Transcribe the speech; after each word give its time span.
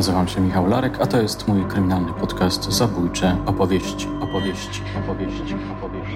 nazywam 0.00 0.28
się 0.28 0.40
Michał 0.40 0.66
Larek, 0.66 1.00
a 1.00 1.06
to 1.06 1.22
jest 1.22 1.48
mój 1.48 1.64
kryminalny 1.64 2.12
podcast 2.12 2.72
Zabójcze 2.72 3.36
opowieści, 3.46 4.06
opowieści, 4.20 4.82
opowieści, 5.04 5.54
opowieści. 5.78 6.14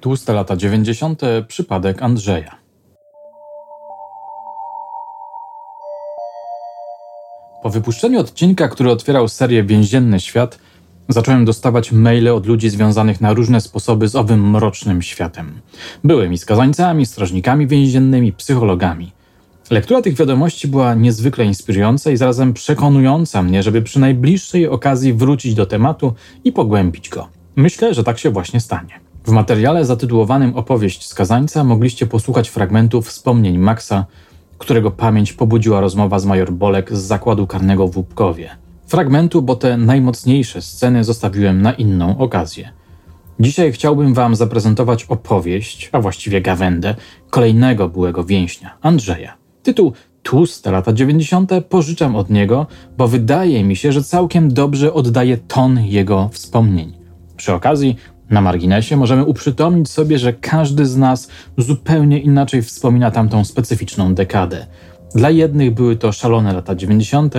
Tłuste 0.00 0.32
lata 0.32 0.56
90. 0.56 1.20
Przypadek 1.48 2.02
Andrzeja. 2.02 2.56
Po 7.62 7.70
wypuszczeniu 7.70 8.20
odcinka, 8.20 8.68
który 8.68 8.90
otwierał 8.90 9.28
serię 9.28 9.62
Więzienny 9.62 10.20
Świat, 10.20 10.58
Zacząłem 11.08 11.44
dostawać 11.44 11.92
maile 11.92 12.28
od 12.28 12.46
ludzi 12.46 12.70
związanych 12.70 13.20
na 13.20 13.32
różne 13.32 13.60
sposoby 13.60 14.08
z 14.08 14.16
owym 14.16 14.50
mrocznym 14.50 15.02
światem. 15.02 15.52
Byłymi 16.04 16.38
skazańcami, 16.38 17.06
strażnikami 17.06 17.66
więziennymi, 17.66 18.32
psychologami. 18.32 19.12
Lektura 19.70 20.02
tych 20.02 20.14
wiadomości 20.14 20.68
była 20.68 20.94
niezwykle 20.94 21.44
inspirująca 21.44 22.10
i 22.10 22.16
zarazem 22.16 22.52
przekonująca 22.52 23.42
mnie, 23.42 23.62
żeby 23.62 23.82
przy 23.82 24.00
najbliższej 24.00 24.68
okazji 24.68 25.12
wrócić 25.12 25.54
do 25.54 25.66
tematu 25.66 26.14
i 26.44 26.52
pogłębić 26.52 27.08
go. 27.08 27.28
Myślę, 27.56 27.94
że 27.94 28.04
tak 28.04 28.18
się 28.18 28.30
właśnie 28.30 28.60
stanie. 28.60 29.00
W 29.26 29.30
materiale 29.30 29.84
zatytułowanym 29.84 30.56
Opowieść 30.56 31.06
skazańca 31.06 31.64
mogliście 31.64 32.06
posłuchać 32.06 32.48
fragmentów 32.48 33.08
wspomnień 33.08 33.58
Maxa, 33.58 34.04
którego 34.58 34.90
pamięć 34.90 35.32
pobudziła 35.32 35.80
rozmowa 35.80 36.18
z 36.18 36.26
major 36.26 36.52
Bolek 36.52 36.96
z 36.96 37.00
zakładu 37.00 37.46
karnego 37.46 37.88
w 37.88 37.96
Łupkowie 37.96 38.63
fragmentu, 38.86 39.42
bo 39.42 39.56
te 39.56 39.76
najmocniejsze 39.76 40.62
sceny 40.62 41.04
zostawiłem 41.04 41.62
na 41.62 41.72
inną 41.72 42.18
okazję. 42.18 42.72
Dzisiaj 43.40 43.72
chciałbym 43.72 44.14
Wam 44.14 44.36
zaprezentować 44.36 45.04
opowieść, 45.04 45.90
a 45.92 46.00
właściwie 46.00 46.40
gawędę, 46.40 46.94
kolejnego 47.30 47.88
byłego 47.88 48.24
więźnia, 48.24 48.78
Andrzeja. 48.82 49.34
Tytuł 49.62 49.92
Tłuste 50.24 50.70
lata 50.70 50.92
90. 50.92 51.50
pożyczam 51.68 52.16
od 52.16 52.30
niego, 52.30 52.66
bo 52.98 53.08
wydaje 53.08 53.64
mi 53.64 53.76
się, 53.76 53.92
że 53.92 54.02
całkiem 54.02 54.54
dobrze 54.54 54.94
oddaje 54.94 55.36
ton 55.36 55.84
jego 55.84 56.28
wspomnień. 56.32 56.92
Przy 57.36 57.52
okazji, 57.52 57.96
na 58.30 58.40
marginesie, 58.40 58.96
możemy 58.96 59.24
uprzytomnić 59.24 59.90
sobie, 59.90 60.18
że 60.18 60.32
każdy 60.32 60.86
z 60.86 60.96
nas 60.96 61.28
zupełnie 61.58 62.18
inaczej 62.18 62.62
wspomina 62.62 63.10
tamtą 63.10 63.44
specyficzną 63.44 64.14
dekadę. 64.14 64.66
Dla 65.14 65.30
jednych 65.30 65.74
były 65.74 65.96
to 65.96 66.12
szalone 66.12 66.52
lata 66.52 66.74
90., 66.74 67.34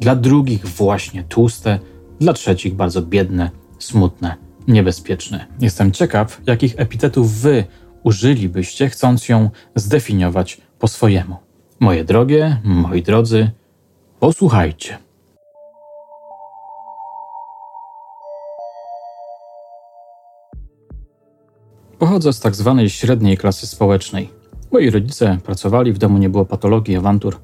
dla 0.00 0.16
drugich 0.16 0.66
właśnie 0.66 1.24
tłuste, 1.24 1.78
dla 2.20 2.32
trzecich 2.32 2.74
bardzo 2.74 3.02
biedne, 3.02 3.50
smutne, 3.78 4.34
niebezpieczne. 4.68 5.46
Jestem 5.60 5.92
ciekaw, 5.92 6.40
jakich 6.46 6.74
epitetów 6.76 7.32
wy 7.32 7.64
użylibyście, 8.02 8.88
chcąc 8.88 9.28
ją 9.28 9.50
zdefiniować 9.74 10.60
po 10.78 10.88
swojemu. 10.88 11.36
Moje 11.80 12.04
drogie, 12.04 12.60
moi 12.64 13.02
drodzy, 13.02 13.50
posłuchajcie. 14.20 14.98
Pochodzę 21.98 22.32
z 22.32 22.40
tak 22.40 22.54
zwanej 22.54 22.90
średniej 22.90 23.36
klasy 23.36 23.66
społecznej. 23.66 24.30
Moi 24.72 24.90
rodzice 24.90 25.38
pracowali, 25.44 25.92
w 25.92 25.98
domu 25.98 26.18
nie 26.18 26.28
było 26.28 26.44
patologii, 26.44 26.96
awantur. 26.96 27.40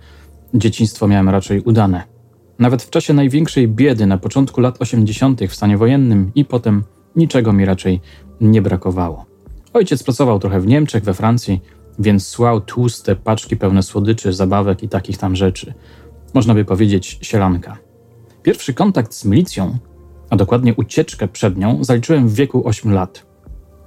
Dzieciństwo 0.55 1.09
miałem 1.09 1.29
raczej 1.29 1.61
udane. 1.61 2.20
Nawet 2.61 2.83
w 2.83 2.91
czasie 2.91 3.15
największej 3.15 3.69
biedy 3.69 4.07
na 4.07 4.19
początku 4.19 4.61
lat 4.61 4.83
80. 4.83 5.41
w 5.49 5.55
stanie 5.55 5.79
wojennym 5.79 6.33
i 6.35 6.45
potem 6.45 6.83
niczego 7.17 7.53
mi 7.53 7.65
raczej 7.65 8.01
nie 8.41 8.63
brakowało. 8.63 9.27
Ojciec 9.73 10.03
pracował 10.03 10.39
trochę 10.39 10.61
w 10.61 10.67
Niemczech, 10.67 11.05
we 11.05 11.15
Francji, 11.15 11.61
więc 11.99 12.27
słał 12.27 12.61
tłuste 12.61 13.17
paczki 13.17 13.57
pełne 13.57 13.83
słodyczy, 13.83 14.33
zabawek 14.33 14.83
i 14.83 14.89
takich 14.89 15.19
tam 15.19 15.37
rzeczy. 15.37 15.75
Można 16.35 16.55
by 16.55 16.65
powiedzieć 16.65 17.19
sielanka. 17.23 17.79
Pierwszy 18.43 18.75
kontakt 18.75 19.15
z 19.15 19.25
milicją, 19.25 19.79
a 20.31 20.37
dokładnie 20.37 20.75
ucieczkę 20.75 21.29
przed 21.29 21.59
nią, 21.59 21.85
zaliczyłem 21.85 22.29
w 22.29 22.35
wieku 22.35 22.69
8 22.69 22.93
lat. 22.93 23.27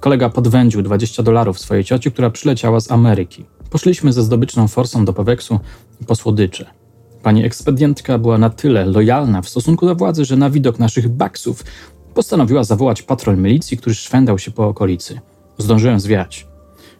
Kolega 0.00 0.28
podwędził 0.28 0.82
20 0.82 1.22
dolarów 1.22 1.58
swojej 1.58 1.84
cioci, 1.84 2.12
która 2.12 2.30
przyleciała 2.30 2.80
z 2.80 2.90
Ameryki. 2.90 3.44
Poszliśmy 3.70 4.12
ze 4.12 4.22
zdobyczną 4.22 4.68
forsą 4.68 5.04
do 5.04 5.12
Peweksu 5.12 5.60
po 6.06 6.14
słodycze. 6.14 6.83
Pani 7.24 7.44
ekspedientka 7.44 8.18
była 8.18 8.38
na 8.38 8.50
tyle 8.50 8.86
lojalna 8.86 9.42
w 9.42 9.48
stosunku 9.48 9.86
do 9.86 9.94
władzy, 9.94 10.24
że 10.24 10.36
na 10.36 10.50
widok 10.50 10.78
naszych 10.78 11.08
baksów 11.08 11.64
postanowiła 12.14 12.64
zawołać 12.64 13.02
patrol 13.02 13.38
milicji, 13.38 13.76
który 13.76 13.94
szwendał 13.94 14.38
się 14.38 14.50
po 14.50 14.68
okolicy. 14.68 15.20
Zdążyłem 15.58 16.00
zwiać. 16.00 16.46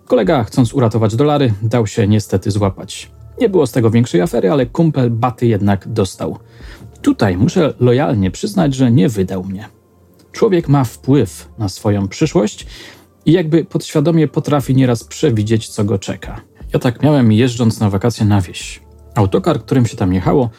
Kolega, 0.06 0.44
chcąc 0.44 0.74
uratować 0.74 1.16
dolary, 1.16 1.52
dał 1.62 1.86
się 1.86 2.08
niestety 2.08 2.50
złapać. 2.50 3.10
Nie 3.40 3.48
było 3.48 3.66
z 3.66 3.72
tego 3.72 3.90
większej 3.90 4.20
afery, 4.20 4.50
ale 4.50 4.66
kumpel 4.66 5.10
baty 5.10 5.46
jednak 5.46 5.88
dostał. 5.88 6.38
Tutaj 7.02 7.36
muszę 7.36 7.74
lojalnie 7.80 8.30
przyznać, 8.30 8.74
że 8.74 8.92
nie 8.92 9.08
wydał 9.08 9.44
mnie. 9.44 9.68
Człowiek 10.32 10.68
ma 10.68 10.84
wpływ 10.84 11.48
na 11.58 11.68
swoją 11.68 12.08
przyszłość 12.08 12.66
i 13.26 13.32
jakby 13.32 13.64
podświadomie 13.64 14.28
potrafi 14.28 14.74
nieraz 14.74 15.04
przewidzieć, 15.04 15.68
co 15.68 15.84
go 15.84 15.98
czeka. 15.98 16.40
Ja 16.72 16.78
tak 16.78 17.02
miałem 17.02 17.32
jeżdżąc 17.32 17.80
na 17.80 17.90
wakacje 17.90 18.26
na 18.26 18.40
wieś. 18.40 18.83
Autokar, 19.14 19.60
którym 19.60 19.86
się 19.86 19.96
tam 19.96 20.12
jechało, 20.12 20.50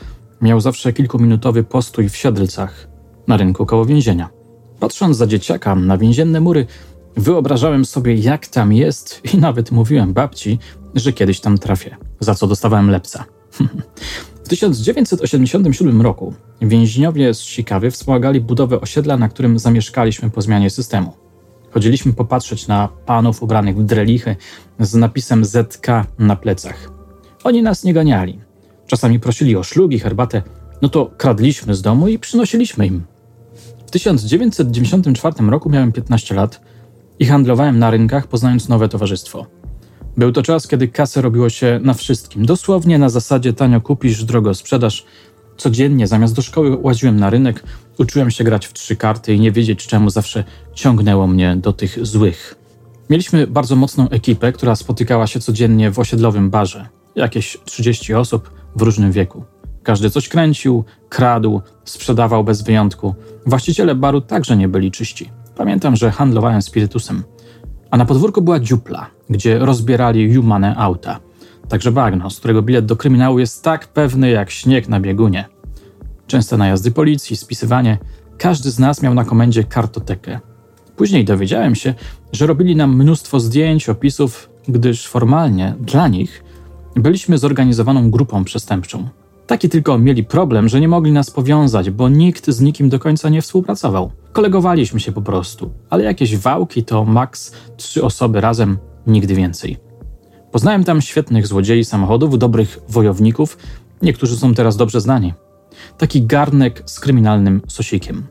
miał 0.42 0.62
zawsze 0.62 0.94
kilkuminutowy 0.94 1.64
postój 1.64 2.10
w 2.10 2.18
Siedlcach, 2.18 2.88
na 3.28 3.38
rynku 3.38 3.66
koło 3.66 3.86
więzienia. 3.86 4.30
Patrząc 4.80 5.18
za 5.18 5.28
dzieciaka 5.28 5.76
na 5.76 5.98
więzienne 5.98 6.40
mury, 6.40 6.66
wyobrażałem 7.18 7.86
sobie, 7.86 8.16
jak 8.16 8.48
tam 8.48 8.74
jest 8.74 9.22
i 9.34 9.38
nawet 9.38 9.72
mówiłem 9.72 10.14
babci, 10.14 10.60
że 10.96 11.14
kiedyś 11.14 11.40
tam 11.40 11.58
trafię, 11.58 11.98
za 12.20 12.36
co 12.36 12.48
dostawałem 12.48 12.90
lepca. 12.90 13.26
w 14.46 14.48
1987 14.48 16.02
roku 16.02 16.34
więźniowie 16.62 17.34
z 17.34 17.40
Sikawy 17.40 17.92
wspomagali 17.92 18.42
budowę 18.42 18.82
osiedla, 18.82 19.18
na 19.18 19.30
którym 19.30 19.60
zamieszkaliśmy 19.60 20.30
po 20.30 20.42
zmianie 20.42 20.70
systemu. 20.70 21.14
Chodziliśmy 21.72 22.14
popatrzeć 22.14 22.68
na 22.68 22.90
panów 23.06 23.44
ubranych 23.44 23.78
w 23.78 23.84
drelichy 23.84 24.36
z 24.80 24.96
napisem 24.96 25.46
ZK 25.46 25.88
na 26.20 26.36
plecach. 26.36 26.92
Oni 27.44 27.62
nas 27.62 27.84
nie 27.84 27.94
ganiali. 27.94 28.45
Czasami 28.88 29.19
prosili 29.19 29.56
o 29.56 29.63
szlugi, 29.63 30.00
herbatę, 30.00 30.41
no 30.81 30.90
to 30.90 31.12
kradliśmy 31.18 31.75
z 31.75 31.81
domu 31.81 32.07
i 32.07 32.19
przynosiliśmy 32.19 32.88
im. 32.88 33.03
W 33.88 33.91
1994 33.91 35.35
roku 35.50 35.69
miałem 35.69 35.91
15 35.91 36.35
lat 36.35 36.62
i 37.19 37.25
handlowałem 37.25 37.79
na 37.79 37.91
rynkach, 37.91 38.28
poznając 38.28 38.69
nowe 38.69 38.90
towarzystwo. 38.90 39.46
Był 40.18 40.31
to 40.31 40.44
czas, 40.44 40.68
kiedy 40.68 40.88
kasę 40.88 41.22
robiło 41.22 41.50
się 41.50 41.79
na 41.84 41.94
wszystkim. 41.94 42.46
Dosłownie 42.46 42.97
na 42.97 43.09
zasadzie 43.09 43.53
tanio 43.53 43.81
kupisz, 43.81 44.23
drogo 44.23 44.53
sprzedasz. 44.53 45.06
Codziennie 45.57 46.07
zamiast 46.07 46.35
do 46.35 46.41
szkoły 46.41 46.78
łaziłem 46.81 47.19
na 47.19 47.29
rynek, 47.29 47.63
uczyłem 47.97 48.31
się 48.31 48.44
grać 48.44 48.67
w 48.67 48.73
trzy 48.73 48.96
karty 48.96 49.34
i 49.34 49.40
nie 49.40 49.52
wiedzieć 49.52 49.88
czemu 49.88 50.09
zawsze 50.09 50.44
ciągnęło 50.73 51.28
mnie 51.28 51.56
do 51.56 51.73
tych 51.73 52.06
złych. 52.06 52.56
Mieliśmy 53.09 53.47
bardzo 53.47 53.75
mocną 53.75 54.09
ekipę, 54.09 54.52
która 54.52 54.75
spotykała 54.75 55.28
się 55.28 55.40
codziennie 55.40 55.91
w 55.91 56.00
osiedlowym 56.00 56.50
barze. 56.50 56.88
Jakieś 57.16 57.57
30 57.66 58.13
osób 58.13 58.50
w 58.75 58.81
różnym 58.81 59.12
wieku. 59.12 59.44
Każdy 59.84 60.09
coś 60.09 60.30
kręcił, 60.30 60.84
kradł, 61.09 61.62
sprzedawał 61.84 62.44
bez 62.44 62.62
wyjątku. 62.62 63.16
Właściciele 63.46 63.96
baru 63.96 64.22
także 64.22 64.58
nie 64.58 64.68
byli 64.68 64.91
czyści. 64.91 65.30
Pamiętam, 65.56 65.96
że 65.96 66.12
handlowałem 66.12 66.62
spirytusem. 66.62 67.24
A 67.91 67.97
na 67.97 68.06
podwórku 68.06 68.41
była 68.41 68.59
dziupla, 68.59 69.08
gdzie 69.30 69.59
rozbierali 69.59 70.22
jumane 70.34 70.75
auta. 70.75 71.19
Także 71.69 71.91
bagno, 71.91 72.30
z 72.30 72.40
którego 72.40 72.62
bilet 72.62 72.85
do 72.85 72.96
kryminału 72.96 73.40
jest 73.40 73.64
tak 73.64 73.88
pewny 73.88 74.30
jak 74.30 74.52
śnieg 74.52 74.90
na 74.90 75.00
biegunie. 75.00 75.46
Częste 76.28 76.58
najazdy 76.58 76.91
policji, 76.91 77.38
spisywanie. 77.38 77.97
Każdy 78.38 78.72
z 78.72 78.79
nas 78.79 79.02
miał 79.02 79.14
na 79.14 79.26
komendzie 79.26 79.64
kartotekę. 79.64 80.40
Później 80.96 81.26
dowiedziałem 81.26 81.76
się, 81.76 81.94
że 82.32 82.47
robili 82.47 82.76
nam 82.76 82.96
mnóstwo 82.96 83.40
zdjęć, 83.40 83.90
opisów, 83.90 84.50
gdyż 84.67 85.08
formalnie 85.08 85.76
dla 85.79 86.08
nich 86.08 86.44
byliśmy 86.96 87.38
zorganizowaną 87.38 88.12
grupą 88.12 88.44
przestępczą. 88.44 89.08
Taki 89.47 89.70
tylko 89.70 89.97
mieli 89.97 90.24
problem, 90.24 90.70
że 90.70 90.80
nie 90.80 90.88
mogli 90.88 91.12
nas 91.12 91.32
powiązać, 91.32 91.90
bo 91.90 92.09
nikt 92.09 92.50
z 92.50 92.62
nikim 92.62 92.90
do 92.90 93.00
końca 93.00 93.30
nie 93.30 93.42
współpracował. 93.42 94.12
Kolegowaliśmy 94.34 95.00
się 95.00 95.12
po 95.12 95.22
prostu, 95.22 95.72
ale 95.90 96.03
jakieś 96.03 96.38
wałki 96.38 96.84
to 96.84 97.06
maks 97.06 97.52
trzy 97.78 98.03
osoby 98.03 98.42
razem, 98.42 98.78
nigdy 99.08 99.36
więcej. 99.36 99.78
Poznałem 100.52 100.84
tam 100.84 101.02
świetnych 101.02 101.47
złodziei 101.47 101.86
samochodów, 101.86 102.40
dobrych 102.40 102.80
wojowników, 102.90 103.58
niektórzy 104.02 104.38
są 104.38 104.53
teraz 104.53 104.78
dobrze 104.78 105.02
znani. 105.02 105.34
Taki 105.98 106.26
garnek 106.26 106.84
z 106.86 107.00
kryminalnym 107.00 107.62
sosikiem. 107.68 108.24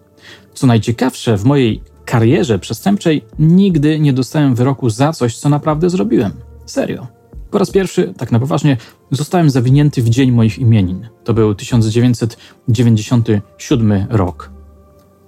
Co 0.55 0.67
najciekawsze, 0.67 1.37
w 1.37 1.45
mojej 1.45 1.83
karierze 2.05 2.59
przestępczej 2.59 3.25
nigdy 3.39 4.01
nie 4.01 4.13
dostałem 4.13 4.55
wyroku 4.55 4.91
za 4.91 5.13
coś, 5.13 5.39
co 5.39 5.49
naprawdę 5.49 5.91
zrobiłem. 5.91 6.33
Serio. 6.67 7.14
Po 7.55 7.59
raz 7.59 7.71
pierwszy, 7.71 8.15
tak 8.17 8.33
na 8.33 8.41
poważnie, 8.41 8.77
zostałem 9.11 9.51
zawinięty 9.51 10.03
w 10.03 10.11
dzień 10.11 10.33
moich 10.33 10.59
imienin. 10.59 11.09
To 11.25 11.35
był 11.35 11.55
1997 11.55 14.07
rok. 14.11 14.51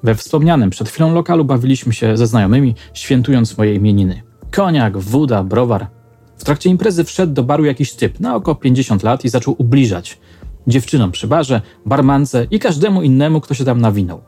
We 0.03 0.15
wspomnianym 0.15 0.71
przed 0.71 0.89
chwilą 0.89 1.15
lokalu 1.15 1.45
bawiliśmy 1.45 1.93
się 1.93 2.17
ze 2.17 2.27
znajomymi, 2.27 2.75
świętując 2.95 3.59
moje 3.59 3.75
imieniny. 3.75 4.23
Koniak, 4.51 4.99
woda, 4.99 5.45
browar. 5.45 5.87
W 6.37 6.45
trakcie 6.45 6.71
imprezy 6.71 7.05
wszedł 7.05 7.33
do 7.33 7.43
baru 7.43 7.65
jakiś 7.65 7.93
typ 7.93 8.21
na 8.21 8.37
około 8.37 8.55
50 8.55 9.03
lat 9.03 9.25
i 9.25 9.29
zaczął 9.29 9.55
ubliżać 9.59 10.19
dziewczynom 10.67 11.13
przy 11.13 11.27
barze, 11.27 11.63
barmance 11.87 12.47
i 12.51 12.59
każdemu 12.59 13.03
innemu, 13.03 13.41
kto 13.41 13.55
się 13.55 13.65
tam 13.65 13.81
nawinął. 13.81 14.21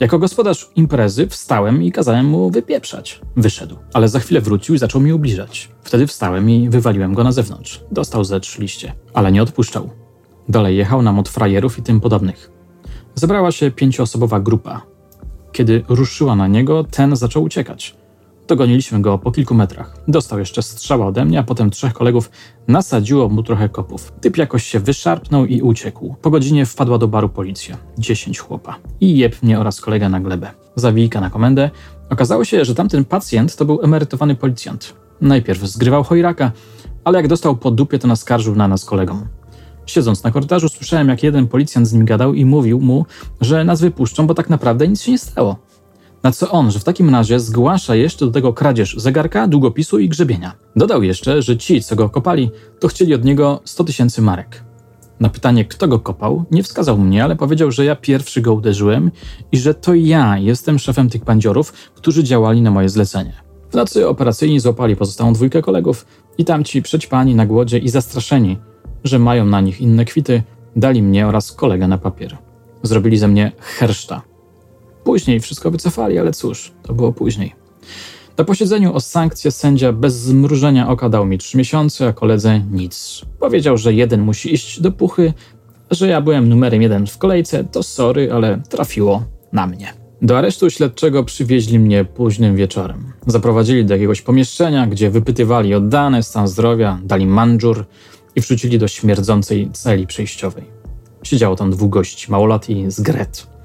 Jako 0.00 0.18
gospodarz 0.18 0.70
imprezy 0.76 1.26
wstałem 1.26 1.82
i 1.82 1.92
kazałem 1.92 2.26
mu 2.26 2.50
wypieprzać. 2.50 3.20
Wyszedł, 3.36 3.76
ale 3.92 4.08
za 4.08 4.20
chwilę 4.20 4.40
wrócił 4.40 4.74
i 4.74 4.78
zaczął 4.78 5.00
mi 5.00 5.12
ubliżać. 5.12 5.70
Wtedy 5.82 6.06
wstałem 6.06 6.50
i 6.50 6.68
wywaliłem 6.68 7.14
go 7.14 7.24
na 7.24 7.32
zewnątrz. 7.32 7.84
Dostał 7.90 8.24
ze 8.24 8.40
trzy 8.40 8.62
liście, 8.62 8.94
ale 9.14 9.32
nie 9.32 9.42
odpuszczał. 9.42 9.90
Dalej 10.48 10.76
jechał 10.76 11.02
nam 11.02 11.18
od 11.18 11.28
frajerów 11.28 11.78
i 11.78 11.82
tym 11.82 12.00
podobnych. 12.00 12.50
Zebrała 13.14 13.52
się 13.52 13.70
pięcioosobowa 13.70 14.40
grupa. 14.40 14.82
Kiedy 15.52 15.84
ruszyła 15.88 16.36
na 16.36 16.46
niego, 16.46 16.84
ten 16.84 17.16
zaczął 17.16 17.42
uciekać. 17.42 17.96
Dogoniliśmy 18.48 19.00
go 19.00 19.18
po 19.18 19.32
kilku 19.32 19.54
metrach. 19.54 19.96
Dostał 20.08 20.38
jeszcze 20.38 20.62
strzała 20.62 21.06
ode 21.06 21.24
mnie, 21.24 21.38
a 21.38 21.42
potem 21.42 21.70
trzech 21.70 21.92
kolegów 21.92 22.30
nasadziło 22.68 23.28
mu 23.28 23.42
trochę 23.42 23.68
kopów. 23.68 24.12
Typ 24.20 24.36
jakoś 24.36 24.64
się 24.64 24.80
wyszarpnął 24.80 25.46
i 25.46 25.62
uciekł. 25.62 26.14
Po 26.22 26.30
godzinie 26.30 26.66
wpadła 26.66 26.98
do 26.98 27.08
baru 27.08 27.28
policja. 27.28 27.76
Dziesięć 27.98 28.38
chłopa. 28.38 28.76
I 29.00 29.18
jeb 29.18 29.42
mnie 29.42 29.60
oraz 29.60 29.80
kolega 29.80 30.08
na 30.08 30.20
glebę. 30.20 30.50
Zawijka 30.76 31.20
na 31.20 31.30
komendę. 31.30 31.70
Okazało 32.10 32.44
się, 32.44 32.64
że 32.64 32.74
tamten 32.74 33.04
pacjent 33.04 33.56
to 33.56 33.64
był 33.64 33.82
emerytowany 33.82 34.34
policjant. 34.34 34.94
Najpierw 35.20 35.60
zgrywał 35.60 36.04
chojraka, 36.04 36.52
ale 37.04 37.18
jak 37.18 37.28
dostał 37.28 37.56
po 37.56 37.70
dupie, 37.70 37.98
to 37.98 38.08
naskarżył 38.08 38.54
na 38.54 38.68
nas 38.68 38.84
kolegom. 38.84 39.26
Siedząc 39.86 40.22
na 40.22 40.30
korytarzu, 40.30 40.68
słyszałem, 40.68 41.08
jak 41.08 41.22
jeden 41.22 41.48
policjant 41.48 41.88
z 41.88 41.92
nim 41.92 42.04
gadał 42.04 42.34
i 42.34 42.44
mówił 42.44 42.80
mu, 42.80 43.06
że 43.40 43.64
nas 43.64 43.80
wypuszczą, 43.80 44.26
bo 44.26 44.34
tak 44.34 44.50
naprawdę 44.50 44.88
nic 44.88 45.02
się 45.02 45.12
nie 45.12 45.18
stało. 45.18 45.56
Na 46.26 46.32
co 46.32 46.50
on, 46.50 46.70
że 46.70 46.78
w 46.78 46.84
takim 46.84 47.10
razie 47.10 47.40
zgłasza 47.40 47.94
jeszcze 47.94 48.26
do 48.26 48.32
tego 48.32 48.52
kradzież 48.52 48.94
zegarka, 48.98 49.48
długopisu 49.48 49.98
i 49.98 50.08
grzebienia. 50.08 50.52
Dodał 50.76 51.02
jeszcze, 51.02 51.42
że 51.42 51.56
ci, 51.56 51.82
co 51.82 51.96
go 51.96 52.08
kopali, 52.08 52.50
to 52.80 52.88
chcieli 52.88 53.14
od 53.14 53.24
niego 53.24 53.60
100 53.64 53.84
tysięcy 53.84 54.22
marek. 54.22 54.64
Na 55.20 55.28
pytanie, 55.28 55.64
kto 55.64 55.88
go 55.88 55.98
kopał, 55.98 56.44
nie 56.50 56.62
wskazał 56.62 56.98
mnie, 56.98 57.24
ale 57.24 57.36
powiedział, 57.36 57.70
że 57.70 57.84
ja 57.84 57.96
pierwszy 57.96 58.40
go 58.40 58.54
uderzyłem 58.54 59.10
i 59.52 59.58
że 59.58 59.74
to 59.74 59.94
ja 59.94 60.38
jestem 60.38 60.78
szefem 60.78 61.10
tych 61.10 61.24
bandziorów, 61.24 61.72
którzy 61.94 62.24
działali 62.24 62.62
na 62.62 62.70
moje 62.70 62.88
zlecenie. 62.88 63.32
W 63.70 63.74
nocy 63.74 64.08
operacyjni 64.08 64.60
złapali 64.60 64.96
pozostałą 64.96 65.32
dwójkę 65.32 65.62
kolegów 65.62 66.06
i 66.38 66.44
tamci 66.44 66.82
przećpani 66.82 67.34
na 67.34 67.46
głodzie 67.46 67.78
i 67.78 67.88
zastraszeni, 67.88 68.58
że 69.04 69.18
mają 69.18 69.44
na 69.44 69.60
nich 69.60 69.80
inne 69.80 70.04
kwity, 70.04 70.42
dali 70.76 71.02
mnie 71.02 71.26
oraz 71.26 71.52
kolegę 71.52 71.88
na 71.88 71.98
papier. 71.98 72.38
Zrobili 72.82 73.18
ze 73.18 73.28
mnie 73.28 73.52
herszta. 73.58 74.35
Później 75.06 75.40
wszystko 75.40 75.70
wycofali, 75.70 76.18
ale 76.18 76.32
cóż, 76.32 76.72
to 76.82 76.94
było 76.94 77.12
później. 77.12 77.54
Na 78.38 78.44
posiedzeniu 78.44 78.94
o 78.94 79.00
sankcje 79.00 79.50
sędzia 79.50 79.92
bez 79.92 80.14
zmrużenia 80.14 80.88
oka 80.88 81.08
dał 81.08 81.26
mi 81.26 81.38
trzy 81.38 81.58
miesiące, 81.58 82.08
a 82.08 82.12
koledze 82.12 82.60
nic. 82.60 83.22
Powiedział, 83.40 83.76
że 83.76 83.94
jeden 83.94 84.20
musi 84.20 84.54
iść 84.54 84.80
do 84.80 84.92
puchy, 84.92 85.32
że 85.90 86.08
ja 86.08 86.20
byłem 86.20 86.48
numerem 86.48 86.82
jeden 86.82 87.06
w 87.06 87.18
kolejce, 87.18 87.64
to 87.64 87.82
sorry, 87.82 88.32
ale 88.32 88.62
trafiło 88.68 89.24
na 89.52 89.66
mnie. 89.66 89.92
Do 90.22 90.38
aresztu 90.38 90.70
śledczego 90.70 91.24
przywieźli 91.24 91.78
mnie 91.78 92.04
późnym 92.04 92.56
wieczorem. 92.56 93.12
Zaprowadzili 93.26 93.84
do 93.84 93.94
jakiegoś 93.94 94.22
pomieszczenia, 94.22 94.86
gdzie 94.86 95.10
wypytywali 95.10 95.74
o 95.74 95.80
dane, 95.80 96.22
stan 96.22 96.48
zdrowia, 96.48 96.98
dali 97.04 97.26
mandżur 97.26 97.84
i 98.36 98.40
wrzucili 98.40 98.78
do 98.78 98.88
śmierdzącej 98.88 99.70
celi 99.72 100.06
przejściowej. 100.06 100.64
Siedziało 101.22 101.56
tam 101.56 101.70
dwóch 101.70 101.90
gości, 101.90 102.30
małolat 102.30 102.70
i 102.70 102.90
zgret. 102.90 103.55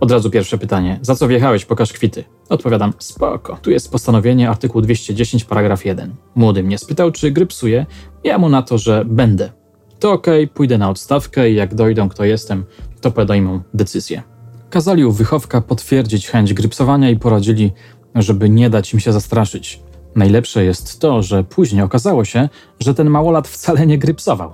Od 0.00 0.10
razu 0.10 0.30
pierwsze 0.30 0.58
pytanie. 0.58 0.98
Za 1.02 1.14
co 1.14 1.28
wjechałeś? 1.28 1.64
Pokaż 1.64 1.92
kwity. 1.92 2.24
Odpowiadam, 2.48 2.92
spoko. 2.98 3.58
Tu 3.62 3.70
jest 3.70 3.92
postanowienie 3.92 4.50
artykuł 4.50 4.80
210, 4.80 5.44
paragraf 5.44 5.84
1. 5.84 6.14
Młody 6.34 6.62
mnie 6.62 6.78
spytał, 6.78 7.10
czy 7.10 7.30
gry 7.30 7.46
psuje. 7.46 7.86
Ja 8.24 8.38
mu 8.38 8.48
na 8.48 8.62
to, 8.62 8.78
że 8.78 9.04
będę. 9.04 9.52
To 9.98 10.12
okej, 10.12 10.44
okay, 10.44 10.54
pójdę 10.54 10.78
na 10.78 10.90
odstawkę 10.90 11.50
i 11.50 11.54
jak 11.54 11.74
dojdą, 11.74 12.08
kto 12.08 12.24
jestem, 12.24 12.64
to 13.00 13.10
podejmą 13.10 13.60
decyzję. 13.74 14.22
Kazali 14.70 15.04
u 15.04 15.12
wychowka 15.12 15.60
potwierdzić 15.60 16.28
chęć 16.28 16.54
grypsowania 16.54 17.10
i 17.10 17.16
poradzili, 17.16 17.72
żeby 18.14 18.48
nie 18.48 18.70
dać 18.70 18.94
im 18.94 19.00
się 19.00 19.12
zastraszyć. 19.12 19.82
Najlepsze 20.16 20.64
jest 20.64 21.00
to, 21.00 21.22
że 21.22 21.44
później 21.44 21.82
okazało 21.82 22.24
się, 22.24 22.48
że 22.80 22.94
ten 22.94 23.10
małolat 23.10 23.48
wcale 23.48 23.86
nie 23.86 23.98
grypsował. 23.98 24.52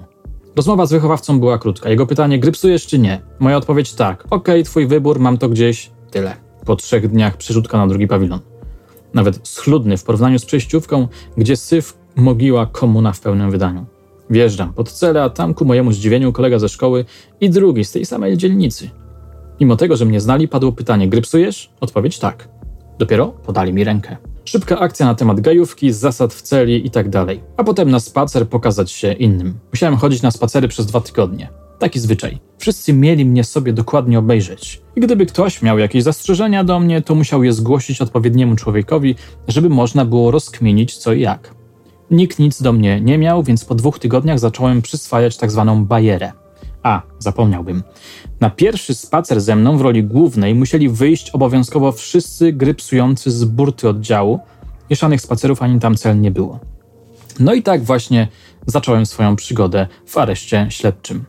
Rozmowa 0.57 0.87
z 0.87 0.93
wychowawcą 0.93 1.41
była 1.41 1.59
krótka. 1.59 1.91
Jego 1.91 2.07
pytanie, 2.07 2.39
grypsujesz 2.39 2.87
czy 2.87 2.99
nie? 2.99 3.21
Moja 3.39 3.57
odpowiedź 3.57 3.95
tak. 3.95 4.25
Okay, 4.31 4.63
twój 4.63 4.87
wybór, 4.87 5.21
mam 5.21 5.39
to 5.39 5.49
gdzieś. 5.49 5.91
Tyle. 6.11 6.37
Po 6.65 6.77
trzech 6.77 7.09
dniach 7.09 7.37
przerzutka 7.37 7.79
na 7.79 7.87
drugi 7.87 8.07
pawilon. 8.07 8.41
Nawet 9.15 9.49
schludny 9.49 9.97
w 9.97 10.05
porównaniu 10.05 10.39
z 10.39 10.45
przejściówką, 10.45 11.09
gdzie 11.37 11.57
syf 11.57 11.99
mogiła 12.17 12.67
komuna 12.67 13.13
w 13.13 13.21
pełnym 13.21 13.51
wydaniu. 13.51 13.87
Wjeżdżam 14.31 14.73
pod 14.73 14.93
celę, 14.93 15.23
a 15.23 15.31
tam 15.31 15.55
ku 15.55 15.65
mojemu 15.65 15.93
zdziwieniu 15.93 16.33
kolega 16.33 16.59
ze 16.59 16.69
szkoły 16.69 17.05
i 17.41 17.51
drugi 17.51 17.85
z 17.85 17.93
tej 17.93 18.07
samej 18.07 18.37
dzielnicy. 18.37 18.91
Mimo 19.61 19.77
tego, 19.77 19.97
że 19.97 20.05
mnie 20.05 20.21
znali, 20.21 20.49
padło 20.49 20.73
pytanie, 20.73 21.09
grypsujesz? 21.09 21.71
Odpowiedź 21.81 22.19
tak. 22.19 22.49
Dopiero 22.99 23.27
podali 23.27 23.73
mi 23.73 23.85
rękę. 23.85 24.17
Szybka 24.49 24.79
akcja 24.79 25.07
na 25.07 25.15
temat 25.15 25.41
gajówki, 25.41 25.93
zasad 25.93 26.35
w 26.35 26.43
celi 26.43 26.87
i 26.87 26.91
tak 26.91 27.09
dalej. 27.09 27.41
A 27.57 27.65
potem 27.65 27.91
na 27.91 28.01
spacer 28.01 28.49
pokazać 28.49 28.91
się 28.91 29.13
innym. 29.13 29.59
Musiałem 29.73 29.97
chodzić 29.97 30.23
na 30.23 30.31
spacery 30.31 30.69
przez 30.69 30.87
dwa 30.87 31.01
tygodnie. 31.01 31.49
Taki 31.79 32.01
zwyczaj. 32.01 32.39
Wszyscy 32.59 32.93
mieli 32.93 33.25
mnie 33.25 33.45
sobie 33.45 33.73
dokładnie 33.73 34.19
obejrzeć. 34.19 34.83
I 34.97 35.01
gdyby 35.01 35.27
ktoś 35.27 35.63
miał 35.63 35.79
jakieś 35.79 36.03
zastrzeżenia 36.03 36.65
do 36.65 36.81
mnie, 36.81 37.03
to 37.03 37.15
musiał 37.15 37.45
je 37.45 37.53
zgłosić 37.53 38.01
odpowiedniemu 38.01 38.57
człowiekowi, 38.57 39.15
żeby 39.49 39.69
można 39.69 40.05
było 40.05 40.31
rozkminić 40.31 40.97
co 40.97 41.13
i 41.13 41.21
jak. 41.21 41.55
Nikt 42.11 42.39
nic 42.39 42.63
do 42.63 42.73
mnie 42.73 43.01
nie 43.01 43.19
miał, 43.19 43.43
więc 43.43 43.65
po 43.65 43.75
dwóch 43.75 43.99
tygodniach 43.99 44.39
zacząłem 44.39 44.83
przyswajać 44.83 45.37
tak 45.37 45.51
zwaną 45.51 45.85
bajerę. 45.85 46.33
A, 46.87 47.03
zapomniałbym. 47.19 47.83
Na 48.41 48.51
pierwszy 48.51 48.95
spacer 48.95 49.41
ze 49.41 49.57
mną 49.57 49.79
w 49.79 49.81
roli 49.81 50.05
głównej 50.05 50.55
musieli 50.55 50.89
wyjść 50.89 51.31
obowiązkowo 51.31 51.93
wszyscy 51.93 52.53
gry 52.53 52.75
psujący 52.75 53.31
z 53.31 53.45
burty 53.45 53.89
oddziału. 53.89 54.41
Mieszanych 54.91 55.21
spacerów 55.21 55.63
ani 55.63 55.81
tam 55.81 55.97
cel 55.97 56.21
nie 56.21 56.31
było. 56.31 56.61
No 57.41 57.55
i 57.55 57.63
tak 57.63 57.85
właśnie 57.85 58.29
zacząłem 58.67 59.07
swoją 59.07 59.37
przygodę 59.37 59.87
w 60.07 60.19
areszcie 60.19 60.67
śledczym. 60.71 61.25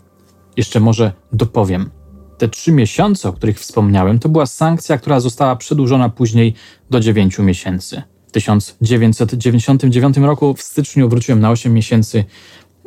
Jeszcze 0.58 0.80
może 0.80 1.12
dopowiem. 1.34 1.90
Te 2.38 2.48
trzy 2.48 2.72
miesiące, 2.72 3.30
o 3.30 3.34
których 3.34 3.60
wspomniałem, 3.60 4.20
to 4.20 4.30
była 4.30 4.46
sankcja, 4.46 4.98
która 4.98 5.20
została 5.20 5.56
przedłużona 5.56 6.10
później 6.10 6.54
do 6.90 7.00
dziewięciu 7.00 7.44
miesięcy. 7.44 8.02
W 8.28 8.32
1999 8.32 10.18
roku 10.18 10.54
w 10.54 10.62
styczniu 10.62 11.10
wróciłem 11.10 11.40
na 11.40 11.52
8 11.52 11.74
miesięcy, 11.74 12.26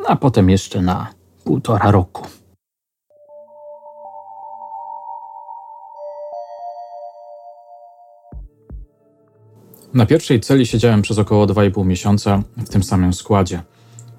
a 0.07 0.17
potem 0.17 0.51
jeszcze 0.51 0.83
na 0.83 1.07
półtora 1.45 1.91
roku. 1.91 2.40
Na 9.95 10.07
pierwszej 10.07 10.41
celi 10.41 10.67
siedziałem 10.67 11.03
przez 11.03 11.19
około 11.19 11.47
2,5 11.47 11.87
miesiąca 11.87 12.43
w 12.57 12.69
tym 12.69 12.83
samym 12.83 13.13
składzie. 13.13 13.63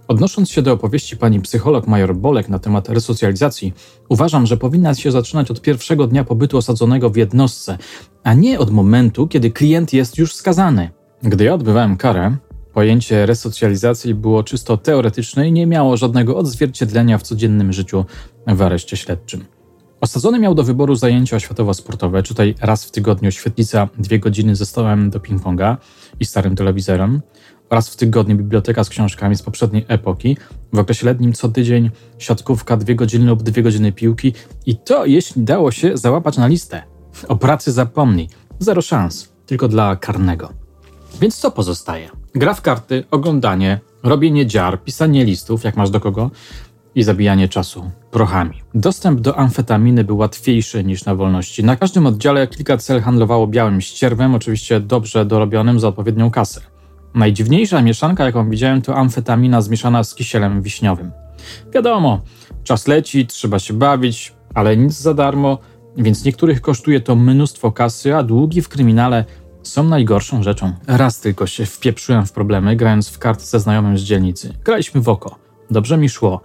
Odnosząc 0.07 0.49
się 0.49 0.61
do 0.61 0.73
opowieści 0.73 1.17
pani 1.17 1.41
psycholog 1.41 1.87
major 1.87 2.15
Bolek 2.15 2.49
na 2.49 2.59
temat 2.59 2.89
resocjalizacji, 2.89 3.73
uważam, 4.09 4.45
że 4.45 4.57
powinna 4.57 4.95
się 4.95 5.11
zaczynać 5.11 5.51
od 5.51 5.61
pierwszego 5.61 6.07
dnia 6.07 6.23
pobytu 6.23 6.57
osadzonego 6.57 7.09
w 7.09 7.15
jednostce, 7.15 7.77
a 8.23 8.33
nie 8.33 8.59
od 8.59 8.71
momentu, 8.71 9.27
kiedy 9.27 9.51
klient 9.51 9.93
jest 9.93 10.17
już 10.17 10.35
skazany. 10.35 10.89
Gdy 11.23 11.43
ja 11.43 11.53
odbywałem 11.53 11.97
karę, 11.97 12.35
pojęcie 12.73 13.25
resocjalizacji 13.25 14.13
było 14.13 14.43
czysto 14.43 14.77
teoretyczne 14.77 15.47
i 15.47 15.51
nie 15.51 15.67
miało 15.67 15.97
żadnego 15.97 16.37
odzwierciedlenia 16.37 17.17
w 17.17 17.23
codziennym 17.23 17.73
życiu 17.73 18.05
w 18.47 18.61
areszcie 18.61 18.97
śledczym. 18.97 19.45
Osadzony 20.01 20.39
miał 20.39 20.55
do 20.55 20.63
wyboru 20.63 20.95
zajęcia 20.95 21.37
oświatowo-sportowe, 21.37 22.23
tutaj 22.23 22.55
raz 22.61 22.85
w 22.85 22.91
tygodniu 22.91 23.31
świetlica, 23.31 23.87
dwie 23.97 24.19
godziny 24.19 24.55
ze 24.55 24.65
stołem 24.65 25.09
do 25.09 25.19
ping-ponga 25.19 25.77
i 26.19 26.25
starym 26.25 26.55
telewizorem, 26.55 27.21
raz 27.69 27.89
w 27.89 27.95
tygodniu 27.95 28.35
biblioteka 28.35 28.83
z 28.83 28.89
książkami 28.89 29.35
z 29.35 29.41
poprzedniej 29.41 29.85
epoki, 29.87 30.37
w 30.73 30.79
okresie 30.79 31.05
letnim 31.05 31.33
co 31.33 31.49
tydzień 31.49 31.91
siatkówka, 32.17 32.77
dwie 32.77 32.95
godziny 32.95 33.25
lub 33.25 33.43
dwie 33.43 33.63
godziny 33.63 33.91
piłki. 33.91 34.33
I 34.65 34.75
to 34.75 35.05
jeśli 35.05 35.43
dało 35.43 35.71
się 35.71 35.97
załapać 35.97 36.37
na 36.37 36.47
listę. 36.47 36.83
O 37.27 37.35
pracy 37.35 37.71
zapomnij, 37.71 38.29
zero 38.59 38.81
szans, 38.81 39.29
tylko 39.45 39.67
dla 39.67 39.95
karnego. 39.95 40.49
Więc 41.21 41.37
co 41.37 41.51
pozostaje? 41.51 42.09
Gra 42.35 42.53
w 42.53 42.61
karty, 42.61 43.03
oglądanie, 43.11 43.79
robienie 44.03 44.45
dziar, 44.45 44.83
pisanie 44.83 45.25
listów, 45.25 45.63
jak 45.63 45.77
masz 45.77 45.89
do 45.89 45.99
kogo, 45.99 46.31
i 46.95 47.03
zabijanie 47.03 47.47
czasu 47.47 47.91
prochami. 48.11 48.61
Dostęp 48.73 49.19
do 49.19 49.37
amfetaminy 49.37 50.03
był 50.03 50.17
łatwiejszy 50.17 50.83
niż 50.83 51.05
na 51.05 51.15
wolności. 51.15 51.63
Na 51.63 51.75
każdym 51.75 52.05
oddziale 52.05 52.47
kilka 52.47 52.77
cel 52.77 53.01
handlowało 53.01 53.47
białym 53.47 53.81
ścierwem, 53.81 54.35
oczywiście 54.35 54.79
dobrze 54.79 55.25
dorobionym 55.25 55.79
za 55.79 55.87
odpowiednią 55.87 56.31
kasę. 56.31 56.61
Najdziwniejsza 57.13 57.81
mieszanka, 57.81 58.25
jaką 58.25 58.49
widziałem, 58.49 58.81
to 58.81 58.95
amfetamina 58.95 59.61
zmieszana 59.61 60.03
z 60.03 60.15
kisielem 60.15 60.61
wiśniowym. 60.61 61.11
Wiadomo, 61.73 62.21
czas 62.63 62.87
leci, 62.87 63.27
trzeba 63.27 63.59
się 63.59 63.73
bawić, 63.73 64.33
ale 64.53 64.77
nic 64.77 64.93
za 64.93 65.13
darmo, 65.13 65.57
więc 65.97 66.25
niektórych 66.25 66.61
kosztuje 66.61 66.99
to 66.99 67.15
mnóstwo 67.15 67.71
kasy, 67.71 68.15
a 68.15 68.23
długi 68.23 68.61
w 68.61 68.69
kryminale 68.69 69.25
są 69.63 69.83
najgorszą 69.83 70.43
rzeczą. 70.43 70.73
Raz 70.87 71.19
tylko 71.19 71.47
się 71.47 71.65
wpieprzyłem 71.65 72.25
w 72.25 72.31
problemy, 72.31 72.75
grając 72.75 73.09
w 73.09 73.19
karty 73.19 73.45
ze 73.45 73.59
znajomym 73.59 73.97
z 73.97 74.01
dzielnicy. 74.01 74.53
Graliśmy 74.63 75.01
w 75.01 75.09
oko. 75.09 75.35
Dobrze 75.71 75.97
mi 75.97 76.09
szło. 76.09 76.41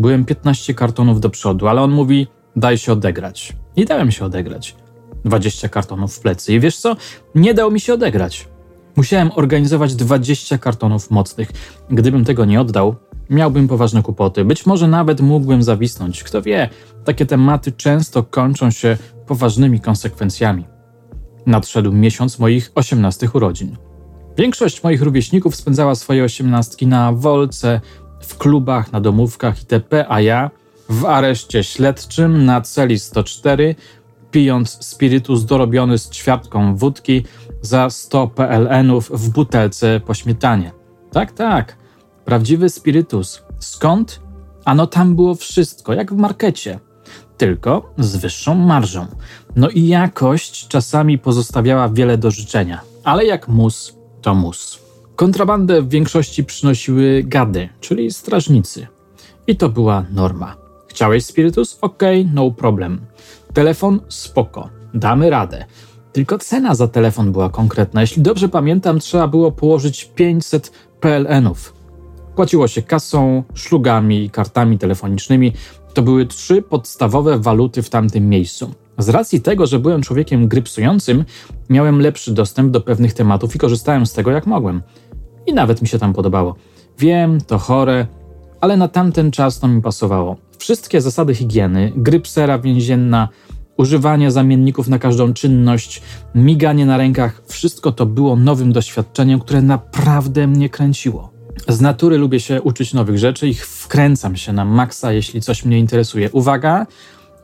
Byłem 0.00 0.24
15 0.24 0.74
kartonów 0.74 1.20
do 1.20 1.30
przodu, 1.30 1.68
ale 1.68 1.82
on 1.82 1.90
mówi: 1.90 2.26
daj 2.56 2.78
się 2.78 2.92
odegrać. 2.92 3.56
I 3.76 3.84
dałem 3.84 4.10
się 4.10 4.24
odegrać. 4.24 4.76
20 5.24 5.68
kartonów 5.68 6.14
w 6.14 6.20
plecy. 6.20 6.54
I 6.54 6.60
wiesz 6.60 6.76
co? 6.76 6.96
Nie 7.34 7.54
dał 7.54 7.70
mi 7.70 7.80
się 7.80 7.94
odegrać. 7.94 8.48
Musiałem 8.96 9.30
organizować 9.34 9.94
20 9.94 10.58
kartonów 10.58 11.10
mocnych. 11.10 11.50
Gdybym 11.90 12.24
tego 12.24 12.44
nie 12.44 12.60
oddał, 12.60 12.96
miałbym 13.30 13.68
poważne 13.68 14.02
kłopoty. 14.02 14.44
Być 14.44 14.66
może 14.66 14.88
nawet 14.88 15.20
mógłbym 15.20 15.62
zawisnąć. 15.62 16.24
Kto 16.24 16.42
wie, 16.42 16.68
takie 17.04 17.26
tematy 17.26 17.72
często 17.72 18.22
kończą 18.22 18.70
się 18.70 18.96
poważnymi 19.26 19.80
konsekwencjami. 19.80 20.64
Nadszedł 21.46 21.92
miesiąc 21.92 22.38
moich 22.38 22.72
18 22.74 23.28
urodzin. 23.34 23.76
Większość 24.38 24.82
moich 24.82 25.02
rówieśników 25.02 25.56
spędzała 25.56 25.94
swoje 25.94 26.24
osiemnastki 26.24 26.86
na 26.86 27.12
wolce, 27.12 27.80
w 28.30 28.38
klubach, 28.38 28.92
na 28.92 29.00
domówkach 29.00 29.58
itp., 29.58 30.06
a 30.08 30.20
ja 30.20 30.50
w 30.88 31.04
areszcie 31.04 31.64
śledczym 31.64 32.44
na 32.44 32.60
celi 32.60 32.98
104, 32.98 33.74
pijąc 34.30 34.84
spirytus 34.84 35.44
dorobiony 35.44 35.98
z 35.98 36.10
ćwiartką 36.10 36.76
wódki 36.76 37.24
za 37.62 37.90
100 37.90 38.26
PLN-ów 38.26 39.10
w 39.14 39.30
butelce 39.30 40.00
po 40.06 40.14
śmietanie. 40.14 40.72
Tak, 41.12 41.32
tak, 41.32 41.76
prawdziwy 42.24 42.68
spirytus. 42.68 43.42
Skąd? 43.58 44.20
Ano 44.64 44.86
tam 44.86 45.16
było 45.16 45.34
wszystko, 45.34 45.92
jak 45.94 46.12
w 46.14 46.16
markecie, 46.16 46.78
tylko 47.36 47.94
z 47.98 48.16
wyższą 48.16 48.54
marżą. 48.54 49.06
No 49.56 49.68
i 49.68 49.86
jakość 49.86 50.68
czasami 50.68 51.18
pozostawiała 51.18 51.88
wiele 51.88 52.18
do 52.18 52.30
życzenia, 52.30 52.80
ale 53.04 53.24
jak 53.24 53.48
mus, 53.48 53.96
to 54.22 54.34
mus. 54.34 54.79
Kontrabandę 55.20 55.82
w 55.82 55.88
większości 55.88 56.44
przynosiły 56.44 57.22
gady, 57.26 57.68
czyli 57.80 58.10
strażnicy. 58.10 58.86
I 59.46 59.56
to 59.56 59.68
była 59.68 60.04
norma. 60.12 60.56
Chciałeś 60.88 61.24
spirytus? 61.24 61.78
Ok, 61.80 62.02
no 62.32 62.50
problem. 62.50 63.00
Telefon? 63.54 64.00
Spoko, 64.08 64.68
damy 64.94 65.30
radę. 65.30 65.64
Tylko 66.12 66.38
cena 66.38 66.74
za 66.74 66.88
telefon 66.88 67.32
była 67.32 67.50
konkretna. 67.50 68.00
Jeśli 68.00 68.22
dobrze 68.22 68.48
pamiętam, 68.48 68.98
trzeba 68.98 69.28
było 69.28 69.52
położyć 69.52 70.04
500 70.04 70.72
PLN-ów. 71.00 71.74
Płaciło 72.36 72.68
się 72.68 72.82
kasą, 72.82 73.42
szlugami 73.54 74.24
i 74.24 74.30
kartami 74.30 74.78
telefonicznymi. 74.78 75.52
To 75.94 76.02
były 76.02 76.26
trzy 76.26 76.62
podstawowe 76.62 77.38
waluty 77.38 77.82
w 77.82 77.90
tamtym 77.90 78.28
miejscu. 78.28 78.74
Z 78.98 79.08
racji 79.08 79.40
tego, 79.40 79.66
że 79.66 79.78
byłem 79.78 80.02
człowiekiem 80.02 80.48
grypsującym, 80.48 81.24
miałem 81.70 82.00
lepszy 82.00 82.32
dostęp 82.34 82.70
do 82.70 82.80
pewnych 82.80 83.14
tematów 83.14 83.56
i 83.56 83.58
korzystałem 83.58 84.06
z 84.06 84.12
tego 84.12 84.30
jak 84.30 84.46
mogłem. 84.46 84.82
I 85.46 85.54
nawet 85.54 85.82
mi 85.82 85.88
się 85.88 85.98
tam 85.98 86.12
podobało. 86.12 86.54
Wiem, 86.98 87.40
to 87.40 87.58
chore, 87.58 88.06
ale 88.60 88.76
na 88.76 88.88
tamten 88.88 89.30
czas 89.30 89.58
to 89.58 89.68
mi 89.68 89.82
pasowało. 89.82 90.36
Wszystkie 90.58 91.00
zasady 91.00 91.34
higieny, 91.34 91.92
grypsera 91.96 92.58
więzienna, 92.58 93.28
używanie 93.76 94.30
zamienników 94.30 94.88
na 94.88 94.98
każdą 94.98 95.32
czynność, 95.32 96.02
miganie 96.34 96.86
na 96.86 96.96
rękach, 96.96 97.42
wszystko 97.46 97.92
to 97.92 98.06
było 98.06 98.36
nowym 98.36 98.72
doświadczeniem, 98.72 99.40
które 99.40 99.62
naprawdę 99.62 100.46
mnie 100.46 100.68
kręciło. 100.68 101.30
Z 101.68 101.80
natury 101.80 102.18
lubię 102.18 102.40
się 102.40 102.62
uczyć 102.62 102.94
nowych 102.94 103.18
rzeczy 103.18 103.48
i 103.48 103.54
wkręcam 103.54 104.36
się 104.36 104.52
na 104.52 104.64
maksa, 104.64 105.12
jeśli 105.12 105.40
coś 105.40 105.64
mnie 105.64 105.78
interesuje. 105.78 106.30
Uwaga! 106.30 106.86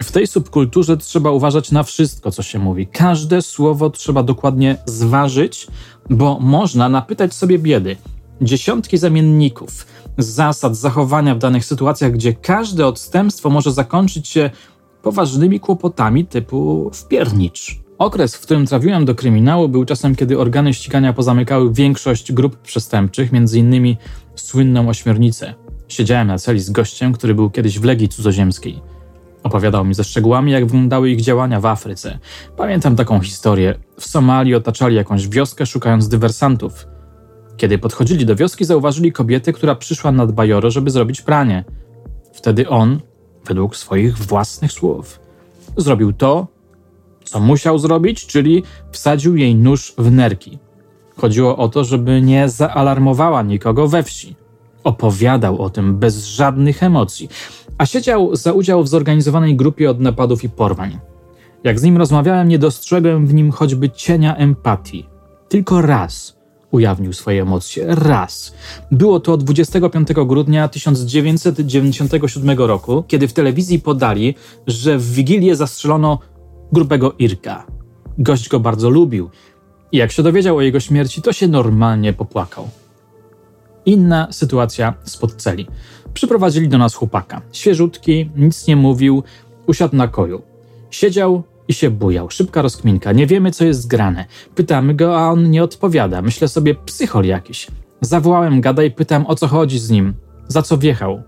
W 0.03 0.12
tej 0.12 0.26
subkulturze 0.26 0.97
trzeba 0.97 1.31
uważać 1.31 1.73
na 1.73 1.83
wszystko, 1.83 2.31
co 2.31 2.43
się 2.43 2.59
mówi. 2.59 2.87
Każde 2.87 3.43
słowo 3.43 3.91
trzeba 3.91 4.23
dokładnie 4.23 4.76
zważyć, 4.87 5.67
bo 6.11 6.38
można 6.41 6.88
napytać 6.88 7.35
sobie 7.35 7.59
biedy. 7.59 7.97
Dziesiątki 8.41 8.99
zamienników, 8.99 9.87
zasad 10.19 10.76
zachowania 10.76 11.35
w 11.35 11.38
danych 11.38 11.65
sytuacjach, 11.65 12.12
gdzie 12.12 12.35
każde 12.35 12.87
odstępstwo 12.87 13.50
może 13.50 13.73
zakończyć 13.73 14.29
się 14.29 14.50
poważnymi 15.03 15.61
kłopotami 15.61 16.26
typu 16.26 16.91
wpiernicz. 16.95 17.81
Okres, 17.99 18.37
w 18.37 18.41
którym 18.41 18.67
trafiłem 18.67 19.05
do 19.05 19.15
kryminału, 19.15 19.69
był 19.69 19.85
czasem, 19.85 20.17
kiedy 20.17 20.38
organy 20.38 20.75
ścigania 20.75 21.12
pozamykały 21.12 21.73
większość 21.73 22.33
grup 22.33 22.57
przestępczych, 22.57 23.31
m.in. 23.33 23.97
słynną 24.35 24.88
ośmiornicę. 24.88 25.55
Siedziałem 25.88 26.29
na 26.29 26.38
celi 26.38 26.61
z 26.61 26.71
gościem, 26.71 27.12
który 27.12 27.35
był 27.35 27.50
kiedyś 27.50 27.79
w 27.79 27.85
Legii 27.85 28.09
Cudzoziemskiej. 28.09 28.96
Opowiadał 29.47 29.85
mi 29.85 29.95
ze 29.95 30.05
szczegółami, 30.05 30.53
jak 30.53 30.67
wyglądały 30.67 31.11
ich 31.11 31.21
działania 31.21 31.61
w 31.61 31.67
Afryce. 31.67 32.19
Pamiętam 32.57 32.97
taką 32.97 33.21
historię. 33.21 33.75
W 34.00 34.07
Somalii 34.07 34.55
otaczali 34.55 34.97
jakąś 34.97 35.29
wioskę, 35.29 35.67
szukając 35.67 36.09
dywersantów. 36.09 36.87
Kiedy 37.57 37.79
podchodzili 37.79 38.26
do 38.26 38.37
wioski, 38.37 38.65
zauważyli 38.65 39.12
kobietę, 39.12 39.53
która 39.53 39.75
przyszła 39.75 40.12
nad 40.12 40.33
Bajoro, 40.33 40.71
żeby 40.71 40.91
zrobić 40.91 41.23
pranie. 41.23 41.65
Wtedy 42.33 42.69
on, 42.69 43.00
według 43.47 43.76
swoich 43.76 44.19
własnych 44.19 44.73
słów, 44.73 45.21
zrobił 45.76 46.12
to, 46.12 46.47
co 47.25 47.41
musiał 47.41 47.79
zrobić, 47.79 48.26
czyli 48.26 48.62
wsadził 48.91 49.37
jej 49.37 49.55
nóż 49.55 49.95
w 49.99 50.11
nerki. 50.11 50.59
Chodziło 51.17 51.57
o 51.57 51.69
to, 51.69 51.85
żeby 51.85 52.23
nie 52.23 52.49
zaalarmowała 52.49 53.43
nikogo 53.43 53.88
we 53.88 54.03
wsi. 54.03 54.37
Opowiadał 54.87 55.62
o 55.62 55.71
tym 55.71 55.99
bez 55.99 56.26
żadnych 56.26 56.83
emocji, 56.83 57.28
a 57.78 57.87
siedział 57.87 58.37
za 58.37 58.52
udział 58.52 58.83
w 58.83 58.88
zorganizowanej 58.88 59.57
grupie 59.57 59.90
od 59.90 60.00
napadów 60.00 60.45
i 60.45 60.49
porwań. 60.49 60.99
Jak 61.64 61.81
z 61.81 61.83
nim 61.83 61.97
rozmawiałem, 61.97 62.49
nie 62.49 62.59
dostrzegłem 62.59 63.26
w 63.26 63.35
nim 63.35 63.50
choćby 63.50 63.90
cienia 63.90 64.37
empatii. 64.37 65.07
Tylko 65.49 65.83
raz 65.83 66.37
ujawnił 66.71 67.12
swoje 67.12 67.43
emocje. 67.43 67.87
Raz. 67.88 68.55
Było 68.90 69.21
to 69.21 69.37
25 69.37 70.09
grudnia 70.26 70.69
1997 70.69 72.59
roku, 72.59 73.05
kiedy 73.09 73.28
w 73.28 73.33
telewizji 73.33 73.78
podali, 73.81 74.35
że 74.66 74.99
w 74.99 75.12
Wigilię 75.12 75.57
zastrzelono 75.57 76.19
grubego 76.73 77.14
Irka. 77.19 77.66
Gość 78.19 78.49
go 78.49 78.61
bardzo 78.61 78.90
lubił 78.90 79.31
i 79.93 79.97
jak 79.97 80.12
się 80.12 80.23
dowiedział 80.23 80.57
o 80.57 80.62
jego 80.62 80.81
śmierci, 80.81 81.23
to 81.23 81.33
się 81.33 81.49
normalnie 81.49 82.12
popłakał. 82.12 82.69
Inna 83.87 84.28
sytuacja 84.31 84.95
spod 85.05 85.35
celi. 85.35 85.66
Przyprowadzili 86.14 86.69
do 86.69 86.78
nas 86.78 86.95
chłopaka. 86.95 87.40
Świeżutki, 87.52 88.31
nic 88.37 88.66
nie 88.66 88.76
mówił, 88.76 89.23
usiadł 89.66 89.97
na 89.97 90.09
koju. 90.09 90.43
Siedział 90.90 91.43
i 91.69 91.75
się 91.75 91.90
bujał. 91.90 92.31
Szybka 92.31 92.62
rozkminka. 92.62 93.12
Nie 93.12 93.26
wiemy, 93.26 93.50
co 93.50 93.64
jest 93.64 93.83
zgrane. 93.83 94.25
Pytamy 94.55 94.95
go, 94.95 95.19
a 95.21 95.31
on 95.31 95.50
nie 95.50 95.64
odpowiada. 95.64 96.23
Myślę 96.23 96.49
sobie, 96.49 96.75
psychol 96.75 97.25
jakiś. 97.25 97.66
Zawołałem 98.00 98.61
gada 98.61 98.83
i 98.83 98.90
pytam, 98.90 99.26
o 99.26 99.35
co 99.35 99.47
chodzi 99.47 99.78
z 99.78 99.90
nim. 99.90 100.14
Za 100.49 100.62
co 100.62 100.78
wjechał? 100.78 101.23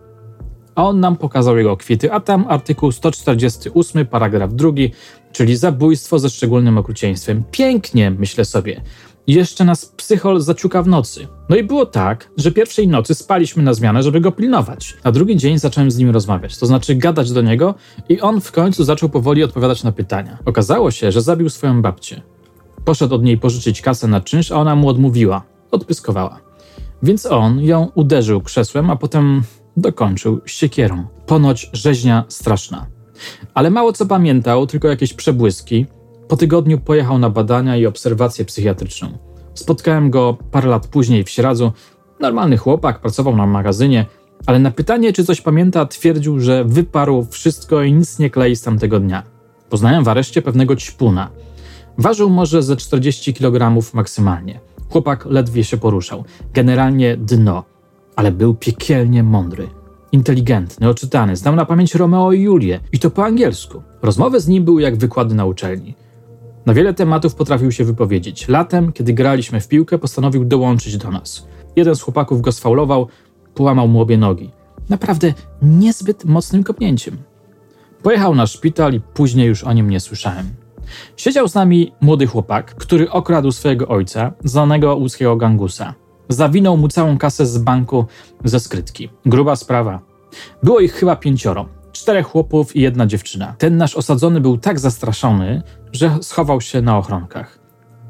A 0.75 0.85
on 0.85 1.01
nam 1.01 1.17
pokazał 1.17 1.59
jego 1.59 1.77
kwity, 1.77 2.13
a 2.13 2.21
tam 2.21 2.45
artykuł 2.49 2.93
148, 2.93 4.07
paragraf 4.07 4.55
drugi, 4.55 4.93
czyli 5.33 5.57
zabójstwo 5.57 6.19
ze 6.19 6.31
szczególnym 6.31 6.79
okrucieństwem. 6.79 7.45
Pięknie, 7.51 8.11
myślę 8.11 8.45
sobie. 8.45 8.81
Jeszcze 9.29 9.65
nas 9.65 9.87
psychol 9.87 10.41
zaciuka 10.41 10.83
w 10.83 10.89
nocy. 10.89 11.27
No 11.49 11.57
i 11.57 11.65
było 11.65 11.87
tak, 11.87 12.31
że 12.37 12.53
pierwszej 12.53 12.89
nocy 12.89 13.15
spaliśmy 13.15 13.63
na 13.63 13.75
zmianę, 13.75 14.03
żeby 14.03 14.21
go 14.21 14.33
pilnować. 14.33 14.97
A 15.03 15.13
drugi 15.13 15.37
dzień 15.37 15.59
zacząłem 15.59 15.91
z 15.91 15.99
nim 15.99 16.11
rozmawiać, 16.11 16.59
to 16.59 16.67
znaczy 16.67 16.95
gadać 16.95 17.33
do 17.33 17.43
niego 17.43 17.75
i 18.09 18.21
on 18.21 18.41
w 18.41 18.53
końcu 18.53 18.85
zaczął 18.85 19.09
powoli 19.09 19.45
odpowiadać 19.45 19.85
na 19.85 19.93
pytania. 19.93 20.39
Okazało 20.45 20.91
się, 20.91 21.13
że 21.13 21.23
zabił 21.23 21.51
swoją 21.51 21.83
babcię. 21.83 22.23
Poszedł 22.85 23.15
od 23.15 23.23
niej 23.23 23.39
pożyczyć 23.39 23.83
kasę 23.83 24.09
na 24.09 24.21
czynsz, 24.21 24.53
a 24.53 24.57
ona 24.57 24.77
mu 24.77 24.89
odmówiła. 24.89 25.43
Odpyskowała. 25.71 26.41
Więc 27.03 27.27
on 27.27 27.61
ją 27.61 27.89
uderzył 27.95 28.41
krzesłem, 28.41 28.91
a 28.91 28.97
potem 28.97 29.43
dokończył 29.77 30.41
siekierą. 30.47 31.07
Ponoć 31.27 31.71
rzeźnia 31.73 32.25
straszna. 32.29 32.87
Ale 33.55 33.71
mało 33.71 33.93
co 33.93 34.07
pamiętał, 34.07 34.67
tylko 34.67 34.89
jakieś 34.89 35.15
przebłyski. 35.15 35.87
Po 36.29 36.37
tygodniu 36.37 36.79
pojechał 36.79 37.19
na 37.19 37.31
badania 37.31 37.77
i 37.77 37.87
obserwację 37.87 38.45
psychiatryczną. 38.45 39.19
Spotkałem 39.55 40.11
go 40.11 40.37
parę 40.51 40.69
lat 40.69 40.87
później 40.87 41.25
w 41.25 41.31
Sieradzu. 41.31 41.73
Normalny 42.21 42.57
chłopak, 42.57 43.01
pracował 43.01 43.37
na 43.37 43.47
magazynie, 43.47 44.07
ale 44.47 44.59
na 44.59 44.71
pytanie, 44.71 45.13
czy 45.13 45.25
coś 45.25 45.41
pamięta, 45.41 45.87
twierdził, 45.87 46.41
że 46.41 46.65
wyparł 46.65 47.27
wszystko 47.31 47.83
i 47.83 47.93
nic 47.93 48.19
nie 48.19 48.31
klei 48.31 48.57
z 48.57 48.63
tamtego 48.63 49.01
dnia. 49.01 49.23
Poznałem 49.71 50.05
w 50.05 50.09
areszcie 50.09 50.43
pewnego 50.43 50.77
ćpuna. 50.77 51.31
Ważył 51.99 52.31
może 52.31 52.63
ze 52.63 52.77
40 52.77 53.35
kg 53.35 53.83
maksymalnie. 53.95 54.61
Chłopak 54.91 55.27
ledwie 55.27 55.65
się 55.65 55.77
poruszał. 55.77 56.25
Generalnie 56.55 57.17
dno, 57.17 57.65
ale 58.17 58.33
był 58.33 58.55
piekielnie 58.55 59.23
mądry. 59.23 59.69
Inteligentny, 60.13 60.89
oczytany, 60.89 61.37
znał 61.37 61.57
na 61.57 61.65
pamięć 61.65 61.95
Romeo 61.95 62.33
i 62.33 62.41
Julię 62.41 62.81
i 62.93 62.99
to 62.99 63.11
po 63.11 63.25
angielsku. 63.25 63.83
Rozmowy 64.03 64.41
z 64.41 64.49
nim 64.49 64.65
były 64.65 64.83
jak 64.83 64.97
wykłady 64.97 65.35
na 65.35 65.45
uczelni. 65.45 65.95
Na 66.69 66.75
wiele 66.75 66.95
tematów 66.95 67.35
potrafił 67.35 67.73
się 67.73 67.85
wypowiedzieć. 67.85 68.49
Latem, 68.49 68.93
kiedy 68.93 69.13
graliśmy 69.13 69.61
w 69.61 69.69
piłkę, 69.69 69.99
postanowił 69.99 70.45
dołączyć 70.45 70.97
do 70.97 71.11
nas. 71.11 71.47
Jeden 71.77 71.97
z 71.97 72.03
chłopaków 72.03 72.41
go 72.41 72.53
sfaulował, 72.53 73.09
połamał 73.55 73.89
mu 73.89 74.01
obie 74.01 74.19
nogi. 74.19 74.51
Naprawdę 74.89 75.35
niezbyt 75.63 76.25
mocnym 76.25 76.65
kopnięciem. 76.65 77.17
Pojechał 78.03 78.35
na 78.35 78.47
szpital 78.47 78.95
i 78.95 79.01
później 79.01 79.49
już 79.49 79.65
o 79.65 79.73
nim 79.73 79.91
nie 79.91 80.01
słyszałem. 80.01 80.47
Siedział 81.17 81.49
z 81.49 81.55
nami 81.55 81.93
młody 82.01 82.27
chłopak, 82.27 82.75
który 82.75 83.11
okradł 83.11 83.53
swojego 83.53 83.89
ojca, 83.89 84.33
znanego 84.45 84.97
łódzkiego 84.97 85.37
gangusa. 85.37 85.95
Zawinął 86.29 86.77
mu 86.77 86.89
całą 86.89 87.19
kasę 87.19 87.47
z 87.47 87.59
banku 87.59 88.07
ze 88.45 88.61
skrytki. 88.61 89.11
Gruba 89.27 89.57
sprawa. 89.57 90.01
Było 90.63 90.81
ich 90.81 90.93
chyba 90.93 91.17
pięcioro. 91.17 91.78
Czterech 92.09 92.27
chłopów 92.27 92.77
i 92.77 92.81
jedna 92.81 93.07
dziewczyna. 93.07 93.55
Ten 93.59 93.77
nasz 93.77 93.95
osadzony 93.95 94.41
był 94.41 94.59
tak 94.59 94.81
zastraszony, 94.81 95.63
że 95.93 96.19
schował 96.23 96.61
się 96.61 96.83
na 96.83 96.99
ochronkach. 96.99 97.59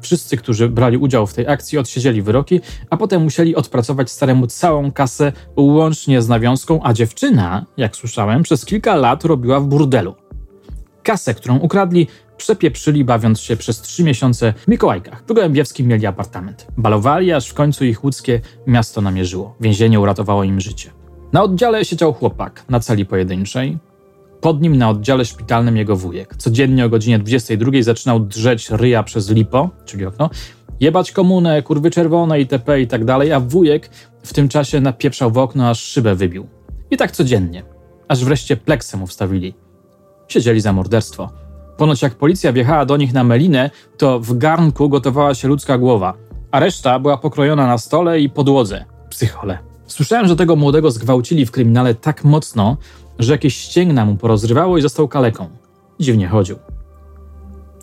Wszyscy, 0.01 0.37
którzy 0.37 0.69
brali 0.69 0.97
udział 0.97 1.27
w 1.27 1.33
tej 1.33 1.47
akcji, 1.47 1.77
odsiedzieli 1.77 2.21
wyroki, 2.21 2.61
a 2.89 2.97
potem 2.97 3.23
musieli 3.23 3.55
odpracować 3.55 4.11
staremu 4.11 4.47
całą 4.47 4.91
kasę 4.91 5.31
łącznie 5.57 6.21
z 6.21 6.29
nawiązką, 6.29 6.79
a 6.83 6.93
dziewczyna, 6.93 7.65
jak 7.77 7.95
słyszałem, 7.95 8.43
przez 8.43 8.65
kilka 8.65 8.95
lat 8.95 9.25
robiła 9.25 9.59
w 9.59 9.65
burdelu. 9.65 10.15
Kasę, 11.03 11.33
którą 11.33 11.57
ukradli, 11.57 12.07
przepieprzyli, 12.37 13.05
bawiąc 13.05 13.39
się 13.39 13.57
przez 13.57 13.81
trzy 13.81 14.03
miesiące 14.03 14.53
w 14.53 14.67
Mikołajkach. 14.67 15.23
W 15.27 15.33
Gołębiewskim 15.33 15.87
mieli 15.87 16.05
apartament. 16.05 16.67
Balowali, 16.77 17.31
aż 17.31 17.49
w 17.49 17.53
końcu 17.53 17.85
ich 17.85 18.03
łódzkie 18.03 18.41
miasto 18.67 19.01
namierzyło. 19.01 19.55
Więzienie 19.59 19.99
uratowało 19.99 20.43
im 20.43 20.59
życie. 20.59 20.89
Na 21.33 21.43
oddziale 21.43 21.85
siedział 21.85 22.13
chłopak 22.13 22.65
na 22.69 22.79
celi 22.79 23.05
pojedynczej. 23.05 23.88
Pod 24.41 24.61
nim 24.61 24.77
na 24.77 24.89
oddziale 24.89 25.25
szpitalnym 25.25 25.77
jego 25.77 25.95
wujek. 25.95 26.35
Codziennie 26.35 26.85
o 26.85 26.89
godzinie 26.89 27.19
22 27.19 27.71
zaczynał 27.81 28.19
drzeć 28.19 28.69
ryja 28.69 29.03
przez 29.03 29.29
lipo, 29.29 29.69
czyli 29.85 30.05
okno, 30.05 30.29
jebać 30.79 31.11
komunę, 31.11 31.61
kurwy 31.61 31.91
czerwone 31.91 32.39
itp. 32.39 32.81
i 32.81 32.87
tak 32.87 33.05
dalej, 33.05 33.33
a 33.33 33.39
wujek 33.39 33.89
w 34.23 34.33
tym 34.33 34.49
czasie 34.49 34.81
napieprzał 34.81 35.31
w 35.31 35.37
okno, 35.37 35.69
aż 35.69 35.79
szybę 35.79 36.15
wybił. 36.15 36.47
I 36.91 36.97
tak 36.97 37.11
codziennie. 37.11 37.63
Aż 38.07 38.25
wreszcie 38.25 38.57
pleksę 38.57 38.97
mu 38.97 39.07
wstawili. 39.07 39.53
Siedzieli 40.27 40.61
za 40.61 40.73
morderstwo. 40.73 41.29
Ponoć 41.77 42.01
jak 42.01 42.15
policja 42.15 42.53
wjechała 42.53 42.85
do 42.85 42.97
nich 42.97 43.13
na 43.13 43.23
melinę, 43.23 43.69
to 43.97 44.19
w 44.19 44.37
garnku 44.37 44.89
gotowała 44.89 45.33
się 45.33 45.47
ludzka 45.47 45.77
głowa, 45.77 46.13
a 46.51 46.59
reszta 46.59 46.99
była 46.99 47.17
pokrojona 47.17 47.67
na 47.67 47.77
stole 47.77 48.19
i 48.19 48.29
podłodze. 48.29 48.85
Psychole. 49.09 49.57
Słyszałem, 49.87 50.27
że 50.27 50.35
tego 50.35 50.55
młodego 50.55 50.91
zgwałcili 50.91 51.45
w 51.45 51.51
kryminale 51.51 51.95
tak 51.95 52.23
mocno, 52.23 52.77
że 53.19 53.31
jakieś 53.31 53.57
ścięgna 53.57 54.05
mu 54.05 54.17
porozrywało 54.17 54.77
i 54.77 54.81
został 54.81 55.07
kaleką. 55.07 55.49
Dziwnie 55.99 56.27
chodził. 56.27 56.57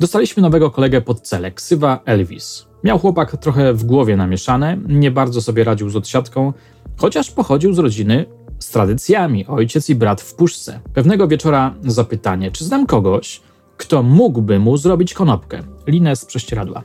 Dostaliśmy 0.00 0.42
nowego 0.42 0.70
kolegę 0.70 1.00
pod 1.00 1.20
cele, 1.20 1.52
ksywa 1.52 2.00
Elvis. 2.04 2.66
Miał 2.84 2.98
chłopak 2.98 3.36
trochę 3.36 3.74
w 3.74 3.84
głowie 3.84 4.16
namieszane, 4.16 4.78
nie 4.88 5.10
bardzo 5.10 5.42
sobie 5.42 5.64
radził 5.64 5.90
z 5.90 5.96
odsiadką, 5.96 6.52
chociaż 6.96 7.30
pochodził 7.30 7.74
z 7.74 7.78
rodziny 7.78 8.26
z 8.58 8.70
tradycjami, 8.70 9.46
ojciec 9.46 9.90
i 9.90 9.94
brat 9.94 10.20
w 10.20 10.34
puszce. 10.34 10.80
Pewnego 10.94 11.28
wieczora 11.28 11.74
zapytanie, 11.84 12.50
czy 12.50 12.64
znam 12.64 12.86
kogoś, 12.86 13.40
kto 13.76 14.02
mógłby 14.02 14.58
mu 14.58 14.76
zrobić 14.76 15.14
konopkę, 15.14 15.62
linę 15.86 16.16
z 16.16 16.24
prześcieradła. 16.24 16.82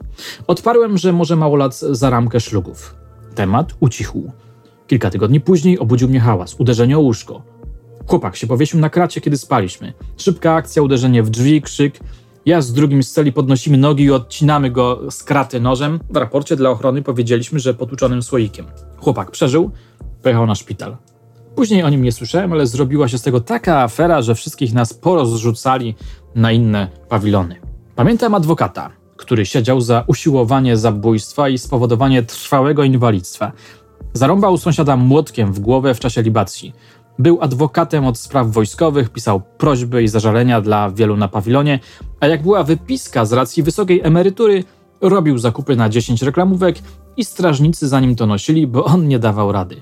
Odparłem, 0.47 0.97
że 0.97 1.13
może 1.13 1.35
małolat 1.35 1.79
za 1.79 2.09
ramkę 2.09 2.39
szlugów. 2.39 2.95
Temat 3.35 3.73
ucichł. 3.79 4.31
Kilka 4.87 5.09
tygodni 5.09 5.41
później 5.41 5.79
obudził 5.79 6.09
mnie 6.09 6.19
hałas, 6.19 6.55
uderzenie 6.59 6.97
o 6.97 7.01
łóżko. 7.01 7.50
Chłopak 8.07 8.35
się 8.35 8.47
powiesił 8.47 8.79
na 8.79 8.89
kracie, 8.89 9.21
kiedy 9.21 9.37
spaliśmy. 9.37 9.93
Szybka 10.17 10.53
akcja, 10.53 10.81
uderzenie 10.81 11.23
w 11.23 11.29
drzwi, 11.29 11.61
krzyk. 11.61 11.99
Ja 12.45 12.61
z 12.61 12.73
drugim 12.73 13.03
z 13.03 13.11
celi 13.11 13.31
podnosimy 13.31 13.77
nogi 13.77 14.03
i 14.03 14.11
odcinamy 14.11 14.71
go 14.71 15.11
z 15.11 15.23
kraty 15.23 15.59
nożem. 15.59 15.99
W 16.09 16.15
raporcie 16.15 16.55
dla 16.55 16.69
ochrony 16.69 17.01
powiedzieliśmy, 17.01 17.59
że 17.59 17.73
potłuczonym 17.73 18.23
słoikiem. 18.23 18.65
Chłopak 18.97 19.31
przeżył, 19.31 19.71
pojechał 20.23 20.45
na 20.45 20.55
szpital. 20.55 20.97
Później 21.55 21.83
o 21.83 21.89
nim 21.89 22.01
nie 22.01 22.11
słyszałem, 22.11 22.53
ale 22.53 22.67
zrobiła 22.67 23.07
się 23.07 23.17
z 23.17 23.21
tego 23.21 23.41
taka 23.41 23.81
afera, 23.81 24.21
że 24.21 24.35
wszystkich 24.35 24.73
nas 24.73 24.93
porozrzucali 24.93 25.95
na 26.35 26.51
inne 26.51 26.87
pawilony. 27.09 27.55
Pamiętam 27.95 28.35
adwokata, 28.35 28.89
który 29.17 29.45
siedział 29.45 29.81
za 29.81 30.03
usiłowanie 30.07 30.77
zabójstwa 30.77 31.49
i 31.49 31.57
spowodowanie 31.57 32.23
trwałego 32.23 32.83
inwalidztwa. 32.83 33.51
Zarąbał 34.13 34.57
sąsiada 34.57 34.97
młotkiem 34.97 35.53
w 35.53 35.59
głowę 35.59 35.93
w 35.93 35.99
czasie 35.99 36.21
libacji. 36.21 36.73
Był 37.19 37.41
adwokatem 37.41 38.05
od 38.05 38.17
spraw 38.17 38.51
wojskowych, 38.51 39.09
pisał 39.09 39.41
prośby 39.57 40.03
i 40.03 40.07
zażalenia 40.07 40.61
dla 40.61 40.91
wielu 40.91 41.17
na 41.17 41.27
pawilonie, 41.27 41.79
a 42.19 42.27
jak 42.27 42.43
była 42.43 42.63
wypiska 42.63 43.25
z 43.25 43.33
racji 43.33 43.63
wysokiej 43.63 44.01
emerytury, 44.03 44.63
robił 45.01 45.37
zakupy 45.37 45.75
na 45.75 45.89
10 45.89 46.21
reklamówek 46.21 46.75
i 47.17 47.25
strażnicy 47.25 47.87
za 47.87 47.99
nim 47.99 48.15
to 48.15 48.25
nosili, 48.25 48.67
bo 48.67 48.85
on 48.85 49.07
nie 49.07 49.19
dawał 49.19 49.51
rady. 49.51 49.81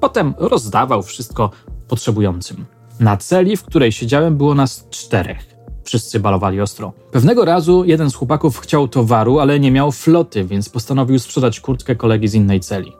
Potem 0.00 0.34
rozdawał 0.38 1.02
wszystko 1.02 1.50
potrzebującym. 1.88 2.66
Na 3.00 3.16
celi, 3.16 3.56
w 3.56 3.64
której 3.64 3.92
siedziałem, 3.92 4.36
było 4.36 4.54
nas 4.54 4.86
czterech. 4.90 5.58
Wszyscy 5.84 6.20
balowali 6.20 6.60
ostro. 6.60 6.92
Pewnego 7.12 7.44
razu 7.44 7.84
jeden 7.84 8.10
z 8.10 8.14
chłopaków 8.14 8.58
chciał 8.58 8.88
towaru, 8.88 9.38
ale 9.38 9.60
nie 9.60 9.70
miał 9.72 9.92
floty, 9.92 10.44
więc 10.44 10.68
postanowił 10.68 11.18
sprzedać 11.18 11.60
kurtkę 11.60 11.96
kolegi 11.96 12.28
z 12.28 12.34
innej 12.34 12.60
celi. 12.60 12.92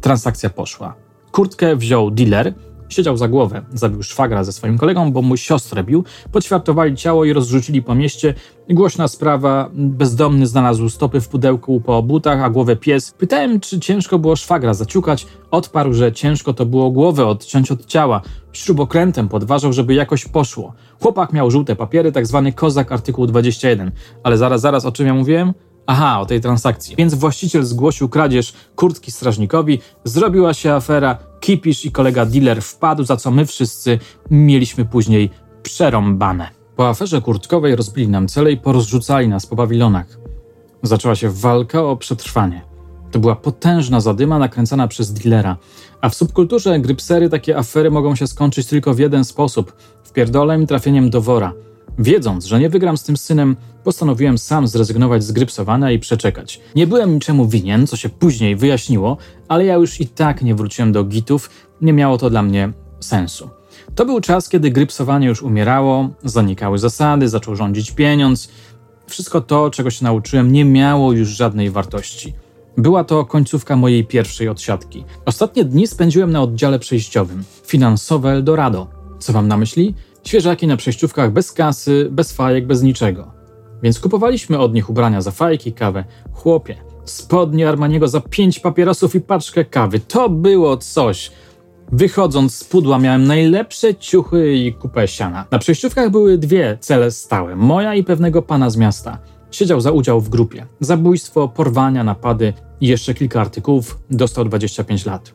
Transakcja 0.00 0.50
poszła. 0.50 0.94
Kurtkę 1.32 1.76
wziął 1.76 2.10
dealer, 2.10 2.54
Siedział 2.88 3.16
za 3.16 3.28
głowę, 3.28 3.62
zabił 3.74 4.02
szwagra 4.02 4.44
ze 4.44 4.52
swoim 4.52 4.78
kolegą, 4.78 5.12
bo 5.12 5.22
mu 5.22 5.36
siostrę 5.36 5.84
bił, 5.84 6.04
podświadtowali 6.32 6.96
ciało 6.96 7.24
i 7.24 7.32
rozrzucili 7.32 7.82
po 7.82 7.94
mieście. 7.94 8.34
Głośna 8.70 9.08
sprawa, 9.08 9.70
bezdomny 9.72 10.46
znalazł 10.46 10.88
stopy 10.88 11.20
w 11.20 11.28
pudełku 11.28 11.80
po 11.80 12.02
butach, 12.02 12.42
a 12.42 12.50
głowę 12.50 12.76
pies. 12.76 13.10
Pytałem, 13.18 13.60
czy 13.60 13.80
ciężko 13.80 14.18
było 14.18 14.36
szwagra 14.36 14.74
zaciukać. 14.74 15.26
Odparł, 15.50 15.92
że 15.92 16.12
ciężko 16.12 16.54
to 16.54 16.66
było 16.66 16.90
głowę 16.90 17.26
odciąć 17.26 17.72
od 17.72 17.86
ciała. 17.86 18.20
Śrubokrętem 18.52 19.28
podważał, 19.28 19.72
żeby 19.72 19.94
jakoś 19.94 20.24
poszło. 20.24 20.72
Chłopak 21.02 21.32
miał 21.32 21.50
żółte 21.50 21.76
papiery, 21.76 22.12
tak 22.12 22.26
zwany 22.26 22.52
kozak 22.52 22.92
artykuł 22.92 23.26
21. 23.26 23.92
Ale 24.22 24.38
zaraz, 24.38 24.60
zaraz, 24.60 24.84
o 24.84 24.92
czym 24.92 25.06
ja 25.06 25.14
mówiłem? 25.14 25.52
Aha, 25.86 26.20
o 26.20 26.26
tej 26.26 26.40
transakcji. 26.40 26.96
Więc 26.96 27.14
właściciel 27.14 27.64
zgłosił 27.64 28.08
kradzież 28.08 28.52
kurtki 28.76 29.12
strażnikowi, 29.12 29.80
zrobiła 30.04 30.54
się 30.54 30.72
afera, 30.72 31.18
kipisz 31.40 31.84
i 31.84 31.90
kolega 31.90 32.26
dealer 32.26 32.62
wpadł, 32.62 33.04
za 33.04 33.16
co 33.16 33.30
my 33.30 33.46
wszyscy 33.46 33.98
mieliśmy 34.30 34.84
później 34.84 35.30
przerąbane. 35.62 36.48
Po 36.76 36.88
aferze 36.88 37.20
kurtkowej 37.20 37.76
rozbili 37.76 38.08
nam 38.08 38.28
cele 38.28 38.52
i 38.52 38.56
porozrzucali 38.56 39.28
nas 39.28 39.46
po 39.46 39.56
pawilonach. 39.56 40.06
Zaczęła 40.82 41.14
się 41.14 41.30
walka 41.30 41.82
o 41.82 41.96
przetrwanie. 41.96 42.62
To 43.10 43.18
była 43.18 43.36
potężna 43.36 44.00
zadyma 44.00 44.38
nakręcana 44.38 44.88
przez 44.88 45.12
dealera. 45.12 45.56
A 46.00 46.08
w 46.08 46.14
subkulturze 46.14 46.80
grypsery 46.80 47.28
takie 47.28 47.58
afery 47.58 47.90
mogą 47.90 48.14
się 48.14 48.26
skończyć 48.26 48.66
tylko 48.66 48.94
w 48.94 48.98
jeden 48.98 49.24
sposób– 49.24 49.72
wpierdolem 50.04 50.66
trafieniem 50.66 51.10
do 51.10 51.20
wora– 51.20 51.52
Wiedząc, 51.98 52.44
że 52.44 52.60
nie 52.60 52.70
wygram 52.70 52.96
z 52.96 53.02
tym 53.02 53.16
synem, 53.16 53.56
postanowiłem 53.84 54.38
sam 54.38 54.68
zrezygnować 54.68 55.24
z 55.24 55.32
grypsowania 55.32 55.90
i 55.90 55.98
przeczekać. 55.98 56.60
Nie 56.74 56.86
byłem 56.86 57.14
niczemu 57.14 57.48
winien, 57.48 57.86
co 57.86 57.96
się 57.96 58.08
później 58.08 58.56
wyjaśniło, 58.56 59.16
ale 59.48 59.64
ja 59.64 59.74
już 59.74 60.00
i 60.00 60.06
tak 60.06 60.42
nie 60.42 60.54
wróciłem 60.54 60.92
do 60.92 61.04
gitów, 61.04 61.50
nie 61.80 61.92
miało 61.92 62.18
to 62.18 62.30
dla 62.30 62.42
mnie 62.42 62.72
sensu. 63.00 63.50
To 63.94 64.06
był 64.06 64.20
czas, 64.20 64.48
kiedy 64.48 64.70
grypsowanie 64.70 65.26
już 65.26 65.42
umierało, 65.42 66.08
zanikały 66.24 66.78
zasady, 66.78 67.28
zaczął 67.28 67.56
rządzić 67.56 67.90
pieniądz. 67.90 68.48
Wszystko 69.06 69.40
to, 69.40 69.70
czego 69.70 69.90
się 69.90 70.04
nauczyłem, 70.04 70.52
nie 70.52 70.64
miało 70.64 71.12
już 71.12 71.28
żadnej 71.28 71.70
wartości. 71.70 72.34
Była 72.76 73.04
to 73.04 73.24
końcówka 73.24 73.76
mojej 73.76 74.04
pierwszej 74.04 74.48
odsiadki. 74.48 75.04
Ostatnie 75.24 75.64
dni 75.64 75.86
spędziłem 75.86 76.32
na 76.32 76.42
oddziale 76.42 76.78
przejściowym. 76.78 77.44
Finansowe 77.66 78.30
Eldorado. 78.30 78.86
Co 79.18 79.32
mam 79.32 79.48
na 79.48 79.56
myśli? 79.56 79.94
Świeżaki 80.26 80.66
na 80.66 80.76
przejściówkach 80.76 81.32
bez 81.32 81.52
kasy, 81.52 82.08
bez 82.10 82.32
fajek, 82.32 82.66
bez 82.66 82.82
niczego. 82.82 83.30
Więc 83.82 84.00
kupowaliśmy 84.00 84.58
od 84.58 84.74
nich 84.74 84.90
ubrania 84.90 85.20
za 85.20 85.30
fajki, 85.30 85.72
kawę. 85.72 86.04
Chłopie, 86.32 86.76
spodnie 87.04 87.68
Armaniego 87.68 88.08
za 88.08 88.20
pięć 88.20 88.60
papierosów 88.60 89.14
i 89.14 89.20
paczkę 89.20 89.64
kawy. 89.64 90.00
To 90.00 90.28
było 90.28 90.76
coś. 90.76 91.30
Wychodząc 91.92 92.54
z 92.54 92.64
pudła 92.64 92.98
miałem 92.98 93.24
najlepsze 93.24 93.94
ciuchy 93.94 94.54
i 94.54 94.72
kupę 94.72 95.08
siana. 95.08 95.44
Na 95.50 95.58
przejściówkach 95.58 96.10
były 96.10 96.38
dwie 96.38 96.78
cele 96.80 97.10
stałe. 97.10 97.56
Moja 97.56 97.94
i 97.94 98.04
pewnego 98.04 98.42
pana 98.42 98.70
z 98.70 98.76
miasta. 98.76 99.18
Siedział 99.50 99.80
za 99.80 99.90
udział 99.90 100.20
w 100.20 100.28
grupie. 100.28 100.66
Zabójstwo, 100.80 101.48
porwania, 101.48 102.04
napady 102.04 102.52
i 102.80 102.86
jeszcze 102.86 103.14
kilka 103.14 103.40
artykułów. 103.40 103.98
Dostał 104.10 104.44
25 104.44 105.06
lat. 105.06 105.34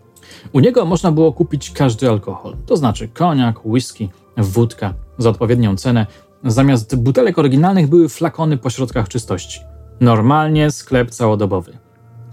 U 0.54 0.60
niego 0.60 0.86
można 0.86 1.12
było 1.12 1.34
kupić 1.34 1.72
każdy 1.72 2.10
alkohol. 2.10 2.56
To 2.66 2.78
znaczy 2.78 3.08
koniak, 3.08 3.66
whisky, 3.66 4.10
wódka 4.38 4.94
za 5.18 5.30
odpowiednią 5.30 5.76
cenę. 5.76 6.08
Zamiast 6.46 6.96
butelek 6.96 7.40
oryginalnych 7.40 7.88
były 7.88 8.10
flakony 8.10 8.58
po 8.58 8.70
środkach 8.70 9.10
czystości. 9.10 9.60
Normalnie 10.00 10.72
sklep 10.72 11.10
całodobowy. 11.10 11.78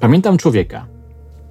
Pamiętam 0.01 0.39
człowieka. 0.39 0.87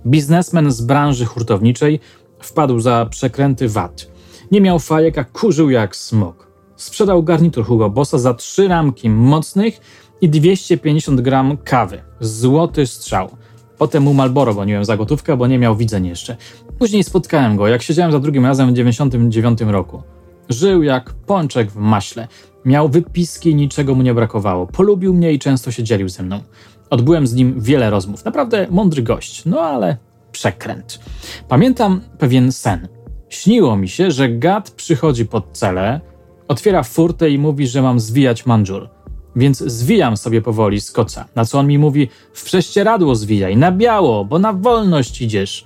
Biznesmen 0.06 0.72
z 0.72 0.82
branży 0.82 1.26
hurtowniczej 1.26 2.00
wpadł 2.40 2.80
za 2.80 3.06
przekręty 3.10 3.70
VAT. 3.70 4.08
Nie 4.52 4.62
miał 4.62 4.80
fajek, 4.80 5.18
a 5.18 5.24
kurzył 5.24 5.70
jak 5.70 5.96
smok. 5.96 6.48
Sprzedał 6.76 7.24
garnitur 7.24 7.66
Hugo 7.66 7.90
Bossa 7.90 8.18
za 8.18 8.34
trzy 8.34 8.68
ramki 8.68 9.10
mocnych 9.10 9.82
i 10.22 10.30
250 10.30 11.22
gram 11.22 11.58
kawy. 11.58 12.02
Złoty 12.20 12.88
strzał. 12.88 13.30
Potem 13.78 14.04
mu 14.04 14.14
Malboro 14.14 14.54
goniłem 14.54 14.86
za 14.86 14.98
gotówkę, 14.98 15.38
bo 15.38 15.48
nie 15.48 15.60
miał 15.60 15.76
widzeń 15.76 16.06
jeszcze. 16.06 16.38
Później 16.80 17.04
spotkałem 17.04 17.58
go, 17.58 17.68
jak 17.68 17.82
siedziałem 17.82 18.12
za 18.12 18.20
drugim 18.20 18.46
razem 18.46 18.70
w 18.70 18.74
99 18.74 19.62
roku. 19.62 20.04
Żył 20.50 20.84
jak 20.84 21.14
pączek 21.14 21.72
w 21.72 21.76
maśle. 21.76 22.28
Miał 22.66 22.90
wypiski, 22.90 23.56
niczego 23.56 23.96
mu 23.96 24.02
nie 24.02 24.14
brakowało. 24.14 24.68
Polubił 24.68 25.14
mnie 25.14 25.34
i 25.34 25.40
często 25.40 25.72
się 25.72 25.84
dzielił 25.84 26.10
ze 26.10 26.24
mną. 26.24 26.42
Odbyłem 26.90 27.28
z 27.28 27.34
nim 27.34 27.62
wiele 27.62 27.90
rozmów. 27.90 28.26
Naprawdę 28.26 28.68
mądry 28.70 29.02
gość, 29.02 29.46
no 29.46 29.60
ale 29.60 29.98
przekręt. 30.32 31.00
Pamiętam 31.48 32.02
pewien 32.20 32.52
sen. 32.52 32.88
Śniło 33.30 33.78
mi 33.78 33.90
się, 33.90 34.12
że 34.12 34.30
gad 34.30 34.72
przychodzi 34.72 35.26
pod 35.26 35.46
cele, 35.52 36.02
otwiera 36.48 36.84
furtę 36.84 37.30
i 37.30 37.38
mówi, 37.38 37.68
że 37.68 37.82
mam 37.82 38.00
zwijać 38.00 38.46
mandżur. 38.46 38.90
Więc 39.36 39.58
zwijam 39.58 40.18
sobie 40.18 40.42
powoli 40.42 40.82
z 40.82 40.92
koca, 40.92 41.26
na 41.36 41.46
co 41.46 41.60
on 41.60 41.68
mi 41.68 41.78
mówi, 41.78 42.10
w 42.34 42.44
prześcieradło 42.44 43.16
zwijaj, 43.16 43.58
na 43.58 43.72
biało, 43.72 44.26
bo 44.26 44.40
na 44.40 44.54
wolność 44.54 45.22
idziesz. 45.22 45.66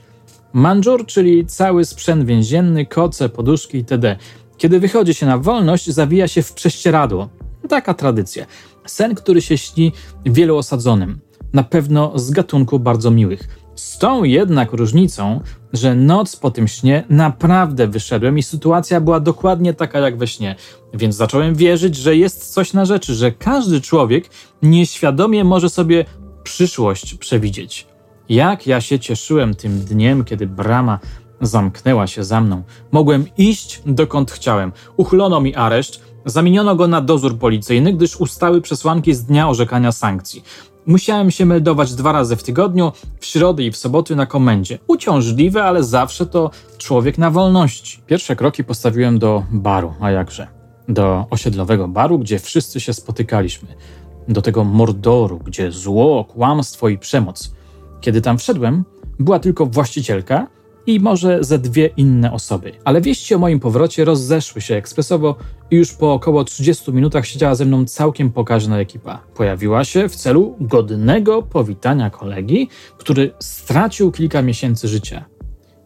Mandżur, 0.54 1.06
czyli 1.06 1.46
cały 1.46 1.86
sprzęt 1.86 2.26
więzienny, 2.26 2.86
koce, 2.86 3.30
poduszki 3.30 3.78
itd. 3.78 4.18
Kiedy 4.62 4.80
wychodzi 4.80 5.14
się 5.14 5.26
na 5.26 5.38
wolność, 5.38 5.90
zawija 5.90 6.28
się 6.28 6.44
w 6.44 6.54
prześcieradło. 6.54 7.30
Taka 7.70 7.94
tradycja. 7.94 8.46
Sen, 8.86 9.16
który 9.16 9.42
się 9.42 9.58
śni 9.58 9.92
wielu 10.26 10.58
osadzonym. 10.58 11.20
Na 11.54 11.64
pewno 11.64 12.20
z 12.20 12.32
gatunku 12.32 12.80
bardzo 12.80 13.12
miłych. 13.12 13.48
Z 13.76 13.98
tą 13.98 14.24
jednak 14.24 14.74
różnicą, 14.74 15.42
że 15.74 15.96
noc 15.96 16.36
po 16.36 16.52
tym 16.52 16.68
śnie 16.68 17.04
naprawdę 17.10 17.88
wyszedłem 17.88 18.38
i 18.38 18.44
sytuacja 18.44 19.02
była 19.02 19.20
dokładnie 19.20 19.74
taka 19.74 20.00
jak 20.00 20.18
we 20.18 20.28
śnie. 20.28 20.56
Więc 20.94 21.16
zacząłem 21.16 21.56
wierzyć, 21.56 21.96
że 21.96 22.16
jest 22.16 22.54
coś 22.54 22.74
na 22.74 22.86
rzeczy, 22.86 23.16
że 23.16 23.32
każdy 23.32 23.82
człowiek 23.82 24.30
nieświadomie 24.62 25.44
może 25.44 25.70
sobie 25.70 26.06
przyszłość 26.44 27.14
przewidzieć. 27.14 27.88
Jak 28.30 28.68
ja 28.68 28.82
się 28.82 29.00
cieszyłem 29.00 29.56
tym 29.56 29.80
dniem, 29.80 30.24
kiedy 30.24 30.48
brama 30.48 31.00
zamknęła 31.42 32.08
się 32.08 32.24
za 32.24 32.42
mną. 32.42 32.64
Mogłem 32.92 33.26
iść 33.38 33.82
dokąd 33.86 34.32
chciałem. 34.32 34.72
Uchylono 34.98 35.42
mi 35.42 35.56
areszt, 35.56 36.02
zamieniono 36.26 36.76
go 36.76 36.88
na 36.88 37.02
dozór 37.02 37.38
policyjny, 37.38 37.94
gdyż 37.94 38.16
ustały 38.16 38.62
przesłanki 38.62 39.14
z 39.14 39.24
dnia 39.24 39.50
orzekania 39.50 39.92
sankcji. 39.92 40.44
Musiałem 40.86 41.32
się 41.32 41.46
meldować 41.46 41.94
dwa 41.94 42.12
razy 42.12 42.36
w 42.36 42.44
tygodniu, 42.44 42.92
w 43.20 43.26
środę 43.26 43.64
i 43.64 43.72
w 43.72 43.78
soboty 43.78 44.16
na 44.16 44.26
komendzie. 44.26 44.80
Uciążliwe, 44.88 45.64
ale 45.64 45.84
zawsze 45.84 46.26
to 46.26 46.52
człowiek 46.78 47.18
na 47.18 47.32
wolności. 47.32 48.02
Pierwsze 48.08 48.36
kroki 48.36 48.64
postawiłem 48.64 49.20
do 49.20 49.44
baru, 49.52 49.94
a 50.00 50.12
jakże. 50.12 50.48
Do 50.88 51.26
osiedlowego 51.30 51.88
baru, 51.88 52.20
gdzie 52.20 52.40
wszyscy 52.40 52.80
się 52.80 52.94
spotykaliśmy. 52.94 53.68
Do 54.28 54.42
tego 54.42 54.64
mordoru, 54.64 55.40
gdzie 55.40 55.72
zło, 55.72 56.26
kłamstwo 56.26 56.90
i 56.90 56.98
przemoc. 56.98 57.56
Kiedy 58.02 58.22
tam 58.22 58.38
wszedłem, 58.38 58.84
była 59.20 59.40
tylko 59.40 59.66
właścicielka 59.66 60.48
i 60.86 61.00
może 61.00 61.44
ze 61.44 61.60
dwie 61.60 61.88
inne 61.98 62.32
osoby. 62.32 62.72
Ale 62.84 63.02
wieści 63.02 63.36
o 63.36 63.40
moim 63.40 63.60
powrocie 63.60 64.06
rozeszły 64.06 64.62
się 64.62 64.76
ekspresowo 64.76 65.36
i 65.72 65.76
już 65.76 65.94
po 65.94 66.14
około 66.14 66.44
30 66.44 66.92
minutach 66.92 67.26
siedziała 67.26 67.56
ze 67.56 67.66
mną 67.66 67.86
całkiem 67.86 68.32
pokaźna 68.32 68.80
ekipa. 68.80 69.24
Pojawiła 69.36 69.84
się 69.84 70.10
w 70.10 70.16
celu 70.16 70.56
godnego 70.60 71.44
powitania 71.44 72.10
kolegi, 72.10 72.70
który 72.98 73.34
stracił 73.40 74.12
kilka 74.12 74.42
miesięcy 74.42 74.88
życia. 74.88 75.26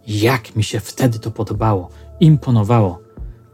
Jak 0.07 0.55
mi 0.55 0.63
się 0.63 0.79
wtedy 0.79 1.19
to 1.19 1.31
podobało, 1.31 1.89
imponowało. 2.19 2.99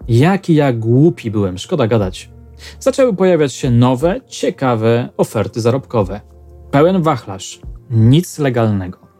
Jaki 0.07 0.55
ja 0.55 0.73
głupi 0.73 1.31
byłem, 1.31 1.57
szkoda 1.57 1.87
gadać. 1.87 2.29
Zaczęły 2.79 3.15
pojawiać 3.15 3.53
się 3.53 3.71
nowe, 3.71 4.21
ciekawe 4.27 5.09
oferty 5.17 5.61
zarobkowe. 5.61 6.21
Pełen 6.71 7.01
wachlarz, 7.01 7.59
nic 7.89 8.39
legalnego. 8.39 9.10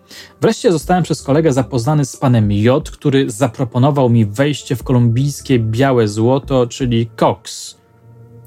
Wreszcie 0.42 0.72
zostałem 0.72 1.04
przez 1.04 1.24
kolegę 1.24 1.54
zapoznany 1.54 2.06
z 2.06 2.18
panem 2.18 2.52
J, 2.52 2.90
który 2.90 3.30
zaproponował 3.30 4.10
mi 4.10 4.26
wejście 4.26 4.76
w 4.76 4.84
kolumbijskie 4.84 5.60
białe 5.60 6.08
złoto, 6.08 6.68
czyli 6.68 7.10
COX. 7.16 7.78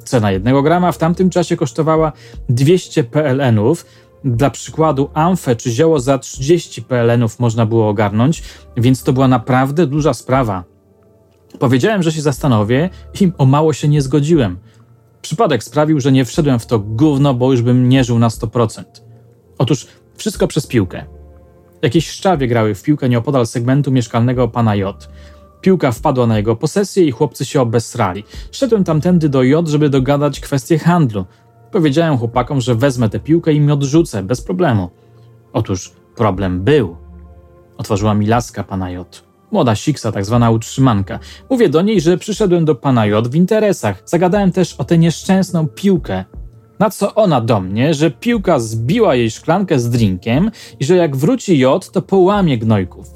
Cena 0.05 0.33
jednego 0.33 0.63
grama 0.63 0.93
w 0.93 0.99
tamtym 0.99 1.31
czasie 1.31 1.57
kosztowała 1.57 2.13
200 2.49 3.05
PLN-ów. 3.05 3.87
Dla 4.25 4.51
przykładu 4.51 5.11
amfę 5.15 5.57
czy 5.57 5.71
zioło 5.71 6.01
za 6.01 6.19
30 6.19 6.83
PLN-ów 6.83 7.41
można 7.41 7.67
było 7.67 7.89
ogarnąć, 7.89 8.43
więc 8.77 9.03
to 9.03 9.13
była 9.13 9.29
naprawdę 9.29 9.87
duża 9.87 10.15
sprawa. 10.15 10.65
Powiedziałem, 11.59 12.03
że 12.03 12.13
się 12.13 12.23
zastanowię 12.23 12.91
i 13.21 13.33
o 13.39 13.47
mało 13.47 13.73
się 13.73 13.89
nie 13.89 14.03
zgodziłem. 14.03 14.59
Przypadek 15.23 15.65
sprawił, 15.65 16.01
że 16.01 16.13
nie 16.13 16.25
wszedłem 16.25 16.59
w 16.59 16.67
to 16.67 16.79
gówno, 16.79 17.35
bo 17.35 17.53
już 17.53 17.63
bym 17.63 17.89
nie 17.89 18.05
żył 18.05 18.19
na 18.19 18.29
100%. 18.29 18.85
Otóż 19.59 19.87
wszystko 20.17 20.49
przez 20.49 20.67
piłkę. 20.67 21.05
Jakieś 21.85 22.11
szczawie 22.11 22.49
grały 22.49 22.75
w 22.75 22.83
piłkę 22.83 23.09
nieopodal 23.09 23.47
segmentu 23.47 23.93
mieszkalnego 23.93 24.49
pana 24.49 24.75
J. 24.75 25.09
Piłka 25.61 25.93
wpadła 25.93 26.27
na 26.27 26.37
jego 26.37 26.57
posesję 26.57 27.05
i 27.05 27.11
chłopcy 27.11 27.45
się 27.45 27.61
obesrali. 27.61 28.25
Szedłem 28.53 28.85
tamtędy 28.85 29.29
do 29.29 29.43
J, 29.43 29.69
żeby 29.69 29.91
dogadać 29.91 30.41
kwestię 30.41 30.79
handlu. 30.79 31.25
Powiedziałem 31.73 32.19
chłopakom, 32.19 32.61
że 32.61 32.75
wezmę 32.75 33.09
tę 33.09 33.21
piłkę 33.21 33.53
i 33.53 33.61
mi 33.61 33.73
odrzucę, 33.73 34.23
bez 34.23 34.41
problemu. 34.41 34.91
Otóż 35.53 35.93
problem 36.17 36.61
był. 36.61 36.97
Otworzyła 37.77 38.15
mi 38.15 38.27
laska 38.27 38.65
pana 38.65 38.91
J. 38.91 39.25
Młoda 39.53 39.75
siksa, 39.75 40.13
tak 40.13 40.25
zwana 40.25 40.51
utrzymanka. 40.51 41.19
Mówię 41.51 41.69
do 41.69 41.83
niej, 41.83 42.01
że 42.01 42.19
przyszedłem 42.19 42.65
do 42.65 42.75
pana 42.75 43.07
J 43.07 43.29
w 43.29 43.35
interesach. 43.35 44.03
Zagadałem 44.05 44.53
też 44.53 44.75
o 44.75 44.85
tę 44.85 44.99
nieszczęsną 44.99 45.69
piłkę. 45.69 46.25
Na 46.79 46.91
co 46.91 47.15
ona 47.15 47.41
do 47.41 47.61
mnie, 47.61 47.95
że 47.95 48.11
piłka 48.11 48.59
zbiła 48.59 49.15
jej 49.15 49.31
szklankę 49.31 49.81
z 49.81 49.91
drinkiem 49.91 50.51
i 50.81 50.85
że 50.85 50.97
jak 50.97 51.17
wróci 51.17 51.59
J, 51.59 51.91
to 51.93 52.03
połamie 52.03 52.59
gnojków. 52.59 53.07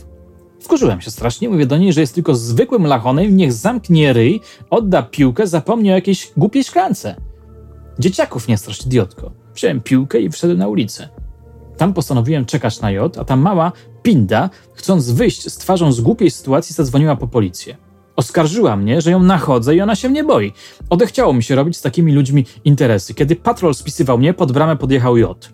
Wkurzyłem 0.61 1.01
się 1.01 1.11
strasznie, 1.11 1.49
mówię 1.49 1.66
do 1.66 1.79
niej, 1.79 1.92
że 1.92 2.01
jest 2.01 2.14
tylko 2.14 2.35
zwykłym 2.35 2.87
lachonem, 2.87 3.37
niech 3.37 3.53
zamknie 3.53 4.12
ryj, 4.12 4.40
odda 4.71 5.03
piłkę, 5.03 5.47
zapomni 5.47 5.90
o 5.90 5.94
jakiejś 5.94 6.33
głupiej 6.37 6.64
szklance. 6.64 7.16
Dzieciaków 7.99 8.49
nie 8.49 8.59
strasz, 8.59 8.87
idiotko. 8.87 9.31
Wziąłem 9.55 9.81
piłkę 9.81 10.21
i 10.21 10.31
wszedłem 10.31 10.59
na 10.59 10.68
ulicę. 10.68 11.09
Tam 11.77 11.94
postanowiłem 11.94 12.47
czekać 12.47 12.81
na 12.81 12.90
J, 12.90 13.18
a 13.18 13.25
ta 13.25 13.37
mała 13.37 13.73
pinda, 14.03 14.51
chcąc 14.75 15.11
wyjść 15.11 15.53
z 15.53 15.59
twarzą 15.59 15.92
z 15.92 16.01
głupiej 16.01 16.31
sytuacji, 16.31 16.75
zadzwoniła 16.75 17.16
po 17.16 17.29
policję. 17.29 17.77
Oskarżyła 18.18 18.76
mnie, 18.76 19.00
że 19.00 19.11
ją 19.11 19.22
nachodzę 19.22 19.76
i 19.76 19.81
ona 19.81 19.96
się 19.96 20.09
mnie 20.09 20.24
boi. 20.24 20.52
Odechciało 20.90 21.33
mi 21.33 21.42
się 21.42 21.54
robić 21.54 21.76
z 21.76 21.83
takimi 21.83 22.12
ludźmi 22.12 22.44
interesy. 22.64 23.14
Kiedy 23.14 23.37
patrol 23.37 23.74
spisywał 23.74 24.18
mnie, 24.18 24.35
pod 24.35 24.52
bramę 24.52 24.76
podjechał 24.76 25.16
J. 25.16 25.52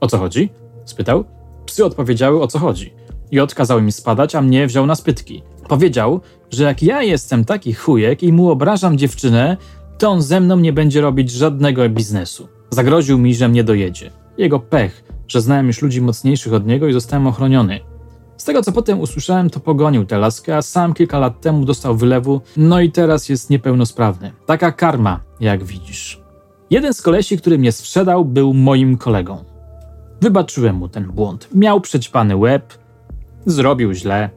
O 0.00 0.06
co 0.06 0.18
chodzi? 0.18 0.50
spytał. 0.84 1.24
Psy 1.66 1.84
odpowiedziały 1.84 2.42
o 2.42 2.46
co 2.46 2.58
chodzi. 2.58 2.92
J 3.32 3.54
kazał 3.54 3.82
mi 3.82 3.92
spadać, 3.92 4.34
a 4.34 4.42
mnie 4.42 4.66
wziął 4.66 4.86
na 4.86 4.94
spytki. 4.94 5.42
Powiedział, 5.68 6.20
że 6.50 6.64
jak 6.64 6.82
ja 6.82 7.02
jestem 7.02 7.44
taki 7.44 7.74
chujek 7.74 8.22
i 8.22 8.32
mu 8.32 8.50
obrażam 8.50 8.98
dziewczynę, 8.98 9.56
to 9.98 10.10
on 10.10 10.22
ze 10.22 10.40
mną 10.40 10.56
nie 10.56 10.72
będzie 10.72 11.00
robić 11.00 11.30
żadnego 11.30 11.88
biznesu. 11.88 12.48
Zagroził 12.70 13.18
mi, 13.18 13.34
że 13.34 13.48
mnie 13.48 13.64
dojedzie. 13.64 14.10
Jego 14.38 14.60
pech, 14.60 15.04
że 15.28 15.40
znałem 15.40 15.66
już 15.66 15.82
ludzi 15.82 16.00
mocniejszych 16.00 16.52
od 16.52 16.66
niego 16.66 16.88
i 16.88 16.92
zostałem 16.92 17.26
ochroniony. 17.26 17.80
Z 18.40 18.44
tego 18.44 18.62
co 18.62 18.72
potem 18.72 19.00
usłyszałem, 19.00 19.50
to 19.50 19.60
pogonił 19.60 20.04
tę 20.04 20.18
laskę, 20.18 20.56
a 20.56 20.62
sam 20.62 20.94
kilka 20.94 21.18
lat 21.18 21.40
temu 21.40 21.64
dostał 21.64 21.96
wylewu, 21.96 22.40
no 22.56 22.80
i 22.80 22.92
teraz 22.92 23.28
jest 23.28 23.50
niepełnosprawny. 23.50 24.32
Taka 24.46 24.72
karma, 24.72 25.20
jak 25.40 25.64
widzisz. 25.64 26.20
Jeden 26.70 26.94
z 26.94 27.02
kolesi, 27.02 27.38
który 27.38 27.58
mnie 27.58 27.72
sprzedał, 27.72 28.24
był 28.24 28.54
moim 28.54 28.98
kolegą. 28.98 29.44
Wybaczyłem 30.20 30.76
mu 30.76 30.88
ten 30.88 31.04
błąd. 31.04 31.48
Miał 31.54 31.80
przećpany 31.80 32.36
łeb, 32.36 32.78
zrobił 33.46 33.92
źle, 33.92 34.30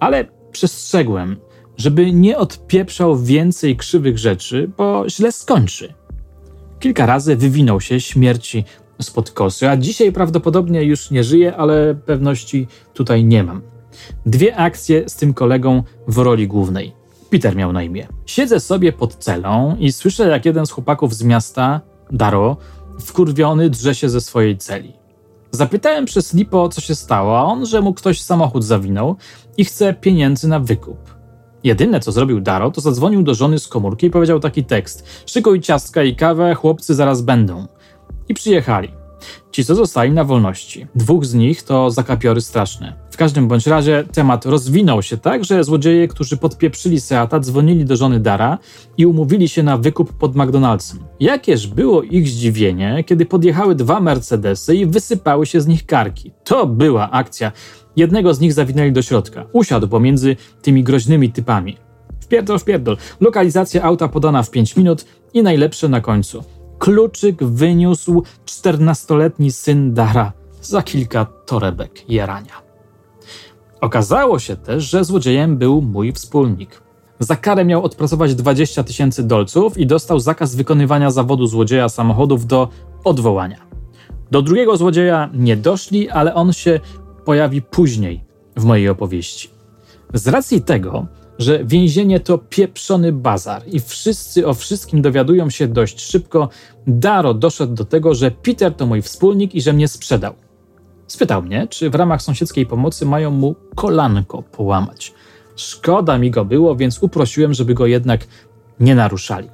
ale 0.00 0.24
przestrzegłem, 0.52 1.36
żeby 1.76 2.12
nie 2.12 2.38
odpieprzał 2.38 3.18
więcej 3.18 3.76
krzywych 3.76 4.18
rzeczy, 4.18 4.70
bo 4.76 5.08
źle 5.08 5.32
skończy. 5.32 5.94
Kilka 6.80 7.06
razy 7.06 7.36
wywinął 7.36 7.80
się 7.80 8.00
śmierci 8.00 8.64
spod 9.00 9.30
kosy, 9.30 9.68
a 9.68 9.76
dzisiaj 9.76 10.12
prawdopodobnie 10.12 10.84
już 10.84 11.10
nie 11.10 11.24
żyje, 11.24 11.56
ale 11.56 11.94
pewności 11.94 12.66
tutaj 12.94 13.24
nie 13.24 13.44
mam. 13.44 13.62
Dwie 14.26 14.56
akcje 14.56 15.08
z 15.08 15.16
tym 15.16 15.34
kolegą 15.34 15.82
w 16.08 16.18
roli 16.18 16.48
głównej. 16.48 16.92
Peter 17.30 17.56
miał 17.56 17.72
na 17.72 17.82
imię. 17.82 18.06
Siedzę 18.26 18.60
sobie 18.60 18.92
pod 18.92 19.14
celą 19.14 19.76
i 19.78 19.92
słyszę, 19.92 20.28
jak 20.28 20.44
jeden 20.44 20.66
z 20.66 20.70
chłopaków 20.70 21.14
z 21.14 21.22
miasta, 21.22 21.80
Daro, 22.12 22.56
wkurwiony 23.00 23.70
drze 23.70 23.94
się 23.94 24.08
ze 24.08 24.20
swojej 24.20 24.58
celi. 24.58 24.92
Zapytałem 25.50 26.04
przez 26.04 26.34
Lipo, 26.34 26.68
co 26.68 26.80
się 26.80 26.94
stało, 26.94 27.38
a 27.38 27.42
on, 27.42 27.66
że 27.66 27.80
mu 27.80 27.94
ktoś 27.94 28.20
samochód 28.20 28.64
zawinął 28.64 29.16
i 29.56 29.64
chce 29.64 29.94
pieniędzy 29.94 30.48
na 30.48 30.60
wykup. 30.60 31.20
Jedyne, 31.64 32.00
co 32.00 32.12
zrobił 32.12 32.40
Daro, 32.40 32.70
to 32.70 32.80
zadzwonił 32.80 33.22
do 33.22 33.34
żony 33.34 33.58
z 33.58 33.68
komórki 33.68 34.06
i 34.06 34.10
powiedział 34.10 34.40
taki 34.40 34.64
tekst: 34.64 35.24
Szykuj 35.26 35.60
ciastka 35.60 36.02
i 36.02 36.16
kawę, 36.16 36.54
chłopcy 36.54 36.94
zaraz 36.94 37.22
będą 37.22 37.66
i 38.30 38.34
przyjechali. 38.34 38.88
Ci, 39.50 39.64
co 39.64 39.74
zostali 39.74 40.12
na 40.12 40.24
wolności. 40.24 40.86
Dwóch 40.94 41.24
z 41.24 41.34
nich 41.34 41.62
to 41.62 41.90
zakapiory 41.90 42.40
straszne. 42.40 42.96
W 43.10 43.16
każdym 43.16 43.48
bądź 43.48 43.66
razie 43.66 44.04
temat 44.12 44.46
rozwinął 44.46 45.02
się 45.02 45.16
tak, 45.16 45.44
że 45.44 45.64
złodzieje, 45.64 46.08
którzy 46.08 46.36
podpieprzyli 46.36 47.00
Seata, 47.00 47.40
dzwonili 47.40 47.84
do 47.84 47.96
żony 47.96 48.20
Dara 48.20 48.58
i 48.96 49.06
umówili 49.06 49.48
się 49.48 49.62
na 49.62 49.76
wykup 49.76 50.12
pod 50.12 50.34
McDonald'sem. 50.34 50.96
Jakież 51.20 51.66
było 51.66 52.02
ich 52.02 52.28
zdziwienie, 52.28 53.04
kiedy 53.06 53.26
podjechały 53.26 53.74
dwa 53.74 54.00
Mercedesy 54.00 54.76
i 54.76 54.86
wysypały 54.86 55.46
się 55.46 55.60
z 55.60 55.66
nich 55.66 55.86
karki. 55.86 56.32
To 56.44 56.66
była 56.66 57.10
akcja. 57.10 57.52
Jednego 57.96 58.34
z 58.34 58.40
nich 58.40 58.52
zawinęli 58.52 58.92
do 58.92 59.02
środka. 59.02 59.46
Usiadł 59.52 59.88
pomiędzy 59.88 60.36
tymi 60.62 60.82
groźnymi 60.82 61.32
typami. 61.32 61.76
Wpierdol, 62.20 62.58
wpierdol. 62.58 62.96
Lokalizacja 63.20 63.82
auta 63.82 64.08
podana 64.08 64.42
w 64.42 64.50
5 64.50 64.76
minut, 64.76 65.04
I 65.34 65.42
najlepsze 65.42 65.88
na 65.88 66.00
końcu. 66.00 66.44
Kluczyk 66.80 67.44
wyniósł 67.44 68.22
czternastoletni 68.44 69.52
syn 69.52 69.94
Dara 69.94 70.32
za 70.62 70.82
kilka 70.82 71.24
torebek 71.24 72.10
jarania. 72.10 72.62
Okazało 73.80 74.38
się 74.38 74.56
też, 74.56 74.84
że 74.84 75.04
złodziejem 75.04 75.56
był 75.56 75.82
mój 75.82 76.12
wspólnik. 76.12 76.82
Za 77.18 77.36
karę 77.36 77.64
miał 77.64 77.84
odpracować 77.84 78.34
20 78.34 78.84
tysięcy 78.84 79.22
dolców 79.22 79.78
i 79.78 79.86
dostał 79.86 80.20
zakaz 80.20 80.54
wykonywania 80.54 81.10
zawodu 81.10 81.46
złodzieja 81.46 81.88
samochodów 81.88 82.46
do 82.46 82.68
odwołania. 83.04 83.58
Do 84.30 84.42
drugiego 84.42 84.76
złodzieja 84.76 85.30
nie 85.34 85.56
doszli, 85.56 86.10
ale 86.10 86.34
on 86.34 86.52
się 86.52 86.80
pojawi 87.24 87.62
później 87.62 88.24
w 88.56 88.64
mojej 88.64 88.88
opowieści. 88.88 89.50
Z 90.14 90.28
racji 90.28 90.62
tego, 90.62 91.06
że 91.40 91.64
więzienie 91.64 92.20
to 92.20 92.38
pieprzony 92.38 93.12
bazar 93.12 93.62
i 93.66 93.80
wszyscy 93.80 94.46
o 94.46 94.54
wszystkim 94.54 95.02
dowiadują 95.02 95.50
się 95.50 95.68
dość 95.68 96.00
szybko, 96.00 96.48
Daro 96.86 97.34
doszedł 97.34 97.74
do 97.74 97.84
tego, 97.84 98.14
że 98.14 98.30
Peter 98.30 98.74
to 98.74 98.86
mój 98.86 99.02
wspólnik 99.02 99.54
i 99.54 99.60
że 99.60 99.72
mnie 99.72 99.88
sprzedał. 99.88 100.34
Spytał 101.06 101.42
mnie, 101.42 101.66
czy 101.70 101.90
w 101.90 101.94
ramach 101.94 102.22
sąsiedzkiej 102.22 102.66
pomocy 102.66 103.06
mają 103.06 103.30
mu 103.30 103.54
kolanko 103.74 104.42
połamać. 104.42 105.14
Szkoda 105.56 106.18
mi 106.18 106.30
go 106.30 106.44
było, 106.44 106.76
więc 106.76 107.02
uprosiłem, 107.02 107.54
żeby 107.54 107.74
go 107.74 107.86
jednak 107.86 108.26
nie 108.80 108.94
naruszali. 108.94 109.48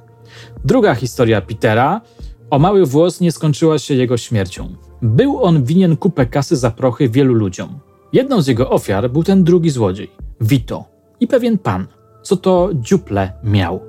Druga 0.65 0.95
historia 0.95 1.41
Petera 1.41 2.01
o 2.49 2.59
mały 2.59 2.85
włos 2.85 3.21
nie 3.21 3.31
skończyła 3.31 3.79
się 3.79 3.93
jego 3.93 4.17
śmiercią. 4.17 4.75
Był 5.01 5.43
on 5.43 5.63
winien 5.63 5.97
kupę 5.97 6.25
kasy 6.25 6.55
za 6.55 6.71
prochy 6.71 7.09
wielu 7.09 7.33
ludziom. 7.33 7.79
Jedną 8.13 8.41
z 8.41 8.47
jego 8.47 8.69
ofiar 8.69 9.09
był 9.09 9.23
ten 9.23 9.43
drugi 9.43 9.69
złodziej, 9.69 10.11
Vito, 10.41 10.96
i 11.19 11.27
pewien 11.27 11.57
pan, 11.57 11.87
co 12.21 12.37
to 12.37 12.69
dziuple 12.73 13.33
miał. 13.43 13.81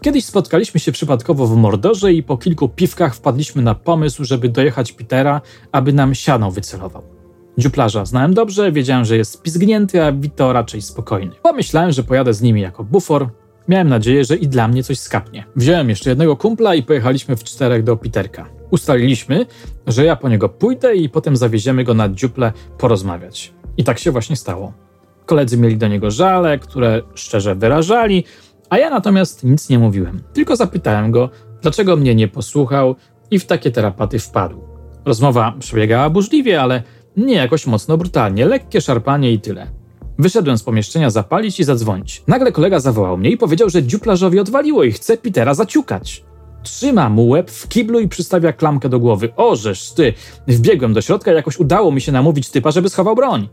Kiedyś 0.00 0.24
spotkaliśmy 0.24 0.80
się 0.80 0.92
przypadkowo 0.92 1.46
w 1.46 1.56
Mordorze 1.56 2.12
i 2.12 2.22
po 2.22 2.36
kilku 2.36 2.68
piwkach 2.68 3.14
wpadliśmy 3.14 3.62
na 3.62 3.74
pomysł, 3.74 4.24
żeby 4.24 4.48
dojechać 4.48 4.92
Petera, 4.92 5.40
aby 5.72 5.92
nam 5.92 6.14
siano 6.14 6.50
wycelował. 6.50 7.02
Dziuplarza 7.58 8.04
znałem 8.04 8.34
dobrze, 8.34 8.72
wiedziałem, 8.72 9.04
że 9.04 9.16
jest 9.16 9.32
spizgnięty, 9.32 10.04
a 10.04 10.12
Vito 10.12 10.52
raczej 10.52 10.82
spokojny. 10.82 11.32
Pomyślałem, 11.42 11.92
że 11.92 12.02
pojadę 12.02 12.34
z 12.34 12.42
nimi 12.42 12.60
jako 12.60 12.84
bufor. 12.84 13.28
Miałem 13.68 13.88
nadzieję, 13.88 14.24
że 14.24 14.36
i 14.36 14.48
dla 14.48 14.68
mnie 14.68 14.82
coś 14.82 14.98
skapnie. 14.98 15.44
Wziąłem 15.56 15.88
jeszcze 15.88 16.10
jednego 16.10 16.36
kumpla 16.36 16.74
i 16.74 16.82
pojechaliśmy 16.82 17.36
w 17.36 17.44
czterech 17.44 17.82
do 17.82 17.96
Peterka. 17.96 18.46
Ustaliliśmy, 18.70 19.46
że 19.86 20.04
ja 20.04 20.16
po 20.16 20.28
niego 20.28 20.48
pójdę 20.48 20.94
i 20.94 21.08
potem 21.08 21.36
zawieziemy 21.36 21.84
go 21.84 21.94
na 21.94 22.08
dziuple 22.08 22.52
porozmawiać. 22.78 23.52
I 23.76 23.84
tak 23.84 23.98
się 23.98 24.10
właśnie 24.10 24.36
stało. 24.36 24.72
Koledzy 25.26 25.58
mieli 25.58 25.76
do 25.76 25.88
niego 25.88 26.10
żale, 26.10 26.58
które 26.58 27.02
szczerze 27.14 27.54
wyrażali, 27.54 28.24
a 28.70 28.78
ja 28.78 28.90
natomiast 28.90 29.44
nic 29.44 29.68
nie 29.68 29.78
mówiłem. 29.78 30.22
Tylko 30.32 30.56
zapytałem 30.56 31.10
go, 31.10 31.30
dlaczego 31.62 31.96
mnie 31.96 32.14
nie 32.14 32.28
posłuchał 32.28 32.96
i 33.30 33.38
w 33.38 33.46
takie 33.46 33.70
terapaty 33.70 34.18
wpadł. 34.18 34.60
Rozmowa 35.04 35.54
przebiegała 35.58 36.10
burzliwie, 36.10 36.62
ale 36.62 36.82
nie 37.16 37.34
jakoś 37.34 37.66
mocno 37.66 37.96
brutalnie, 37.98 38.46
lekkie 38.46 38.80
szarpanie 38.80 39.32
i 39.32 39.40
tyle. 39.40 39.66
Wyszedłem 40.18 40.58
z 40.58 40.62
pomieszczenia 40.62 41.10
zapalić 41.10 41.60
i 41.60 41.64
zadzwonić. 41.64 42.22
Nagle 42.26 42.52
kolega 42.52 42.80
zawołał 42.80 43.18
mnie 43.18 43.30
i 43.30 43.36
powiedział, 43.36 43.70
że 43.70 43.82
dziuplarzowi 43.82 44.40
odwaliło 44.40 44.84
i 44.84 44.92
chce 44.92 45.16
Petera 45.16 45.54
zaciukać. 45.54 46.24
Trzyma 46.62 47.08
mu 47.08 47.28
łeb 47.28 47.50
w 47.50 47.68
kiblu 47.68 48.00
i 48.00 48.08
przystawia 48.08 48.52
klamkę 48.52 48.88
do 48.88 49.00
głowy. 49.00 49.32
Ożeż 49.36 49.90
ty! 49.90 50.14
Wbiegłem 50.48 50.92
do 50.92 51.00
środka 51.00 51.32
i 51.32 51.34
jakoś 51.34 51.58
udało 51.58 51.92
mi 51.92 52.00
się 52.00 52.12
namówić 52.12 52.50
typa, 52.50 52.70
żeby 52.70 52.88
schował 52.88 53.16
broń. 53.16 53.48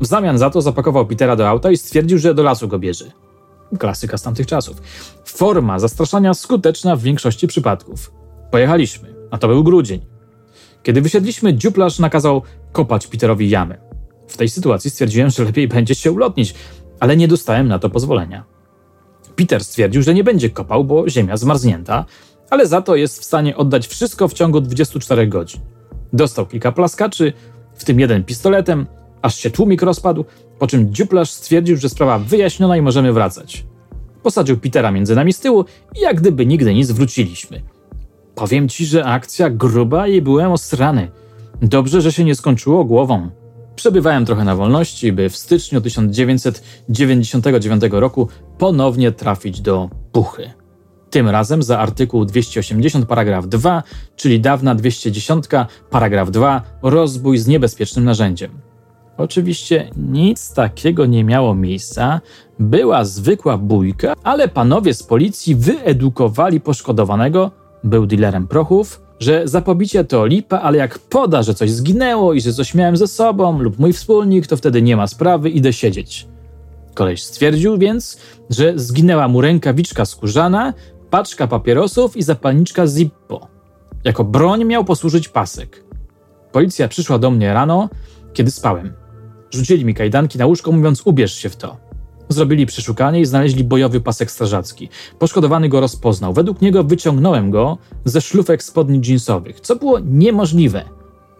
W 0.00 0.06
zamian 0.06 0.38
za 0.38 0.50
to 0.50 0.62
zapakował 0.62 1.06
Petera 1.06 1.36
do 1.36 1.48
auta 1.48 1.70
i 1.70 1.76
stwierdził, 1.76 2.18
że 2.18 2.34
do 2.34 2.42
lasu 2.42 2.68
go 2.68 2.78
bierze. 2.78 3.12
Klasyka 3.78 4.18
z 4.18 4.22
tamtych 4.22 4.46
czasów. 4.46 4.82
Forma 5.24 5.78
zastraszania 5.78 6.34
skuteczna 6.34 6.96
w 6.96 7.02
większości 7.02 7.46
przypadków. 7.46 8.12
Pojechaliśmy, 8.50 9.14
a 9.30 9.38
to 9.38 9.48
był 9.48 9.64
grudzień. 9.64 10.00
Kiedy 10.82 11.00
wysiedliśmy, 11.00 11.54
dziuplarz 11.54 11.98
nakazał 11.98 12.42
kopać 12.72 13.06
Peterowi 13.06 13.50
jamę. 13.50 13.78
W 14.28 14.36
tej 14.36 14.48
sytuacji 14.48 14.90
stwierdziłem, 14.90 15.30
że 15.30 15.44
lepiej 15.44 15.68
będzie 15.68 15.94
się 15.94 16.12
ulotnić, 16.12 16.54
ale 17.00 17.16
nie 17.16 17.28
dostałem 17.28 17.68
na 17.68 17.78
to 17.78 17.90
pozwolenia. 17.90 18.44
Peter 19.36 19.64
stwierdził, 19.64 20.02
że 20.02 20.14
nie 20.14 20.24
będzie 20.24 20.50
kopał, 20.50 20.84
bo 20.84 21.08
ziemia 21.08 21.36
zmarznięta, 21.36 22.04
ale 22.50 22.66
za 22.66 22.82
to 22.82 22.96
jest 22.96 23.20
w 23.20 23.24
stanie 23.24 23.56
oddać 23.56 23.86
wszystko 23.86 24.28
w 24.28 24.32
ciągu 24.32 24.60
24 24.60 25.26
godzin. 25.26 25.60
Dostał 26.12 26.46
kilka 26.46 26.72
plaskaczy, 26.72 27.32
w 27.74 27.84
tym 27.84 28.00
jeden 28.00 28.24
pistoletem, 28.24 28.86
aż 29.22 29.36
się 29.36 29.50
tłumik 29.50 29.82
rozpadł, 29.82 30.24
po 30.58 30.66
czym 30.66 30.94
dziuplarz 30.94 31.30
stwierdził, 31.30 31.76
że 31.76 31.88
sprawa 31.88 32.18
wyjaśniona 32.18 32.76
i 32.76 32.82
możemy 32.82 33.12
wracać. 33.12 33.64
Posadził 34.22 34.58
Petera 34.58 34.90
między 34.90 35.14
nami 35.14 35.32
z 35.32 35.40
tyłu 35.40 35.64
i 35.96 36.00
jak 36.00 36.20
gdyby 36.20 36.46
nigdy 36.46 36.74
nic 36.74 36.90
wróciliśmy. 36.90 37.62
Powiem 38.34 38.68
ci, 38.68 38.86
że 38.86 39.04
akcja 39.04 39.50
gruba 39.50 40.08
i 40.08 40.22
byłem 40.22 40.52
osrany. 40.52 41.10
Dobrze, 41.62 42.00
że 42.00 42.12
się 42.12 42.24
nie 42.24 42.34
skończyło 42.34 42.84
głową. 42.84 43.30
Przebywałem 43.76 44.26
trochę 44.26 44.44
na 44.44 44.56
wolności, 44.56 45.12
by 45.12 45.28
w 45.28 45.36
styczniu 45.36 45.80
1999 45.80 47.82
roku 47.90 48.28
ponownie 48.58 49.12
trafić 49.12 49.60
do 49.60 49.90
Puchy. 50.12 50.50
Tym 51.10 51.28
razem 51.28 51.62
za 51.62 51.78
artykuł 51.78 52.24
280 52.24 53.06
paragraf 53.06 53.48
2, 53.48 53.82
czyli 54.16 54.40
dawna 54.40 54.74
210 54.74 55.44
paragraf 55.90 56.30
2 56.30 56.62
rozbój 56.82 57.38
z 57.38 57.46
niebezpiecznym 57.46 58.04
narzędziem. 58.04 58.71
Oczywiście 59.16 59.90
nic 59.96 60.54
takiego 60.54 61.06
nie 61.06 61.24
miało 61.24 61.54
miejsca, 61.54 62.20
była 62.58 63.04
zwykła 63.04 63.58
bójka, 63.58 64.14
ale 64.22 64.48
panowie 64.48 64.94
z 64.94 65.02
policji 65.02 65.54
wyedukowali 65.54 66.60
poszkodowanego, 66.60 67.50
był 67.84 68.06
dealerem 68.06 68.48
prochów, 68.48 69.02
że 69.20 69.48
zapobicie 69.48 70.04
to 70.04 70.26
lipa, 70.26 70.60
ale 70.60 70.78
jak 70.78 70.98
poda, 70.98 71.42
że 71.42 71.54
coś 71.54 71.70
zginęło 71.70 72.34
i 72.34 72.40
że 72.40 72.52
coś 72.52 72.74
miałem 72.74 72.96
ze 72.96 73.06
sobą 73.06 73.58
lub 73.58 73.78
mój 73.78 73.92
wspólnik, 73.92 74.46
to 74.46 74.56
wtedy 74.56 74.82
nie 74.82 74.96
ma 74.96 75.06
sprawy, 75.06 75.50
idę 75.50 75.72
siedzieć. 75.72 76.28
Koleś 76.94 77.22
stwierdził 77.22 77.78
więc, 77.78 78.18
że 78.50 78.72
zginęła 78.76 79.28
mu 79.28 79.40
rękawiczka 79.40 80.04
skórzana, 80.04 80.74
paczka 81.10 81.46
papierosów 81.46 82.16
i 82.16 82.22
zapalniczka 82.22 82.86
Zippo. 82.86 83.48
Jako 84.04 84.24
broń 84.24 84.64
miał 84.64 84.84
posłużyć 84.84 85.28
pasek. 85.28 85.84
Policja 86.52 86.88
przyszła 86.88 87.18
do 87.18 87.30
mnie 87.30 87.54
rano, 87.54 87.88
kiedy 88.32 88.50
spałem. 88.50 89.01
Rzucili 89.52 89.84
mi 89.84 89.94
kajdanki 89.94 90.38
na 90.38 90.46
łóżko, 90.46 90.72
mówiąc: 90.72 91.02
Ubierz 91.04 91.34
się 91.34 91.48
w 91.48 91.56
to. 91.56 91.76
Zrobili 92.28 92.66
przeszukanie 92.66 93.20
i 93.20 93.26
znaleźli 93.26 93.64
bojowy 93.64 94.00
pasek 94.00 94.30
strażacki. 94.30 94.88
Poszkodowany 95.18 95.68
go 95.68 95.80
rozpoznał. 95.80 96.32
Według 96.32 96.60
niego 96.60 96.84
wyciągnąłem 96.84 97.50
go 97.50 97.78
ze 98.04 98.20
szlufek 98.20 98.62
spodni 98.62 99.00
jeansowych, 99.08 99.60
co 99.60 99.76
było 99.76 99.98
niemożliwe. 99.98 100.84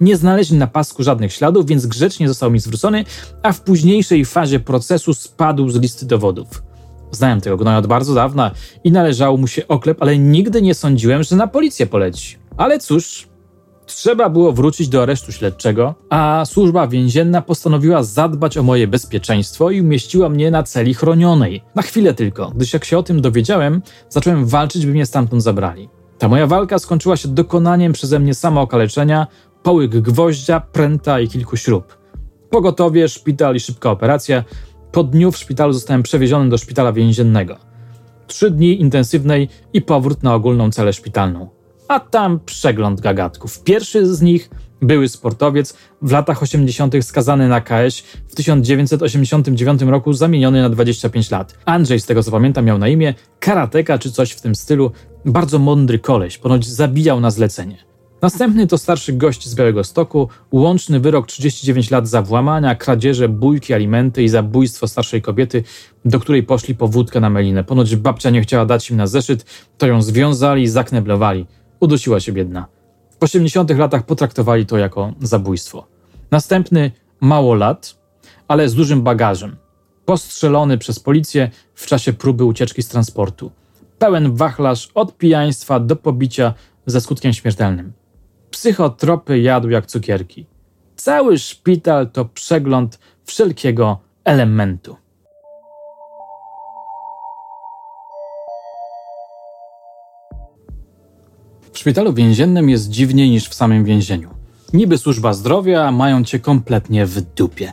Nie 0.01 0.17
znaleźli 0.17 0.59
na 0.59 0.67
pasku 0.67 1.03
żadnych 1.03 1.33
śladów, 1.33 1.67
więc 1.67 1.87
grzecznie 1.87 2.29
został 2.29 2.51
mi 2.51 2.59
zwrócony, 2.59 3.05
a 3.43 3.53
w 3.53 3.61
późniejszej 3.61 4.25
fazie 4.25 4.61
procesu 4.61 5.15
spadł 5.15 5.69
z 5.69 5.77
listy 5.77 6.07
dowodów. 6.07 6.63
Znałem 7.11 7.41
tego 7.41 7.57
gnoja 7.57 7.79
od 7.79 7.87
bardzo 7.87 8.15
dawna 8.15 8.51
i 8.85 8.93
należało 8.93 9.37
mu 9.37 9.47
się 9.47 9.69
oklep, 9.69 10.03
ale 10.03 10.19
nigdy 10.19 10.63
nie 10.63 10.75
sądziłem, 10.75 11.23
że 11.23 11.37
na 11.37 11.47
policję 11.47 11.87
poleci. 11.87 12.37
Ale 12.57 12.79
cóż, 12.79 13.29
Trzeba 13.87 14.29
było 14.29 14.53
wrócić 14.53 14.89
do 14.89 15.03
aresztu 15.03 15.33
śledczego, 15.33 15.95
a 16.11 16.45
służba 16.47 16.89
więzienna 16.89 17.43
postanowiła 17.43 18.03
zadbać 18.03 18.59
o 18.59 18.63
moje 18.63 18.89
bezpieczeństwo 18.89 19.71
i 19.71 19.81
umieściła 19.81 20.29
mnie 20.29 20.51
na 20.51 20.63
celi 20.63 20.95
chronionej. 20.95 21.63
Na 21.75 21.83
chwilę 21.83 22.15
tylko, 22.15 22.51
gdyż 22.51 22.73
jak 22.73 22.85
się 22.85 22.99
o 22.99 23.03
tym 23.03 23.21
dowiedziałem, 23.21 23.83
zacząłem 24.09 24.47
walczyć, 24.47 24.87
by 24.87 24.93
mnie 24.93 25.07
stamtąd 25.07 25.43
zabrali. 25.43 25.89
Ta 26.19 26.29
moja 26.29 26.47
walka 26.47 26.79
skończyła 26.79 27.17
się 27.17 27.29
dokonaniem 27.29 27.93
przeze 27.93 28.19
mnie 28.19 28.35
samookaleczenia, 28.35 29.27
połyk 29.63 29.91
gwoździa, 29.91 30.61
pręta 30.61 31.21
i 31.21 31.29
kilku 31.29 31.57
śrub. 31.57 31.99
Pogotowie, 32.51 33.09
szpital 33.09 33.57
i 33.57 33.61
szybka 33.61 33.91
operacja. 33.91 34.45
Po 34.93 35.05
dniu 35.05 35.33
w 35.33 35.37
szpitalu 35.37 35.73
zostałem 35.73 36.03
przewieziony 36.03 36.51
do 36.51 36.59
szpitala 36.59 36.93
więziennego. 36.93 37.57
Trzy 38.27 38.51
dni 38.51 38.81
intensywnej 38.81 39.49
i 39.73 39.83
powrót 39.83 40.23
na 40.23 40.35
ogólną 40.35 40.71
celę 40.71 40.93
szpitalną 40.93 41.62
a 41.93 42.01
tam 42.01 42.41
przegląd 42.47 43.01
gagatków. 43.01 43.63
Pierwszy 43.63 44.07
z 44.15 44.23
nich 44.23 44.51
były 44.83 45.09
sportowiec, 45.09 45.77
w 46.03 46.13
latach 46.13 46.43
80. 46.43 46.95
skazany 47.05 47.49
na 47.49 47.61
KS, 47.61 47.99
w 48.29 48.35
1989 48.35 49.83
roku 49.83 50.13
zamieniony 50.13 50.63
na 50.63 50.69
25 50.69 51.31
lat. 51.31 51.59
Andrzej, 51.65 52.01
z 52.01 52.07
tego 52.07 52.23
co 52.23 52.31
pamiętam, 52.31 52.65
miał 52.65 52.79
na 52.79 52.89
imię 52.89 53.15
karateka 53.41 53.99
czy 53.99 54.13
coś 54.13 54.31
w 54.31 54.41
tym 54.41 54.55
stylu. 54.55 54.93
Bardzo 55.25 55.59
mądry 55.59 55.99
koleś, 55.99 56.39
ponoć 56.39 56.67
zabijał 56.67 57.21
na 57.21 57.31
zlecenie. 57.31 57.79
Następny 58.23 58.67
to 58.67 58.79
starszy 58.79 59.13
gość 59.13 59.49
z 59.49 59.55
Białego 59.55 59.85
Stoku, 59.85 60.29
łączny 60.53 61.01
wyrok 61.01 61.27
39 61.27 61.91
lat 61.91 62.09
za 62.09 62.23
włamania, 62.23 62.75
kradzieże, 62.75 63.29
bójki, 63.29 63.75
alimenty 63.75 64.23
i 64.23 64.29
zabójstwo 64.29 64.89
starszej 64.89 65.23
kobiety, 65.23 65.65
do 66.05 66.21
której 66.21 66.43
poszli 66.43 66.75
po 66.75 66.89
wódkę 66.89 67.21
na 67.21 67.31
melinę. 67.31 67.65
Ponoć 67.65 67.97
babcia 67.97 68.31
nie 68.31 68.43
chciała 68.43 68.67
dać 68.67 68.91
im 68.91 68.97
na 68.97 69.07
zeszyt, 69.07 69.45
to 69.79 69.87
ją 69.87 70.03
związali 70.03 70.63
i 70.63 70.69
zakneblowali 70.69 71.47
udusiła 71.83 72.21
się 72.21 72.33
biedna. 72.33 72.67
W 73.21 73.23
80 73.25 73.71
latach 73.71 74.03
potraktowali 74.07 74.67
to 74.67 74.79
jako 74.79 75.13
zabójstwo. 75.21 75.87
Następny 76.31 76.91
mało 77.21 77.55
lat, 77.55 77.99
ale 78.49 78.69
z 78.69 78.75
dużym 78.75 79.03
bagażem. 79.03 79.57
Postrzelony 80.05 80.79
przez 80.79 81.01
policję 81.01 81.51
w 81.75 81.87
czasie 81.87 82.13
próby 82.13 82.45
ucieczki 82.45 82.83
z 82.83 82.89
transportu. 82.89 83.51
pełen 83.99 84.37
wachlarz 84.37 84.91
od 84.95 85.17
pijaństwa 85.17 85.81
do 85.81 85.97
pobicia 85.97 86.55
ze 86.87 87.01
skutkiem 87.01 87.33
śmiertelnym. 87.33 87.93
Psychotropy 88.51 89.39
jadł 89.39 89.69
jak 89.69 89.87
cukierki. 89.87 90.47
Cały 90.97 91.39
szpital 91.39 92.11
to 92.11 92.25
przegląd 92.25 92.99
wszelkiego 93.25 93.99
elementu. 94.25 94.97
W 101.73 101.79
szpitalu 101.79 102.13
więziennym 102.13 102.71
jest 102.71 102.91
dziwniej 102.91 103.31
niż 103.31 103.49
w 103.49 103.55
samym 103.55 103.85
więzieniu. 103.85 104.31
Niby 104.73 104.99
służba 104.99 105.33
zdrowia, 105.33 105.93
mają 105.93 106.25
cię 106.25 106.39
kompletnie 106.39 107.07
w 107.07 107.21
dupie. 107.21 107.73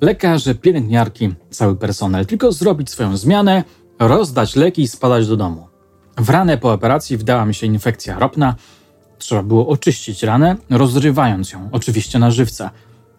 Lekarze, 0.00 0.54
pielęgniarki, 0.54 1.34
cały 1.50 1.76
personel. 1.76 2.26
Tylko 2.26 2.52
zrobić 2.52 2.90
swoją 2.90 3.16
zmianę, 3.16 3.64
rozdać 3.98 4.56
leki 4.56 4.82
i 4.82 4.88
spadać 4.88 5.28
do 5.28 5.36
domu. 5.36 5.66
W 6.18 6.30
ranę 6.30 6.58
po 6.58 6.72
operacji 6.72 7.16
wdała 7.16 7.46
mi 7.46 7.54
się 7.54 7.66
infekcja 7.66 8.18
ropna. 8.18 8.54
Trzeba 9.18 9.42
było 9.42 9.68
oczyścić 9.68 10.22
ranę, 10.22 10.56
rozrywając 10.70 11.52
ją, 11.52 11.68
oczywiście 11.72 12.18
na 12.18 12.30
żywca. 12.30 12.70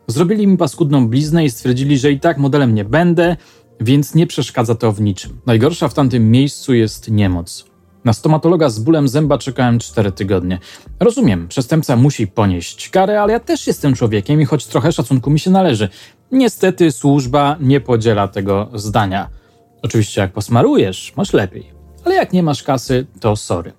Zrobili 0.08 0.48
mi 0.48 0.58
paskudną 0.58 1.08
bliznę 1.08 1.46
i 1.46 1.50
stwierdzili, 1.50 1.98
że 1.98 2.12
i 2.12 2.20
tak 2.20 2.38
modelem 2.38 2.76
nie 2.76 2.86
będę, 2.86 3.38
więc 3.82 4.16
nie 4.16 4.28
przeszkadza 4.28 4.76
to 4.76 4.92
w 4.92 5.02
niczym. 5.02 5.40
Najgorsza 5.46 5.88
w 5.88 5.94
tamtym 5.94 6.32
miejscu 6.32 6.74
jest 6.74 7.12
niemoc. 7.12 7.66
Na 8.08 8.14
stomatologa 8.14 8.70
z 8.70 8.80
bólem 8.80 9.08
zęba 9.08 9.38
czekałem 9.38 9.80
4 9.80 10.12
tygodnie. 10.12 10.60
Rozumiem, 11.00 11.48
przestępca 11.48 11.96
musi 11.96 12.28
ponieść 12.28 12.90
karę, 12.90 13.22
ale 13.22 13.34
ja 13.34 13.40
też 13.40 13.68
jestem 13.68 13.96
człowiekiem 13.96 14.42
i 14.42 14.46
choć 14.46 14.66
trochę 14.66 14.92
szacunku 14.92 15.30
mi 15.30 15.40
się 15.40 15.52
należy. 15.52 15.90
Niestety 16.32 16.92
służba 16.92 17.56
nie 17.60 17.82
podziela 17.82 18.28
tego 18.28 18.70
zdania. 18.74 19.30
Oczywiście 19.82 20.22
jak 20.22 20.32
posmarujesz, 20.32 21.14
masz 21.16 21.34
lepiej. 21.34 21.72
Ale 22.06 22.16
jak 22.16 22.34
nie 22.34 22.44
masz 22.44 22.64
kasy, 22.64 23.06
to 23.20 23.36
sorry. 23.36 23.74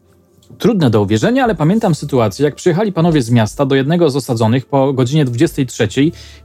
Trudne 0.58 0.90
do 0.90 1.02
uwierzenia, 1.02 1.44
ale 1.44 1.54
pamiętam 1.54 1.94
sytuację, 1.94 2.44
jak 2.44 2.54
przyjechali 2.54 2.92
panowie 2.92 3.22
z 3.22 3.30
miasta 3.30 3.66
do 3.66 3.74
jednego 3.74 4.10
z 4.10 4.16
osadzonych 4.16 4.66
po 4.66 4.92
godzinie 4.92 5.24
23 5.24 5.88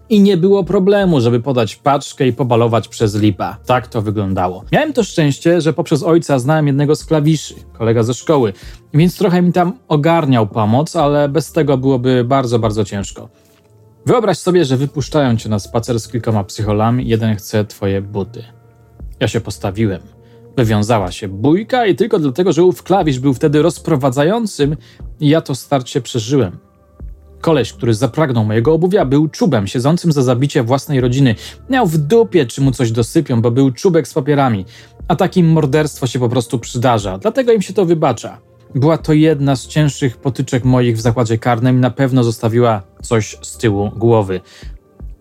i 0.10 0.22
nie 0.22 0.38
było 0.38 0.64
problemu, 0.64 1.22
żeby 1.22 1.40
podać 1.40 1.76
paczkę 1.76 2.28
i 2.28 2.34
pobalować 2.34 2.88
przez 2.88 3.16
lipa. 3.16 3.58
Tak 3.66 3.88
to 3.88 4.02
wyglądało. 4.02 4.64
Miałem 4.72 4.94
to 4.94 5.04
szczęście, 5.04 5.62
że 5.62 5.74
poprzez 5.74 6.04
ojca 6.04 6.40
znałem 6.40 6.68
jednego 6.68 6.96
z 6.96 7.06
klawiszy, 7.06 7.56
kolega 7.74 8.04
ze 8.04 8.14
szkoły, 8.14 8.54
więc 8.94 9.18
trochę 9.18 9.42
mi 9.42 9.54
tam 9.54 9.74
ogarniał 9.88 10.48
pomoc, 10.48 10.96
ale 10.96 11.30
bez 11.30 11.52
tego 11.52 11.78
byłoby 11.78 12.24
bardzo, 12.24 12.60
bardzo 12.60 12.86
ciężko. 12.86 13.30
Wyobraź 14.06 14.38
sobie, 14.38 14.66
że 14.66 14.78
wypuszczają 14.78 15.38
cię 15.38 15.50
na 15.50 15.60
spacer 15.60 16.00
z 16.00 16.08
kilkoma 16.08 16.44
psycholami 16.44 17.08
jeden 17.08 17.36
chce 17.36 17.66
twoje 17.66 18.02
buty. 18.02 18.44
Ja 19.20 19.28
się 19.28 19.42
postawiłem. 19.42 20.02
Wywiązała 20.58 21.12
się 21.12 21.28
bójka 21.28 21.86
i 21.86 21.96
tylko 21.96 22.20
dlatego, 22.20 22.54
że 22.54 22.64
ów 22.64 22.84
klawisz 22.84 23.20
był 23.20 23.34
wtedy 23.34 23.62
rozprowadzającym, 23.62 24.78
ja 25.20 25.42
to 25.42 25.56
starcie 25.56 26.02
przeżyłem. 26.02 26.58
Koleś, 27.42 27.74
który 27.74 27.94
zapragnął 27.94 28.46
mojego 28.46 28.74
obuwia, 28.74 29.06
był 29.06 29.28
czubem 29.28 29.68
siedzącym 29.68 30.12
za 30.12 30.22
zabicie 30.22 30.64
własnej 30.64 31.02
rodziny. 31.02 31.36
Miał 31.70 31.88
w 31.88 31.98
dupie, 31.98 32.46
czy 32.46 32.62
mu 32.62 32.72
coś 32.72 32.92
dosypią, 32.92 33.42
bo 33.42 33.52
był 33.52 33.72
czubek 33.72 34.08
z 34.08 34.14
papierami. 34.14 34.66
A 35.08 35.16
takim 35.16 35.48
morderstwo 35.48 36.08
się 36.08 36.20
po 36.20 36.30
prostu 36.30 36.60
przydarza, 36.60 37.18
dlatego 37.18 37.52
im 37.52 37.62
się 37.62 37.74
to 37.74 37.86
wybacza. 37.86 38.38
Była 38.76 38.98
to 38.98 39.14
jedna 39.14 39.56
z 39.56 39.68
cięższych 39.68 40.18
potyczek 40.18 40.64
moich 40.64 40.98
w 40.98 41.02
zakładzie 41.02 41.38
karnym 41.38 41.80
na 41.80 41.90
pewno 41.90 42.24
zostawiła 42.24 42.82
coś 43.02 43.38
z 43.42 43.58
tyłu 43.58 43.92
głowy. 43.96 44.42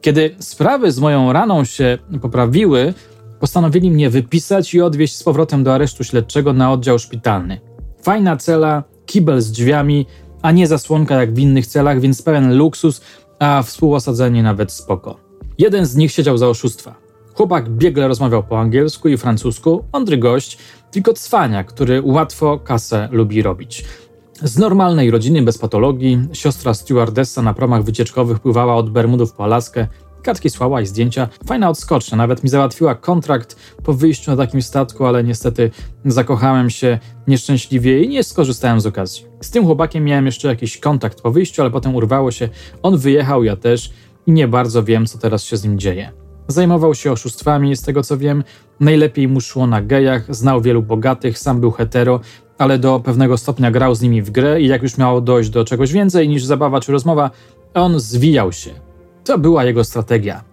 Kiedy 0.00 0.34
sprawy 0.38 0.92
z 0.92 0.98
moją 0.98 1.32
raną 1.32 1.64
się 1.64 1.98
poprawiły, 2.20 2.94
Postanowili 3.42 3.90
mnie 3.90 4.10
wypisać 4.10 4.74
i 4.74 4.80
odwieźć 4.80 5.16
z 5.16 5.22
powrotem 5.22 5.64
do 5.64 5.74
aresztu 5.74 6.04
śledczego 6.04 6.52
na 6.52 6.72
oddział 6.72 6.98
szpitalny. 6.98 7.60
Fajna 8.02 8.36
cela, 8.36 8.84
kibel 9.06 9.40
z 9.40 9.50
drzwiami, 9.50 10.06
a 10.42 10.50
nie 10.50 10.66
zasłonka 10.66 11.20
jak 11.20 11.34
w 11.34 11.38
innych 11.38 11.66
celach, 11.66 12.00
więc 12.00 12.22
pełen 12.22 12.56
luksus, 12.56 13.00
a 13.38 13.62
współosadzenie 13.62 14.42
nawet 14.42 14.72
spoko. 14.72 15.16
Jeden 15.58 15.86
z 15.86 15.96
nich 15.96 16.12
siedział 16.12 16.38
za 16.38 16.48
oszustwa. 16.48 16.94
Chłopak 17.34 17.70
biegle 17.70 18.08
rozmawiał 18.08 18.42
po 18.42 18.60
angielsku 18.60 19.08
i 19.08 19.16
francusku, 19.16 19.84
mądry 19.92 20.18
gość, 20.18 20.58
tylko 20.90 21.12
cwania, 21.12 21.64
który 21.64 22.02
łatwo 22.04 22.58
kasę 22.58 23.08
lubi 23.12 23.42
robić. 23.42 23.84
Z 24.42 24.58
normalnej 24.58 25.10
rodziny 25.10 25.42
bez 25.42 25.58
patologii, 25.58 26.18
siostra 26.32 26.74
stewardessa 26.74 27.42
na 27.42 27.54
promach 27.54 27.82
wycieczkowych 27.82 28.40
pływała 28.40 28.74
od 28.74 28.90
Bermudów 28.90 29.32
po 29.32 29.44
Alaskę, 29.44 29.88
Kartki 30.22 30.50
słała 30.50 30.80
i 30.80 30.86
zdjęcia. 30.86 31.28
Fajna 31.46 31.68
odskocznia, 31.68 32.16
nawet 32.16 32.44
mi 32.44 32.50
załatwiła 32.50 32.94
kontrakt 32.94 33.56
po 33.84 33.92
wyjściu 33.92 34.30
na 34.30 34.36
takim 34.36 34.62
statku, 34.62 35.04
ale 35.06 35.24
niestety 35.24 35.70
zakochałem 36.04 36.70
się 36.70 36.98
nieszczęśliwie 37.26 38.02
i 38.02 38.08
nie 38.08 38.24
skorzystałem 38.24 38.80
z 38.80 38.86
okazji. 38.86 39.24
Z 39.40 39.50
tym 39.50 39.64
chłopakiem 39.64 40.04
miałem 40.04 40.26
jeszcze 40.26 40.48
jakiś 40.48 40.78
kontakt 40.78 41.20
po 41.20 41.30
wyjściu, 41.30 41.62
ale 41.62 41.70
potem 41.70 41.94
urwało 41.94 42.30
się. 42.30 42.48
On 42.82 42.98
wyjechał, 42.98 43.44
ja 43.44 43.56
też 43.56 43.92
i 44.26 44.32
nie 44.32 44.48
bardzo 44.48 44.84
wiem, 44.84 45.06
co 45.06 45.18
teraz 45.18 45.44
się 45.44 45.56
z 45.56 45.64
nim 45.64 45.78
dzieje. 45.78 46.12
Zajmował 46.48 46.94
się 46.94 47.12
oszustwami, 47.12 47.76
z 47.76 47.82
tego 47.82 48.02
co 48.02 48.18
wiem, 48.18 48.44
najlepiej 48.80 49.28
mu 49.28 49.40
szło 49.40 49.66
na 49.66 49.82
gejach, 49.82 50.34
znał 50.34 50.60
wielu 50.60 50.82
bogatych, 50.82 51.38
sam 51.38 51.60
był 51.60 51.70
hetero, 51.70 52.20
ale 52.58 52.78
do 52.78 53.00
pewnego 53.00 53.38
stopnia 53.38 53.70
grał 53.70 53.94
z 53.94 54.00
nimi 54.00 54.22
w 54.22 54.30
grę 54.30 54.60
i 54.60 54.66
jak 54.66 54.82
już 54.82 54.98
miało 54.98 55.20
dojść 55.20 55.50
do 55.50 55.64
czegoś 55.64 55.92
więcej 55.92 56.28
niż 56.28 56.44
zabawa 56.44 56.80
czy 56.80 56.92
rozmowa, 56.92 57.30
on 57.74 58.00
zwijał 58.00 58.52
się. 58.52 58.70
To 59.24 59.38
była 59.38 59.64
jego 59.64 59.84
strategia. 59.84 60.44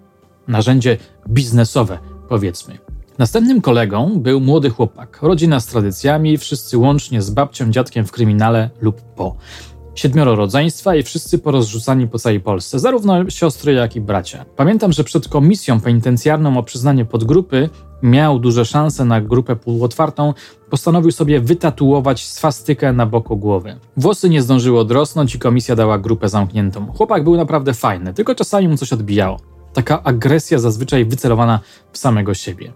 Narzędzie 0.47 0.97
biznesowe, 1.29 1.99
powiedzmy. 2.29 2.77
Następnym 3.17 3.61
kolegą 3.61 4.19
był 4.19 4.39
młody 4.39 4.69
chłopak, 4.69 5.19
rodzina 5.21 5.59
z 5.59 5.65
tradycjami, 5.65 6.37
wszyscy 6.37 6.77
łącznie 6.77 7.21
z 7.21 7.29
babcią, 7.29 7.71
dziadkiem 7.71 8.05
w 8.05 8.11
kryminale 8.11 8.69
lub 8.81 9.01
po. 9.01 9.35
Siedmioro 9.95 10.35
rodzeństwa 10.35 10.95
i 10.95 11.03
wszyscy 11.03 11.39
porozrzucani 11.39 12.07
po 12.07 12.19
całej 12.19 12.39
Polsce, 12.39 12.79
zarówno 12.79 13.29
siostry, 13.29 13.73
jak 13.73 13.95
i 13.95 14.01
bracia. 14.01 14.45
Pamiętam, 14.55 14.91
że 14.91 15.03
przed 15.03 15.27
komisją 15.27 15.81
penitencjarną 15.81 16.57
o 16.57 16.63
przyznanie 16.63 17.05
podgrupy 17.05 17.69
miał 18.03 18.39
duże 18.39 18.65
szanse 18.65 19.05
na 19.05 19.21
grupę 19.21 19.55
półotwartą, 19.55 20.33
postanowił 20.69 21.11
sobie 21.11 21.41
wytatuować 21.41 22.27
swastykę 22.27 22.93
na 22.93 23.05
boku 23.05 23.37
głowy. 23.37 23.79
Włosy 23.97 24.29
nie 24.29 24.41
zdążyły 24.41 24.79
odrosnąć 24.79 25.35
i 25.35 25.39
komisja 25.39 25.75
dała 25.75 25.99
grupę 25.99 26.29
zamkniętą. 26.29 26.91
Chłopak 26.91 27.23
był 27.23 27.35
naprawdę 27.35 27.73
fajny, 27.73 28.13
tylko 28.13 28.35
czasami 28.35 28.67
mu 28.67 28.77
coś 28.77 28.93
odbijało. 28.93 29.39
Taka 29.73 30.03
agresja 30.03 30.59
zazwyczaj 30.59 31.05
wycelowana 31.05 31.59
w 31.91 31.97
samego 31.97 32.33
siebie. 32.33 32.73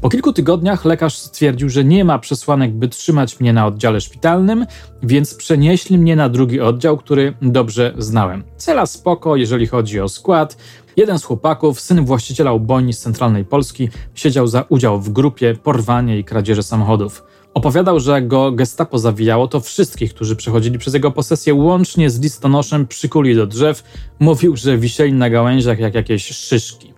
Po 0.00 0.08
kilku 0.08 0.32
tygodniach 0.32 0.84
lekarz 0.84 1.18
stwierdził, 1.18 1.68
że 1.68 1.84
nie 1.84 2.04
ma 2.04 2.18
przesłanek, 2.18 2.72
by 2.72 2.88
trzymać 2.88 3.40
mnie 3.40 3.52
na 3.52 3.66
oddziale 3.66 4.00
szpitalnym, 4.00 4.66
więc 5.02 5.34
przenieśli 5.34 5.98
mnie 5.98 6.16
na 6.16 6.28
drugi 6.28 6.60
oddział, 6.60 6.96
który 6.96 7.34
dobrze 7.42 7.94
znałem. 7.98 8.44
Cela 8.56 8.86
spoko, 8.86 9.36
jeżeli 9.36 9.66
chodzi 9.66 10.00
o 10.00 10.08
skład. 10.08 10.56
Jeden 10.96 11.18
z 11.18 11.24
chłopaków, 11.24 11.80
syn 11.80 12.04
właściciela 12.04 12.52
ubojni 12.52 12.92
z 12.92 12.98
centralnej 12.98 13.44
Polski, 13.44 13.88
siedział 14.14 14.46
za 14.46 14.64
udział 14.68 15.00
w 15.00 15.10
grupie, 15.10 15.54
porwanie 15.62 16.18
i 16.18 16.24
kradzieży 16.24 16.62
samochodów. 16.62 17.24
Opowiadał, 17.54 18.00
że 18.00 18.22
go 18.22 18.52
gestapo 18.52 18.98
zawijało, 18.98 19.48
to 19.48 19.60
wszystkich, 19.60 20.14
którzy 20.14 20.36
przechodzili 20.36 20.78
przez 20.78 20.94
jego 20.94 21.10
posesję, 21.10 21.54
łącznie 21.54 22.10
z 22.10 22.20
listonoszem, 22.20 22.86
przykuli 22.86 23.36
do 23.36 23.46
drzew. 23.46 23.82
Mówił, 24.18 24.56
że 24.56 24.78
wisieli 24.78 25.12
na 25.12 25.30
gałęziach 25.30 25.78
jak 25.78 25.94
jakieś 25.94 26.26
szyszki. 26.26 26.97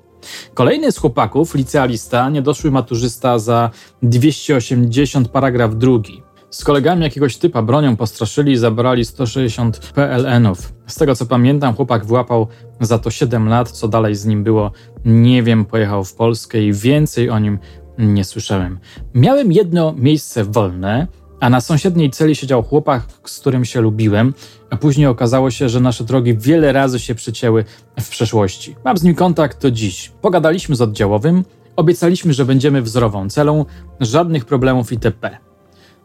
Kolejny 0.55 0.93
z 0.93 0.99
chłopaków, 0.99 1.55
licealista, 1.55 2.31
niedoszły 2.31 2.71
maturzysta 2.71 3.39
za 3.39 3.71
280 4.03 5.29
paragraf 5.29 5.77
drugi. 5.77 6.23
Z 6.51 6.65
kolegami 6.65 7.03
jakiegoś 7.03 7.37
typa 7.37 7.63
bronią 7.63 7.97
postraszyli 7.97 8.53
i 8.53 8.57
zabrali 8.57 9.05
160 9.05 9.79
PLN-ów. 9.79 10.73
Z 10.87 10.95
tego 10.95 11.15
co 11.17 11.27
pamiętam, 11.27 11.75
chłopak 11.75 12.07
włapał 12.07 12.47
za 12.81 12.99
to 12.99 13.11
7 13.11 13.49
lat, 13.49 13.71
co 13.71 13.89
dalej 13.89 14.15
z 14.15 14.27
nim 14.27 14.45
było, 14.45 14.73
nie 15.05 15.43
wiem, 15.43 15.65
pojechał 15.65 16.05
w 16.05 16.15
Polskę 16.15 16.63
i 16.63 16.73
więcej 16.73 17.31
o 17.31 17.39
nim 17.39 17.59
nie 17.99 18.25
słyszałem. 18.25 18.79
Miałem 19.15 19.53
jedno 19.53 19.95
miejsce 19.97 20.45
wolne, 20.45 21.07
a 21.41 21.51
na 21.51 21.61
sąsiedniej 21.61 22.11
celi 22.11 22.37
siedział 22.37 22.63
chłopak, 22.63 23.03
z 23.25 23.39
którym 23.39 23.65
się 23.65 23.81
lubiłem, 23.81 24.35
a 24.71 24.77
później 24.77 25.07
okazało 25.07 25.51
się, 25.51 25.69
że 25.69 25.81
nasze 25.81 26.05
drogi 26.05 26.37
wiele 26.37 26.73
razy 26.73 26.99
się 26.99 27.15
przecięły 27.15 27.65
w 28.01 28.09
przeszłości. 28.09 28.77
Mam 28.85 28.97
z 28.97 29.03
nim 29.03 29.15
kontakt 29.15 29.63
do 29.63 29.71
dziś. 29.71 30.13
Pogadaliśmy 30.21 30.77
z 30.77 30.81
oddziałowym, 30.81 31.45
obiecaliśmy, 31.77 32.33
że 32.33 32.45
będziemy 32.45 32.83
wzorową 32.83 33.29
celą, 33.29 33.65
żadnych 34.01 34.45
problemów 34.45 34.93
itp. 34.93 35.39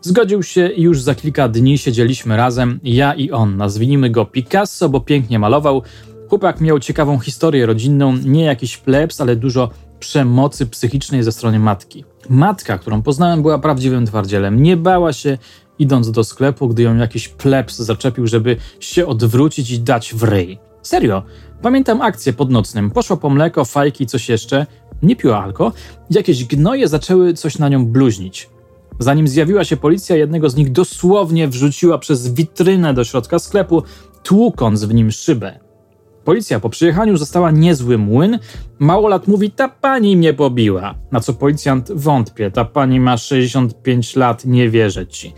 Zgodził 0.01 0.43
się 0.43 0.67
i 0.69 0.81
już 0.81 1.01
za 1.01 1.15
kilka 1.15 1.49
dni 1.49 1.77
siedzieliśmy 1.77 2.37
razem, 2.37 2.79
ja 2.83 3.13
i 3.13 3.31
on. 3.31 3.57
Nazwijmy 3.57 4.09
go 4.09 4.25
Picasso, 4.25 4.89
bo 4.89 4.99
pięknie 4.99 5.39
malował. 5.39 5.81
Chłopak 6.29 6.61
miał 6.61 6.79
ciekawą 6.79 7.19
historię 7.19 7.65
rodzinną, 7.65 8.17
nie 8.17 8.43
jakiś 8.43 8.77
plebs, 8.77 9.21
ale 9.21 9.35
dużo 9.35 9.69
przemocy 10.05 10.65
psychicznej 10.65 11.23
ze 11.23 11.31
strony 11.31 11.59
matki. 11.59 12.03
Matka, 12.29 12.77
którą 12.77 13.01
poznałem, 13.01 13.41
była 13.41 13.59
prawdziwym 13.59 14.05
twardzielem. 14.05 14.63
Nie 14.63 14.77
bała 14.77 15.13
się, 15.13 15.37
idąc 15.79 16.11
do 16.11 16.23
sklepu, 16.23 16.67
gdy 16.67 16.83
ją 16.83 16.97
jakiś 16.97 17.27
plebs 17.27 17.75
zaczepił, 17.77 18.27
żeby 18.27 18.57
się 18.79 19.07
odwrócić 19.07 19.71
i 19.71 19.79
dać 19.79 20.13
w 20.13 20.23
ryj. 20.23 20.59
Serio, 20.81 21.23
pamiętam 21.61 22.01
akcję 22.01 22.33
pod 22.33 22.51
nocnym. 22.51 22.91
Poszła 22.91 23.17
po 23.17 23.29
mleko, 23.29 23.65
fajki, 23.65 24.05
coś 24.05 24.29
jeszcze. 24.29 24.65
Nie 25.03 25.15
piła 25.15 25.43
alko. 25.43 25.71
Jakieś 26.09 26.45
gnoje 26.45 26.87
zaczęły 26.87 27.33
coś 27.33 27.57
na 27.57 27.69
nią 27.69 27.85
bluźnić. 27.85 28.49
Zanim 28.99 29.27
zjawiła 29.27 29.63
się 29.63 29.77
policja, 29.77 30.15
jednego 30.15 30.49
z 30.49 30.55
nich 30.55 30.71
dosłownie 30.71 31.47
wrzuciła 31.47 31.97
przez 31.97 32.33
witrynę 32.33 32.93
do 32.93 33.03
środka 33.03 33.39
sklepu, 33.39 33.83
tłukąc 34.23 34.83
w 34.83 34.93
nim 34.93 35.11
szybę. 35.11 35.64
Policja 36.25 36.59
po 36.59 36.69
przyjechaniu 36.69 37.17
została 37.17 37.51
niezły 37.51 37.97
młyn. 37.97 38.39
Mało 38.79 39.07
lat 39.07 39.27
mówi, 39.27 39.51
ta 39.51 39.69
pani 39.69 40.17
mnie 40.17 40.33
pobiła. 40.33 40.95
Na 41.11 41.19
co 41.19 41.33
policjant 41.33 41.91
wątpię, 41.91 42.51
ta 42.51 42.65
pani 42.65 42.99
ma 42.99 43.17
65 43.17 44.15
lat, 44.15 44.45
nie 44.45 44.69
wierzę 44.69 45.07
ci. 45.07 45.33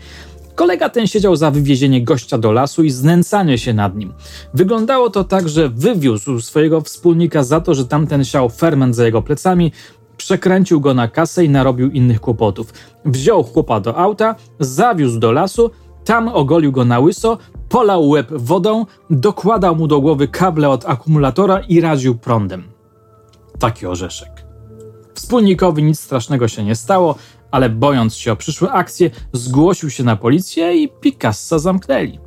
Kolega 0.54 0.88
ten 0.88 1.06
siedział 1.06 1.36
za 1.36 1.50
wywiezienie 1.50 2.04
gościa 2.04 2.38
do 2.38 2.52
lasu 2.52 2.84
i 2.84 2.90
znęcanie 2.90 3.58
się 3.58 3.74
nad 3.74 3.96
nim. 3.96 4.12
Wyglądało 4.54 5.10
to 5.10 5.24
tak, 5.24 5.48
że 5.48 5.68
wywiózł 5.68 6.40
swojego 6.40 6.80
wspólnika 6.80 7.42
za 7.42 7.60
to, 7.60 7.74
że 7.74 7.84
tamten 7.84 8.24
siał 8.24 8.48
ferment 8.48 8.96
za 8.96 9.04
jego 9.04 9.22
plecami, 9.22 9.72
przekręcił 10.16 10.80
go 10.80 10.94
na 10.94 11.08
kasę 11.08 11.44
i 11.44 11.48
narobił 11.48 11.90
innych 11.90 12.20
kłopotów. 12.20 12.72
Wziął 13.04 13.42
chłopa 13.44 13.80
do 13.80 13.96
auta, 13.96 14.34
zawiózł 14.60 15.18
do 15.18 15.32
lasu, 15.32 15.70
tam 16.04 16.28
ogolił 16.28 16.72
go 16.72 16.84
na 16.84 16.98
łyso, 16.98 17.38
polał 17.68 18.08
łeb 18.08 18.28
wodą, 18.30 18.86
dokładał 19.10 19.76
mu 19.76 19.86
do 19.86 20.00
głowy 20.00 20.28
kable 20.28 20.68
od 20.68 20.86
akumulatora 20.86 21.60
i 21.60 21.80
raził 21.80 22.18
prądem. 22.18 22.64
Taki 23.58 23.86
orzeszek. 23.86 24.46
Wspólnikowi 25.14 25.82
nic 25.82 26.00
strasznego 26.00 26.48
się 26.48 26.64
nie 26.64 26.76
stało, 26.76 27.14
ale 27.50 27.70
bojąc 27.70 28.16
się 28.16 28.32
o 28.32 28.36
przyszłe 28.36 28.70
akcje, 28.70 29.10
zgłosił 29.32 29.90
się 29.90 30.04
na 30.04 30.16
policję 30.16 30.82
i 30.82 30.88
Picassa 30.88 31.58
zamknęli. 31.58 32.18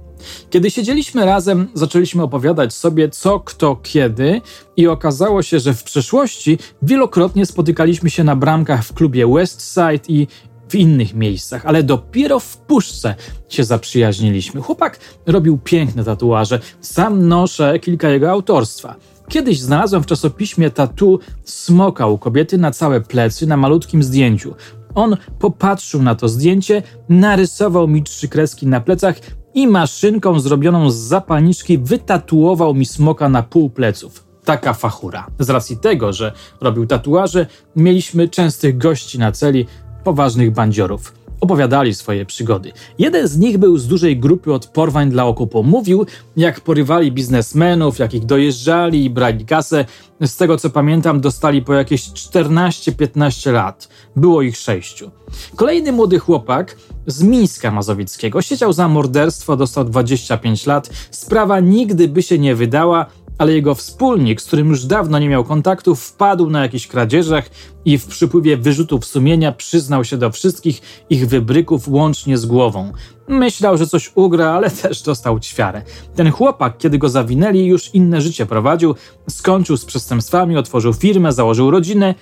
Kiedy 0.50 0.72
siedzieliśmy 0.72 1.26
razem, 1.26 1.68
zaczęliśmy 1.74 2.24
opowiadać 2.24 2.74
sobie 2.74 3.10
co, 3.10 3.40
kto, 3.40 3.76
kiedy, 3.76 4.42
i 4.78 4.88
okazało 4.88 5.42
się, 5.42 5.60
że 5.60 5.74
w 5.74 5.84
przeszłości 5.84 6.58
wielokrotnie 6.82 7.46
spotykaliśmy 7.46 8.10
się 8.10 8.24
na 8.24 8.36
bramkach 8.36 8.84
w 8.84 8.94
klubie 8.94 9.28
Westside 9.28 10.08
i 10.08 10.28
w 10.72 10.76
innych 10.76 11.14
miejscach, 11.14 11.66
ale 11.66 11.84
dopiero 11.84 12.40
w 12.40 12.58
puszce 12.58 13.16
się 13.50 13.64
zaprzyjaźniliśmy. 13.64 14.62
Chłopak 14.62 15.00
robił 15.26 15.58
piękne 15.58 16.04
tatuaże, 16.04 16.60
sam 16.82 17.28
noszę 17.28 17.80
kilka 17.80 18.10
jego 18.10 18.32
autorstwa. 18.32 18.96
Kiedyś 19.30 19.60
znalazłem 19.60 20.04
w 20.04 20.06
czasopiśmie 20.06 20.70
tatu 20.70 21.20
smoka 21.44 22.08
u 22.08 22.18
kobiety 22.18 22.58
na 22.58 22.72
całe 22.72 23.02
plecy 23.02 23.48
na 23.48 23.58
malutkim 23.58 24.04
zdjęciu. 24.04 24.56
On 24.96 25.18
popatrzył 25.40 26.04
na 26.04 26.16
to 26.16 26.30
zdjęcie, 26.30 26.84
narysował 27.10 27.88
mi 27.88 28.04
trzy 28.04 28.28
kreski 28.28 28.68
na 28.68 28.82
plecach 28.82 29.16
i 29.54 29.68
maszynką 29.68 30.40
zrobioną 30.40 30.92
z 30.92 30.96
zapalniczki 30.96 31.78
wytatuował 31.78 32.74
mi 32.74 32.86
smoka 32.86 33.30
na 33.30 33.44
pół 33.44 33.70
pleców. 33.70 34.32
Taka 34.46 34.74
fachura. 34.74 35.28
Z 35.40 35.50
racji 35.50 35.78
tego, 35.78 36.14
że 36.14 36.34
robił 36.62 36.86
tatuaże, 36.86 37.46
mieliśmy 37.76 38.30
częstych 38.30 38.78
gości 38.78 39.20
na 39.20 39.32
celi, 39.32 39.66
poważnych 40.04 40.52
bandziorów. 40.52 41.14
Opowiadali 41.42 41.96
swoje 41.96 42.26
przygody. 42.26 42.72
Jeden 43.00 43.28
z 43.28 43.38
nich 43.38 43.58
był 43.58 43.78
z 43.78 43.88
dużej 43.88 44.18
grupy 44.18 44.54
od 44.54 44.68
porwań 44.68 45.10
dla 45.10 45.26
okupu. 45.26 45.64
Mówił, 45.64 46.06
jak 46.38 46.62
porywali 46.62 47.12
biznesmenów, 47.12 48.00
jak 48.00 48.14
ich 48.14 48.26
dojeżdżali 48.26 49.06
i 49.06 49.10
brali 49.10 49.46
kasę. 49.46 49.86
Z 50.22 50.36
tego 50.38 50.58
co 50.58 50.70
pamiętam, 50.70 51.22
dostali 51.22 51.62
po 51.62 51.74
jakieś 51.74 52.10
14-15 52.10 53.52
lat. 53.52 53.90
Było 54.16 54.42
ich 54.42 54.58
sześciu. 54.58 55.12
Kolejny 55.56 55.92
młody 55.92 56.20
chłopak 56.20 56.76
z 57.08 57.24
Mińska 57.24 57.72
Mazowieckiego 57.72 58.42
siedział 58.42 58.74
za 58.74 58.88
morderstwo, 58.88 59.58
dostał 59.58 59.86
25 59.86 60.66
lat. 60.66 60.90
Sprawa 61.12 61.60
nigdy 61.60 62.08
by 62.08 62.24
się 62.24 62.40
nie 62.40 62.56
wydała, 62.56 63.06
ale 63.42 63.54
jego 63.54 63.76
wspólnik, 63.76 64.42
z 64.42 64.46
którym 64.46 64.70
już 64.70 64.86
dawno 64.86 65.20
nie 65.20 65.30
miał 65.30 65.44
kontaktu, 65.44 65.96
wpadł 65.96 66.50
na 66.50 66.62
jakichś 66.62 66.88
kradzieżach 66.88 67.50
i 67.86 67.98
w 67.98 68.08
przypływie 68.08 68.58
wyrzutów 68.58 69.06
sumienia 69.06 69.52
przyznał 69.52 70.04
się 70.04 70.18
do 70.18 70.32
wszystkich 70.32 70.82
ich 71.10 71.28
wybryków 71.28 71.88
łącznie 71.88 72.38
z 72.38 72.46
głową. 72.46 72.92
Myślał, 73.28 73.78
że 73.78 73.88
coś 73.88 74.12
ugra, 74.16 74.52
ale 74.52 74.70
też 74.82 75.02
dostał 75.02 75.40
ćwiarę. 75.40 75.82
Ten 76.16 76.32
chłopak, 76.32 76.78
kiedy 76.78 76.98
go 76.98 77.10
zawinęli, 77.10 77.66
już 77.66 77.96
inne 77.96 78.22
życie 78.22 78.46
prowadził, 78.46 78.96
skończył 79.30 79.78
z 79.78 79.86
przestępstwami, 79.86 80.58
otworzył 80.58 80.94
firmę, 80.94 81.34
założył 81.34 81.72
rodzinę, 81.72 82.16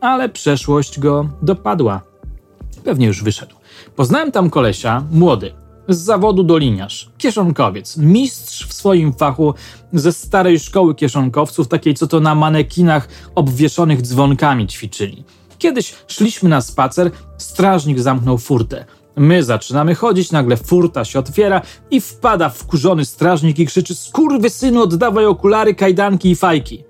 ale 0.00 0.28
przeszłość 0.28 1.00
go 1.00 1.28
dopadła. 1.42 2.00
Pewnie 2.84 3.06
już 3.06 3.22
wyszedł. 3.22 3.56
Poznałem 3.96 4.32
tam 4.32 4.50
kolesia, 4.50 5.04
młody, 5.12 5.63
z 5.88 5.98
zawodu 5.98 6.42
doliniarz, 6.42 7.10
kieszonkowiec, 7.18 7.96
mistrz 7.96 8.66
w 8.66 8.72
swoim 8.72 9.12
fachu 9.12 9.54
ze 9.92 10.12
starej 10.12 10.58
szkoły 10.60 10.94
kieszonkowców, 10.94 11.68
takiej 11.68 11.94
co 11.94 12.06
to 12.06 12.20
na 12.20 12.34
manekinach 12.34 13.08
obwieszonych 13.34 14.02
dzwonkami 14.02 14.66
ćwiczyli. 14.66 15.24
Kiedyś 15.58 15.94
szliśmy 16.06 16.48
na 16.48 16.60
spacer, 16.60 17.10
strażnik 17.38 18.00
zamknął 18.00 18.38
furtę. 18.38 18.84
My 19.16 19.42
zaczynamy 19.42 19.94
chodzić, 19.94 20.32
nagle 20.32 20.56
furta 20.56 21.04
się 21.04 21.18
otwiera 21.18 21.62
i 21.90 22.00
wpada 22.00 22.48
wkurzony 22.48 23.04
strażnik 23.04 23.58
i 23.58 23.66
krzyczy 23.66 23.94
synu, 24.48 24.82
oddawaj 24.82 25.26
okulary, 25.26 25.74
kajdanki 25.74 26.30
i 26.30 26.36
fajki. 26.36 26.84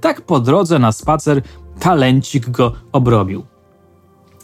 Tak 0.00 0.20
po 0.20 0.40
drodze 0.40 0.78
na 0.78 0.92
spacer 0.92 1.42
talencik 1.80 2.50
go 2.50 2.72
obrobił. 2.92 3.44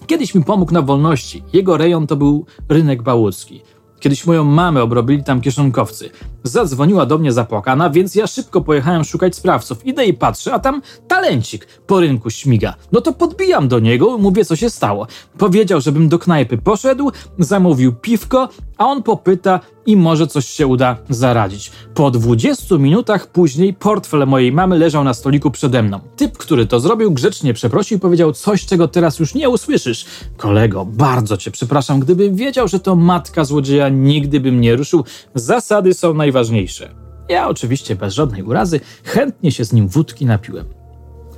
Kiedyś 0.07 0.35
mi 0.35 0.45
pomógł 0.45 0.73
na 0.73 0.83
wolności. 0.83 1.43
Jego 1.53 1.77
rejon 1.77 2.07
to 2.07 2.17
był 2.17 2.47
rynek 2.69 3.03
bałucki. 3.03 3.63
Kiedyś 4.03 4.27
moją 4.27 4.45
mamę 4.45 4.83
obrobili 4.83 5.25
tam 5.25 5.41
kieszonkowcy. 5.41 6.11
Zadzwoniła 6.43 7.07
do 7.07 7.19
mnie 7.19 7.33
zapłakana, 7.33 7.91
więc 7.91 8.15
ja 8.15 8.27
szybko 8.27 8.61
pojechałem 8.61 9.05
szukać 9.05 9.37
sprawców. 9.37 9.87
Idę 9.87 10.07
i 10.07 10.15
patrzę, 10.15 10.53
a 10.53 10.59
tam 10.59 10.83
talencik 11.09 11.67
po 11.87 12.01
rynku 12.01 12.31
śmiga. 12.31 12.75
No 12.93 13.01
to 13.01 13.13
podbijam 13.13 13.69
do 13.69 13.79
niego, 13.79 14.19
mówię 14.19 14.45
co 14.45 14.57
się 14.57 14.71
stało. 14.71 15.07
Powiedział, 15.39 15.81
żebym 15.81 16.09
do 16.09 16.19
knajpy 16.19 16.59
poszedł, 16.59 17.13
zamówił 17.39 17.93
piwko, 17.93 18.49
a 18.79 18.87
on 18.87 19.03
popyta 19.03 19.61
i 19.87 19.97
może 19.97 20.27
coś 20.27 20.47
się 20.47 20.67
uda 20.67 20.97
zaradzić. 21.09 21.73
Po 21.95 22.11
20 22.11 22.79
minutach 22.79 23.27
później 23.27 23.75
portfel 23.75 24.27
mojej 24.27 24.53
mamy 24.53 24.79
leżał 24.79 25.05
na 25.05 25.15
stoliku 25.15 25.51
przede 25.51 25.83
mną. 25.83 26.01
Typ, 26.17 26.39
który 26.39 26.67
to 26.67 26.81
zrobił, 26.81 27.13
grzecznie 27.13 27.55
przeprosił 27.55 27.97
i 27.97 28.01
powiedział 28.01 28.33
coś, 28.33 28.67
czego 28.67 28.89
teraz 28.89 29.19
już 29.19 29.35
nie 29.35 29.49
usłyszysz. 29.49 30.07
Kolego, 30.37 30.85
bardzo 30.85 31.37
cię 31.37 31.51
przepraszam, 31.51 32.01
gdybym 32.01 32.37
wiedział, 32.37 32.69
że 32.69 32.81
to 32.81 32.97
matka 32.97 33.45
złodzieja, 33.45 33.89
nigdy 33.89 34.41
bym 34.41 34.61
nie 34.61 34.77
ruszył. 34.77 35.05
Zasady 35.35 35.95
są 35.95 36.15
najważniejsze. 36.15 36.95
Ja 37.29 37.49
oczywiście 37.49 37.97
bez 37.97 38.15
żadnej 38.15 38.43
urazy 38.43 38.81
chętnie 39.05 39.53
się 39.53 39.65
z 39.65 39.73
nim 39.73 39.89
wódki 39.89 40.27
napiłem. 40.27 40.67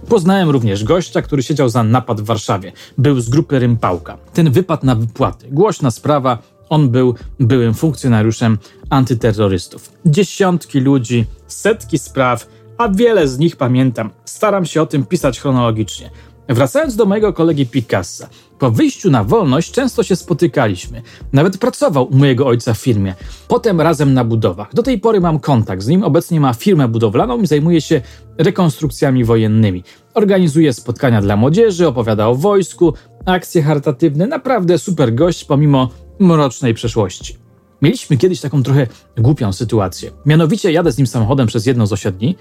Poznałem 0.09 0.51
również 0.51 0.85
gościa, 0.85 1.23
który 1.23 1.43
siedział 1.43 1.69
za 1.69 1.83
napad 1.83 2.21
w 2.21 2.25
Warszawie. 2.25 2.73
Był 2.99 3.21
z 3.21 3.29
grupy 3.29 3.59
Rympałka. 3.59 4.19
Ten 4.33 4.51
wypadł 4.51 4.87
na 4.87 4.95
wypłaty. 4.95 5.49
Głośna 5.51 5.91
sprawa, 5.91 6.39
on 6.69 6.89
był 6.89 7.15
byłym 7.41 7.75
funkcjonariuszem 7.75 8.59
antyterrorystów. 8.91 9.93
Dziesiątki 10.07 10.81
ludzi, 10.81 11.25
setki 11.47 11.99
spraw, 11.99 12.49
a 12.79 12.89
wiele 12.89 13.29
z 13.29 13.39
nich 13.39 13.57
pamiętam. 13.57 14.11
Staram 14.25 14.67
się 14.67 14.83
o 14.83 14.87
tym 14.87 15.07
pisać 15.07 15.41
chronologicznie. 15.41 16.11
Wracając 16.49 16.97
do 16.97 17.07
mojego 17.07 17.33
kolegi 17.33 17.67
Picassa. 17.67 18.29
Po 18.59 18.71
wyjściu 18.71 19.11
na 19.11 19.25
wolność 19.25 19.73
często 19.73 20.03
się 20.03 20.17
spotykaliśmy. 20.17 21.03
Nawet 21.33 21.59
pracował 21.59 22.05
u 22.05 22.17
mojego 22.17 22.47
ojca 22.47 22.75
w 22.75 22.79
firmie. 22.79 23.15
Potem 23.49 23.81
razem 23.81 24.15
na 24.15 24.25
budowach. 24.25 24.75
Do 24.75 24.83
tej 24.83 24.99
pory 24.99 25.21
mam 25.21 25.41
kontakt 25.41 25.83
z 25.83 25.89
nim. 25.89 26.03
Obecnie 26.03 26.41
ma 26.41 26.53
firmę 26.53 26.89
budowlaną 26.89 27.41
i 27.41 27.47
zajmuje 27.47 27.81
się 27.81 28.01
rekonstrukcjami 28.39 29.25
wojennymi. 29.25 29.85
Organizuje 30.15 30.73
spotkania 30.73 31.21
dla 31.21 31.37
młodzieży, 31.37 31.89
opowiada 31.89 32.29
o 32.29 32.35
wojsku, 32.35 32.95
akcje 33.27 33.63
charytatywne. 33.63 34.27
Naprawdę 34.27 34.79
super 34.79 35.15
gość, 35.15 35.45
pomimo 35.45 35.89
mrocznej 36.19 36.75
przeszłości. 36.75 37.37
Mieliśmy 37.83 38.17
kiedyś 38.17 38.41
taką 38.41 38.63
trochę 38.63 38.87
głupią 39.19 39.53
sytuację. 39.53 40.11
Mianowicie 40.27 40.73
jadę 40.73 40.93
z 40.93 40.99
nim 40.99 41.07
samochodem 41.07 41.47
przez 41.47 41.67
jedną 41.67 41.87
z 41.87 41.93
osiedli. 41.93 42.37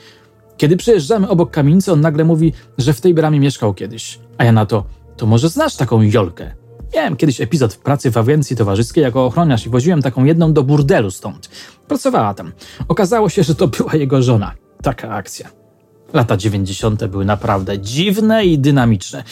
Kiedy 0.58 0.78
przejeżdżamy 0.78 1.30
obok 1.30 1.52
kamienicy, 1.52 1.92
on 1.92 2.02
nagle 2.02 2.24
mówi, 2.24 2.54
że 2.78 2.94
w 2.94 3.02
tej 3.02 3.14
bramie 3.14 3.40
mieszkał 3.40 3.74
kiedyś. 3.74 4.20
A 4.38 4.44
ja 4.44 4.52
na 4.52 4.66
to, 4.66 4.84
to 5.18 5.26
może 5.26 5.50
znasz 5.50 5.76
taką 5.76 6.02
Jolkę? 6.02 6.56
Miałem 6.96 7.16
kiedyś 7.16 7.42
epizod 7.42 7.74
w 7.74 7.78
pracy 7.78 8.12
w 8.12 8.18
agencji 8.18 8.56
towarzyskiej 8.56 9.04
jako 9.04 9.26
ochroniarz 9.26 9.66
i 9.66 9.70
woziłem 9.70 10.02
taką 10.02 10.24
jedną 10.24 10.54
do 10.54 10.64
burdelu 10.64 11.12
stąd. 11.12 11.50
Pracowała 11.88 12.34
tam. 12.34 12.52
Okazało 12.88 13.30
się, 13.30 13.44
że 13.44 13.56
to 13.56 13.68
była 13.68 13.96
jego 13.96 14.22
żona. 14.22 14.52
Taka 14.82 15.10
akcja. 15.10 15.50
Lata 16.14 16.38
90. 16.38 17.06
były 17.06 17.26
naprawdę 17.26 17.80
dziwne 17.80 18.46
i 18.46 18.60
dynamiczne. 18.60 19.24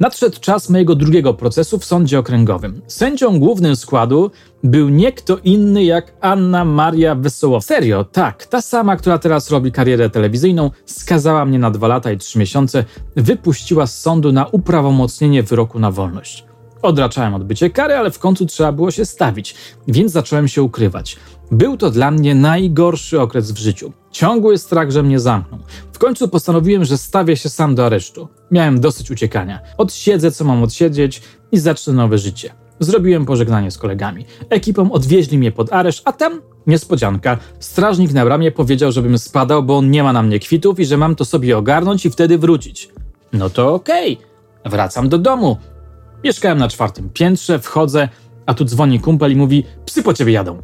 Nadszedł 0.00 0.40
czas 0.40 0.70
mojego 0.70 0.94
drugiego 0.94 1.34
procesu 1.34 1.78
w 1.78 1.84
sądzie 1.84 2.18
okręgowym. 2.18 2.82
Sędzią 2.86 3.38
głównym 3.38 3.76
składu 3.76 4.30
był 4.64 4.88
nie 4.88 5.12
kto 5.12 5.38
inny 5.44 5.84
jak 5.84 6.12
Anna 6.20 6.64
Maria 6.64 7.14
Wesołowska. 7.14 7.74
Serio, 7.74 8.04
tak, 8.04 8.46
ta 8.46 8.62
sama, 8.62 8.96
która 8.96 9.18
teraz 9.18 9.50
robi 9.50 9.72
karierę 9.72 10.10
telewizyjną, 10.10 10.70
skazała 10.84 11.44
mnie 11.44 11.58
na 11.58 11.70
dwa 11.70 11.88
lata 11.88 12.12
i 12.12 12.18
trzy 12.18 12.38
miesiące, 12.38 12.84
wypuściła 13.16 13.86
z 13.86 14.00
sądu 14.00 14.32
na 14.32 14.46
uprawomocnienie 14.46 15.42
wyroku 15.42 15.78
na 15.78 15.90
wolność. 15.90 16.44
Odraczałem 16.82 17.34
odbycie 17.34 17.70
kary, 17.70 17.94
ale 17.94 18.10
w 18.10 18.18
końcu 18.18 18.46
trzeba 18.46 18.72
było 18.72 18.90
się 18.90 19.04
stawić, 19.04 19.54
więc 19.88 20.12
zacząłem 20.12 20.48
się 20.48 20.62
ukrywać. 20.62 21.16
Był 21.50 21.76
to 21.76 21.90
dla 21.90 22.10
mnie 22.10 22.34
najgorszy 22.34 23.20
okres 23.20 23.52
w 23.52 23.58
życiu. 23.58 23.92
Ciągły 24.10 24.58
strach, 24.58 24.90
że 24.90 25.02
mnie 25.02 25.20
zamkną. 25.20 25.58
W 25.92 25.98
końcu 25.98 26.28
postanowiłem, 26.28 26.84
że 26.84 26.98
stawię 26.98 27.36
się 27.36 27.48
sam 27.48 27.74
do 27.74 27.86
aresztu. 27.86 28.28
Miałem 28.50 28.80
dosyć 28.80 29.10
uciekania. 29.10 29.60
Odsiedzę, 29.78 30.30
co 30.30 30.44
mam 30.44 30.62
odsiedzieć 30.62 31.22
i 31.52 31.58
zacznę 31.58 31.92
nowe 31.92 32.18
życie. 32.18 32.52
Zrobiłem 32.80 33.26
pożegnanie 33.26 33.70
z 33.70 33.78
kolegami. 33.78 34.24
Ekipą 34.50 34.92
odwieźli 34.92 35.38
mnie 35.38 35.52
pod 35.52 35.72
areszt, 35.72 36.02
a 36.04 36.12
tam 36.12 36.40
niespodzianka. 36.66 37.38
Strażnik 37.60 38.12
na 38.12 38.24
bramie 38.24 38.52
powiedział, 38.52 38.92
żebym 38.92 39.18
spadał, 39.18 39.62
bo 39.62 39.78
on 39.78 39.90
nie 39.90 40.02
ma 40.02 40.12
na 40.12 40.22
mnie 40.22 40.38
kwitów 40.38 40.80
i 40.80 40.84
że 40.84 40.96
mam 40.96 41.16
to 41.16 41.24
sobie 41.24 41.58
ogarnąć 41.58 42.06
i 42.06 42.10
wtedy 42.10 42.38
wrócić. 42.38 42.88
No 43.32 43.50
to 43.50 43.74
okej. 43.74 44.12
Okay. 44.12 44.70
Wracam 44.72 45.08
do 45.08 45.18
domu. 45.18 45.56
Mieszkałem 46.24 46.58
na 46.58 46.68
czwartym 46.68 47.10
piętrze, 47.10 47.58
wchodzę, 47.58 48.08
a 48.46 48.54
tu 48.54 48.64
dzwoni 48.64 49.00
kumpel 49.00 49.32
i 49.32 49.36
mówi: 49.36 49.64
Psy 49.84 50.02
po 50.02 50.14
ciebie 50.14 50.32
jadą. 50.32 50.62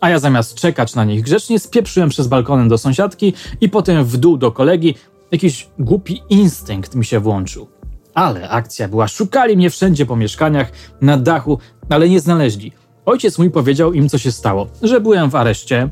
A 0.00 0.10
ja 0.10 0.18
zamiast 0.18 0.54
czekać 0.54 0.94
na 0.94 1.04
nich 1.04 1.22
grzecznie, 1.22 1.58
spieprzyłem 1.58 2.08
przez 2.08 2.26
balkonem 2.26 2.68
do 2.68 2.78
sąsiadki 2.78 3.32
i 3.60 3.68
potem 3.68 4.04
w 4.04 4.16
dół 4.16 4.36
do 4.36 4.52
kolegi. 4.52 4.94
Jakiś 5.32 5.68
głupi 5.78 6.22
instynkt 6.30 6.94
mi 6.94 7.04
się 7.04 7.20
włączył. 7.20 7.68
Ale 8.14 8.48
akcja 8.48 8.88
była. 8.88 9.08
Szukali 9.08 9.56
mnie 9.56 9.70
wszędzie 9.70 10.06
po 10.06 10.16
mieszkaniach, 10.16 10.72
na 11.00 11.16
dachu, 11.16 11.58
ale 11.88 12.08
nie 12.08 12.20
znaleźli. 12.20 12.72
Ojciec 13.06 13.38
mój 13.38 13.50
powiedział 13.50 13.92
im, 13.92 14.08
co 14.08 14.18
się 14.18 14.32
stało, 14.32 14.66
że 14.82 15.00
byłem 15.00 15.30
w 15.30 15.34
areszcie, 15.34 15.90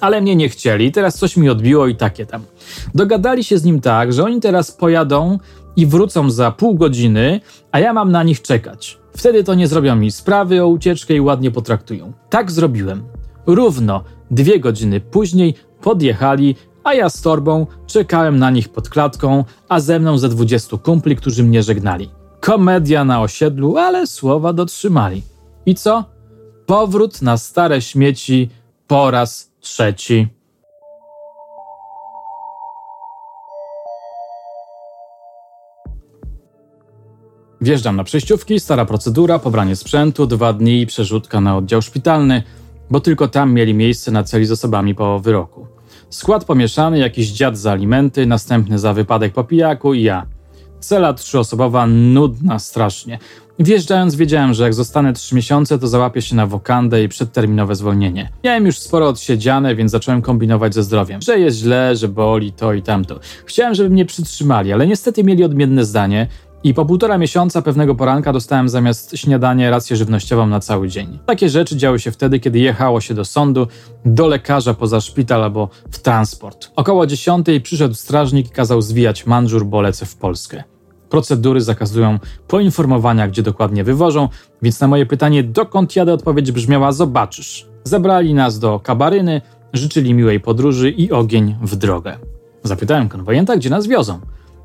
ale 0.00 0.20
mnie 0.20 0.36
nie 0.36 0.48
chcieli, 0.48 0.92
teraz 0.92 1.14
coś 1.14 1.36
mi 1.36 1.48
odbiło 1.48 1.86
i 1.86 1.96
takie 1.96 2.26
tam. 2.26 2.42
Dogadali 2.94 3.44
się 3.44 3.58
z 3.58 3.64
nim 3.64 3.80
tak, 3.80 4.12
że 4.12 4.24
oni 4.24 4.40
teraz 4.40 4.72
pojadą 4.72 5.38
i 5.76 5.86
wrócą 5.86 6.30
za 6.30 6.50
pół 6.50 6.74
godziny, 6.74 7.40
a 7.72 7.80
ja 7.80 7.92
mam 7.92 8.12
na 8.12 8.22
nich 8.22 8.42
czekać. 8.42 8.98
Wtedy 9.16 9.44
to 9.44 9.54
nie 9.54 9.68
zrobią 9.68 9.96
mi 9.96 10.12
sprawy 10.12 10.62
o 10.62 10.66
ucieczkę 10.66 11.14
i 11.14 11.20
ładnie 11.20 11.50
potraktują. 11.50 12.12
Tak 12.30 12.50
zrobiłem. 12.50 13.17
Równo 13.48 14.04
dwie 14.30 14.60
godziny 14.60 15.00
później 15.00 15.54
podjechali, 15.80 16.54
a 16.84 16.94
ja 16.94 17.10
z 17.10 17.22
torbą 17.22 17.66
czekałem 17.86 18.38
na 18.38 18.50
nich 18.50 18.68
pod 18.68 18.88
klatką, 18.88 19.44
a 19.68 19.80
ze 19.80 19.98
mną 19.98 20.18
ze 20.18 20.28
dwudziestu 20.28 20.78
kumpli, 20.78 21.16
którzy 21.16 21.42
mnie 21.44 21.62
żegnali. 21.62 22.10
Komedia 22.40 23.04
na 23.04 23.20
osiedlu, 23.20 23.76
ale 23.76 24.06
słowa 24.06 24.52
dotrzymali. 24.52 25.22
I 25.66 25.74
co? 25.74 26.04
Powrót 26.66 27.22
na 27.22 27.36
stare 27.36 27.82
śmieci 27.82 28.50
po 28.86 29.10
raz 29.10 29.52
trzeci. 29.60 30.28
Wjeżdżam 37.60 37.96
na 37.96 38.04
przejściówki, 38.04 38.60
stara 38.60 38.84
procedura, 38.84 39.38
pobranie 39.38 39.76
sprzętu, 39.76 40.26
dwa 40.26 40.52
dni 40.52 40.80
i 40.80 40.86
przerzutka 40.86 41.40
na 41.40 41.56
oddział 41.56 41.82
szpitalny, 41.82 42.42
bo 42.90 43.00
tylko 43.00 43.28
tam 43.28 43.52
mieli 43.52 43.74
miejsce 43.74 44.10
na 44.10 44.22
celi 44.22 44.46
z 44.46 44.52
osobami 44.52 44.94
po 44.94 45.20
wyroku. 45.20 45.66
Skład 46.10 46.44
pomieszany, 46.44 46.98
jakiś 46.98 47.28
dziad 47.28 47.58
za 47.58 47.72
alimenty, 47.72 48.26
następny 48.26 48.78
za 48.78 48.92
wypadek 48.92 49.32
po 49.32 49.44
pijaku 49.44 49.94
i 49.94 50.02
ja. 50.02 50.26
Cela 50.80 51.12
trzyosobowa, 51.12 51.86
nudna 51.86 52.58
strasznie. 52.58 53.18
Wjeżdżając 53.60 54.14
wiedziałem, 54.14 54.54
że 54.54 54.64
jak 54.64 54.74
zostanę 54.74 55.12
trzy 55.12 55.34
miesiące, 55.34 55.78
to 55.78 55.88
załapię 55.88 56.22
się 56.22 56.36
na 56.36 56.46
wokandę 56.46 57.02
i 57.02 57.08
przedterminowe 57.08 57.74
zwolnienie. 57.74 58.30
Miałem 58.44 58.66
już 58.66 58.78
sporo 58.78 59.08
odsiedziane, 59.08 59.74
więc 59.74 59.90
zacząłem 59.90 60.22
kombinować 60.22 60.74
ze 60.74 60.82
zdrowiem. 60.82 61.22
Że 61.22 61.38
jest 61.38 61.58
źle, 61.58 61.96
że 61.96 62.08
boli 62.08 62.52
to 62.52 62.72
i 62.72 62.82
tamto. 62.82 63.20
Chciałem, 63.46 63.74
żeby 63.74 63.90
mnie 63.90 64.04
przytrzymali, 64.04 64.72
ale 64.72 64.86
niestety 64.86 65.24
mieli 65.24 65.44
odmienne 65.44 65.84
zdanie 65.84 66.26
i 66.64 66.74
po 66.74 66.84
półtora 66.84 67.18
miesiąca 67.18 67.62
pewnego 67.62 67.94
poranka 67.94 68.32
dostałem 68.32 68.68
zamiast 68.68 69.16
śniadania 69.16 69.70
rację 69.70 69.96
żywnościową 69.96 70.46
na 70.46 70.60
cały 70.60 70.88
dzień. 70.88 71.18
Takie 71.26 71.48
rzeczy 71.48 71.76
działy 71.76 72.00
się 72.00 72.10
wtedy, 72.10 72.40
kiedy 72.40 72.58
jechało 72.58 73.00
się 73.00 73.14
do 73.14 73.24
sądu, 73.24 73.66
do 74.04 74.26
lekarza 74.26 74.74
poza 74.74 75.00
szpital 75.00 75.44
albo 75.44 75.68
w 75.90 75.98
transport. 75.98 76.70
Około 76.76 77.06
dziesiątej 77.06 77.60
przyszedł 77.60 77.94
strażnik 77.94 78.46
i 78.46 78.50
kazał 78.50 78.82
zwijać 78.82 79.26
mandżur, 79.26 79.66
bo 79.66 79.80
lecę 79.80 80.06
w 80.06 80.16
Polskę. 80.16 80.64
Procedury 81.10 81.60
zakazują 81.60 82.18
poinformowania, 82.48 83.28
gdzie 83.28 83.42
dokładnie 83.42 83.84
wywożą, 83.84 84.28
więc 84.62 84.80
na 84.80 84.88
moje 84.88 85.06
pytanie, 85.06 85.42
dokąd 85.42 85.96
jadę, 85.96 86.12
odpowiedź 86.12 86.52
brzmiała: 86.52 86.92
Zobaczysz. 86.92 87.66
Zabrali 87.84 88.34
nas 88.34 88.58
do 88.58 88.80
kabaryny, 88.80 89.40
życzyli 89.72 90.14
miłej 90.14 90.40
podróży 90.40 90.90
i 90.90 91.12
ogień 91.12 91.56
w 91.62 91.76
drogę. 91.76 92.18
Zapytałem 92.62 93.08
konwojenta, 93.08 93.56
gdzie 93.56 93.70
nas 93.70 93.86
wiozą. 93.86 94.20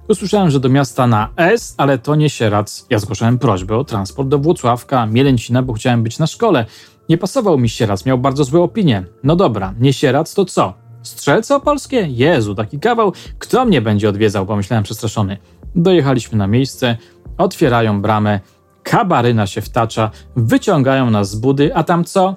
Usłyszałem, 0.08 0.50
że 0.50 0.60
do 0.60 0.70
miasta 0.70 1.08
na 1.08 1.30
S, 1.36 1.76
ale 1.78 1.98
to 1.98 2.16
nie 2.16 2.30
Sierac. 2.30 2.86
Ja 2.90 3.00
zgłaszałem 3.00 3.40
prośbę 3.40 3.78
o 3.78 3.84
transport 3.84 4.30
do 4.30 4.40
Włocławka, 4.40 5.06
Mielęcina, 5.06 5.62
bo 5.62 5.74
chciałem 5.74 6.04
być 6.04 6.20
na 6.20 6.28
szkole. 6.28 6.66
Nie 7.10 7.18
pasował 7.18 7.58
mi 7.58 7.70
Sierac, 7.70 8.06
miał 8.06 8.18
bardzo 8.18 8.44
złe 8.44 8.62
opinie. 8.62 9.04
No 9.24 9.36
dobra, 9.36 9.74
nie 9.80 9.94
Sierac, 9.94 10.34
to 10.34 10.46
co? 10.46 10.74
Strzelce 11.04 11.56
opolskie? 11.56 12.08
Jezu, 12.10 12.56
taki 12.56 12.80
kawał. 12.80 13.14
Kto 13.40 13.66
mnie 13.66 13.82
będzie 13.82 14.10
odwiedzał? 14.10 14.46
Pomyślałem 14.46 14.84
przestraszony. 14.84 15.38
Dojechaliśmy 15.76 16.38
na 16.38 16.48
miejsce, 16.48 16.98
otwierają 17.38 18.02
bramę, 18.02 18.40
kabaryna 18.84 19.48
się 19.48 19.62
wtacza, 19.62 20.12
wyciągają 20.36 21.10
nas 21.10 21.30
z 21.30 21.36
budy, 21.36 21.76
a 21.76 21.84
tam 21.84 22.04
co? 22.04 22.36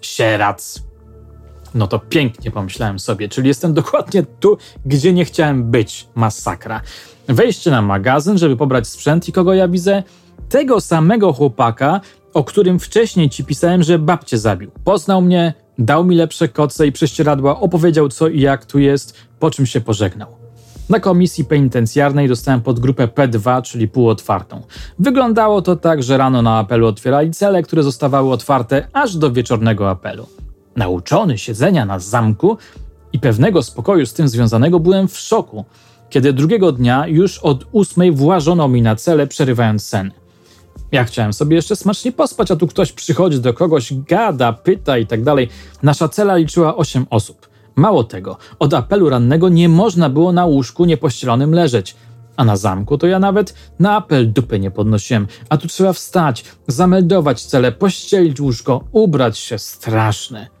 Sierac. 0.00 0.82
No 1.76 1.86
to 1.86 1.98
pięknie 1.98 2.50
pomyślałem 2.50 2.98
sobie, 2.98 3.28
czyli 3.28 3.48
jestem 3.48 3.74
dokładnie 3.74 4.22
tu, 4.40 4.58
gdzie 4.86 5.12
nie 5.12 5.24
chciałem 5.24 5.70
być. 5.70 6.08
Masakra. 6.14 6.80
Wejście 7.28 7.70
na 7.70 7.82
magazyn, 7.82 8.38
żeby 8.38 8.56
pobrać 8.56 8.88
sprzęt 8.88 9.28
i 9.28 9.32
kogo 9.32 9.54
ja 9.54 9.68
widzę? 9.68 10.02
Tego 10.48 10.80
samego 10.80 11.32
chłopaka, 11.32 12.00
o 12.34 12.44
którym 12.44 12.78
wcześniej 12.78 13.30
ci 13.30 13.44
pisałem, 13.44 13.82
że 13.82 13.98
babcię 13.98 14.38
zabił. 14.38 14.70
Poznał 14.84 15.22
mnie, 15.22 15.54
dał 15.78 16.04
mi 16.04 16.16
lepsze 16.16 16.48
koce 16.48 16.86
i 16.86 16.92
prześcieradła, 16.92 17.60
opowiedział 17.60 18.08
co 18.08 18.28
i 18.28 18.40
jak 18.40 18.66
tu 18.66 18.78
jest, 18.78 19.16
po 19.38 19.50
czym 19.50 19.66
się 19.66 19.80
pożegnał. 19.80 20.28
Na 20.88 21.00
komisji 21.00 21.44
penitencjarnej 21.44 22.28
dostałem 22.28 22.60
podgrupę 22.60 23.06
P2, 23.06 23.62
czyli 23.62 23.88
półotwartą. 23.88 24.62
Wyglądało 24.98 25.62
to 25.62 25.76
tak, 25.76 26.02
że 26.02 26.16
rano 26.16 26.42
na 26.42 26.58
apelu 26.58 26.86
otwierali 26.86 27.30
cele, 27.30 27.62
które 27.62 27.82
zostawały 27.82 28.32
otwarte 28.32 28.88
aż 28.92 29.16
do 29.16 29.32
wieczornego 29.32 29.90
apelu. 29.90 30.26
Nauczony 30.76 31.38
siedzenia 31.38 31.84
na 31.84 31.98
zamku 31.98 32.56
i 33.12 33.18
pewnego 33.18 33.62
spokoju 33.62 34.06
z 34.06 34.12
tym 34.12 34.28
związanego, 34.28 34.80
byłem 34.80 35.08
w 35.08 35.18
szoku, 35.18 35.64
kiedy 36.10 36.32
drugiego 36.32 36.72
dnia 36.72 37.06
już 37.06 37.38
od 37.38 37.64
ósmej 37.72 38.12
włażono 38.12 38.68
mi 38.68 38.82
na 38.82 38.96
cele, 38.96 39.26
przerywając 39.26 39.84
sen. 39.84 40.12
Ja 40.92 41.04
chciałem 41.04 41.32
sobie 41.32 41.56
jeszcze 41.56 41.76
smacznie 41.76 42.12
pospać, 42.12 42.50
a 42.50 42.56
tu 42.56 42.66
ktoś 42.66 42.92
przychodzi 42.92 43.40
do 43.40 43.54
kogoś, 43.54 43.94
gada, 43.94 44.52
pyta 44.52 44.98
i 44.98 45.06
tak 45.06 45.22
dalej. 45.22 45.48
Nasza 45.82 46.08
cela 46.08 46.36
liczyła 46.36 46.76
osiem 46.76 47.06
osób. 47.10 47.48
Mało 47.76 48.04
tego, 48.04 48.36
od 48.58 48.74
apelu 48.74 49.08
rannego 49.08 49.48
nie 49.48 49.68
można 49.68 50.10
było 50.10 50.32
na 50.32 50.46
łóżku 50.46 50.84
niepościelonym 50.84 51.52
leżeć. 51.52 51.96
A 52.36 52.44
na 52.44 52.56
zamku 52.56 52.98
to 52.98 53.06
ja 53.06 53.18
nawet 53.18 53.54
na 53.78 53.96
apel 53.96 54.32
dupy 54.32 54.60
nie 54.60 54.70
podnosiłem. 54.70 55.26
A 55.48 55.56
tu 55.56 55.68
trzeba 55.68 55.92
wstać, 55.92 56.44
zameldować 56.66 57.44
cele, 57.44 57.72
pościelić 57.72 58.40
łóżko, 58.40 58.84
ubrać 58.92 59.38
się. 59.38 59.58
Straszne. 59.58 60.55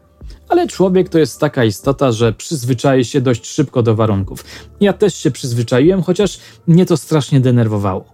Ale 0.48 0.68
człowiek 0.68 1.08
to 1.08 1.18
jest 1.18 1.40
taka 1.40 1.64
istota, 1.64 2.12
że 2.12 2.32
przyzwyczai 2.32 3.04
się 3.04 3.20
dość 3.20 3.46
szybko 3.46 3.82
do 3.82 3.94
warunków. 3.94 4.44
Ja 4.80 4.92
też 4.92 5.14
się 5.14 5.30
przyzwyczaiłem, 5.30 6.02
chociaż 6.02 6.40
mnie 6.66 6.86
to 6.86 6.96
strasznie 6.96 7.40
denerwowało. 7.40 8.04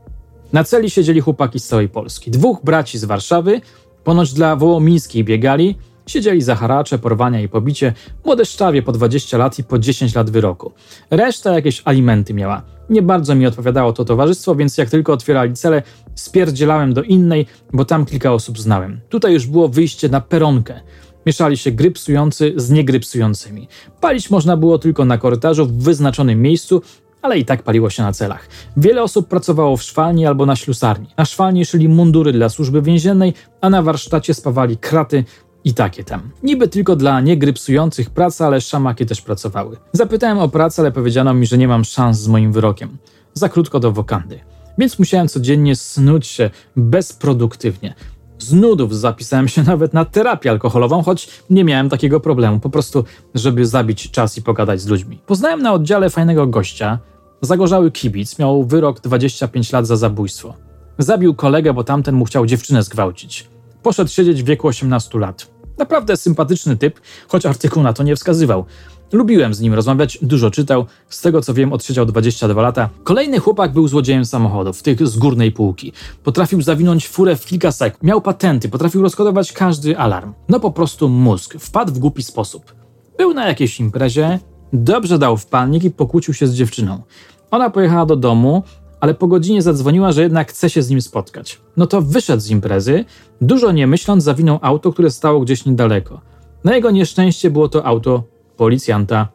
Na 0.52 0.64
celi 0.64 0.90
siedzieli 0.90 1.20
chłopaki 1.20 1.60
z 1.60 1.66
całej 1.66 1.88
Polski. 1.88 2.30
Dwóch 2.30 2.58
braci 2.64 2.98
z 2.98 3.04
Warszawy, 3.04 3.60
ponoć 4.04 4.32
dla 4.32 4.56
Wołomińskiej 4.56 5.24
biegali, 5.24 5.78
siedzieli 6.06 6.42
za 6.42 6.54
haracze, 6.54 6.98
porwania 6.98 7.40
i 7.40 7.48
pobicie, 7.48 7.94
młode 8.24 8.44
szczawie 8.44 8.82
po 8.82 8.92
20 8.92 9.38
lat 9.38 9.58
i 9.58 9.64
po 9.64 9.78
10 9.78 10.14
lat 10.14 10.30
wyroku. 10.30 10.72
Reszta 11.10 11.54
jakieś 11.54 11.82
alimenty 11.84 12.34
miała. 12.34 12.62
Nie 12.90 13.02
bardzo 13.02 13.34
mi 13.34 13.46
odpowiadało 13.46 13.92
to 13.92 14.04
towarzystwo, 14.04 14.54
więc 14.54 14.78
jak 14.78 14.90
tylko 14.90 15.12
otwierali 15.12 15.54
cele, 15.54 15.82
spierdzielałem 16.14 16.94
do 16.94 17.02
innej, 17.02 17.46
bo 17.72 17.84
tam 17.84 18.06
kilka 18.06 18.32
osób 18.32 18.58
znałem. 18.58 19.00
Tutaj 19.08 19.32
już 19.32 19.46
było 19.46 19.68
wyjście 19.68 20.08
na 20.08 20.20
peronkę. 20.20 20.80
Mieszali 21.26 21.56
się 21.56 21.70
grypsujący 21.70 22.52
z 22.56 22.70
niegrypsującymi. 22.70 23.68
Palić 24.00 24.30
można 24.30 24.56
było 24.56 24.78
tylko 24.78 25.04
na 25.04 25.18
korytarzu 25.18 25.66
w 25.66 25.82
wyznaczonym 25.82 26.42
miejscu, 26.42 26.82
ale 27.22 27.38
i 27.38 27.44
tak 27.44 27.62
paliło 27.62 27.90
się 27.90 28.02
na 28.02 28.12
celach. 28.12 28.48
Wiele 28.76 29.02
osób 29.02 29.28
pracowało 29.28 29.76
w 29.76 29.82
szwalni 29.82 30.26
albo 30.26 30.46
na 30.46 30.56
ślusarni. 30.56 31.06
Na 31.16 31.24
szwalni 31.24 31.64
szyli 31.64 31.88
mundury 31.88 32.32
dla 32.32 32.48
służby 32.48 32.82
więziennej, 32.82 33.34
a 33.60 33.70
na 33.70 33.82
warsztacie 33.82 34.34
spawali 34.34 34.76
kraty 34.76 35.24
i 35.64 35.74
takie 35.74 36.04
tam. 36.04 36.30
Niby 36.42 36.68
tylko 36.68 36.96
dla 36.96 37.20
niegrypsujących 37.20 38.10
praca, 38.10 38.46
ale 38.46 38.60
szamaki 38.60 39.06
też 39.06 39.20
pracowały. 39.20 39.76
Zapytałem 39.92 40.38
o 40.38 40.48
pracę, 40.48 40.82
ale 40.82 40.92
powiedziano 40.92 41.34
mi, 41.34 41.46
że 41.46 41.58
nie 41.58 41.68
mam 41.68 41.84
szans 41.84 42.18
z 42.18 42.28
moim 42.28 42.52
wyrokiem. 42.52 42.98
Za 43.34 43.48
krótko 43.48 43.80
do 43.80 43.92
wokandy. 43.92 44.40
Więc 44.78 44.98
musiałem 44.98 45.28
codziennie 45.28 45.76
snuć 45.76 46.26
się 46.26 46.50
bezproduktywnie. 46.76 47.94
Z 48.42 48.52
nudów 48.52 48.96
zapisałem 48.96 49.48
się 49.48 49.62
nawet 49.72 49.94
na 49.94 50.04
terapię 50.04 50.50
alkoholową, 50.50 51.02
choć 51.02 51.28
nie 51.50 51.64
miałem 51.64 51.88
takiego 51.88 52.20
problemu, 52.20 52.60
po 52.60 52.70
prostu, 52.70 53.04
żeby 53.34 53.66
zabić 53.66 54.10
czas 54.10 54.38
i 54.38 54.42
pogadać 54.42 54.80
z 54.80 54.86
ludźmi. 54.86 55.18
Poznałem 55.26 55.62
na 55.62 55.72
oddziale 55.72 56.10
fajnego 56.10 56.46
gościa, 56.46 56.98
zagorzały 57.40 57.90
kibic, 57.90 58.38
miał 58.38 58.64
wyrok 58.64 59.00
25 59.00 59.72
lat 59.72 59.86
za 59.86 59.96
zabójstwo. 59.96 60.54
Zabił 60.98 61.34
kolegę, 61.34 61.74
bo 61.74 61.84
tamten 61.84 62.14
mu 62.14 62.24
chciał 62.24 62.46
dziewczynę 62.46 62.82
zgwałcić. 62.82 63.48
Poszedł 63.82 64.10
siedzieć 64.10 64.42
w 64.42 64.46
wieku 64.46 64.68
18 64.68 65.18
lat. 65.18 65.46
Naprawdę 65.78 66.16
sympatyczny 66.16 66.76
typ, 66.76 67.00
choć 67.28 67.46
artykuł 67.46 67.82
na 67.82 67.92
to 67.92 68.02
nie 68.02 68.16
wskazywał. 68.16 68.64
Lubiłem 69.12 69.54
z 69.54 69.60
nim 69.60 69.74
rozmawiać, 69.74 70.18
dużo 70.22 70.50
czytał, 70.50 70.86
z 71.08 71.20
tego 71.20 71.42
co 71.42 71.54
wiem 71.54 71.72
odsiedział 71.72 72.06
22 72.06 72.62
lata. 72.62 72.88
Kolejny 73.04 73.38
chłopak 73.38 73.72
był 73.72 73.88
złodziejem 73.88 74.24
samochodów, 74.24 74.82
tych 74.82 75.06
z 75.06 75.16
górnej 75.16 75.52
półki. 75.52 75.92
Potrafił 76.24 76.62
zawinąć 76.62 77.08
furę 77.08 77.36
w 77.36 77.46
kilka 77.46 77.72
sekund, 77.72 78.02
miał 78.02 78.20
patenty, 78.20 78.68
potrafił 78.68 79.02
rozkodować 79.02 79.52
każdy 79.52 79.98
alarm. 79.98 80.32
No 80.48 80.60
po 80.60 80.70
prostu 80.70 81.08
mózg, 81.08 81.56
wpadł 81.58 81.92
w 81.92 81.98
głupi 81.98 82.22
sposób. 82.22 82.74
Był 83.18 83.34
na 83.34 83.48
jakiejś 83.48 83.80
imprezie, 83.80 84.38
dobrze 84.72 85.18
dał 85.18 85.36
w 85.36 85.46
palnik 85.46 85.84
i 85.84 85.90
pokłócił 85.90 86.34
się 86.34 86.46
z 86.46 86.54
dziewczyną. 86.54 87.02
Ona 87.50 87.70
pojechała 87.70 88.06
do 88.06 88.16
domu, 88.16 88.62
ale 89.00 89.14
po 89.14 89.26
godzinie 89.26 89.62
zadzwoniła, 89.62 90.12
że 90.12 90.22
jednak 90.22 90.50
chce 90.50 90.70
się 90.70 90.82
z 90.82 90.90
nim 90.90 91.02
spotkać. 91.02 91.60
No 91.76 91.86
to 91.86 92.02
wyszedł 92.02 92.42
z 92.42 92.50
imprezy, 92.50 93.04
dużo 93.40 93.72
nie 93.72 93.86
myśląc 93.86 94.24
zawinął 94.24 94.58
auto, 94.62 94.92
które 94.92 95.10
stało 95.10 95.40
gdzieś 95.40 95.64
niedaleko. 95.64 96.20
Na 96.64 96.74
jego 96.74 96.90
nieszczęście 96.90 97.50
było 97.50 97.68
to 97.68 97.86
auto 97.86 98.32
policjanta. 98.62 99.28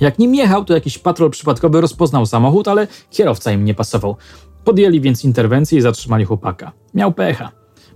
Jak 0.00 0.18
nim 0.18 0.34
jechał, 0.34 0.64
to 0.64 0.74
jakiś 0.74 0.98
patrol 0.98 1.30
przypadkowy 1.30 1.80
rozpoznał 1.80 2.26
samochód, 2.26 2.68
ale 2.68 2.86
kierowca 3.10 3.52
im 3.52 3.64
nie 3.64 3.74
pasował. 3.74 4.16
Podjęli 4.64 5.00
więc 5.00 5.24
interwencję 5.24 5.78
i 5.78 5.80
zatrzymali 5.80 6.24
chłopaka. 6.24 6.72
Miał 6.94 7.12
pecha. 7.12 7.50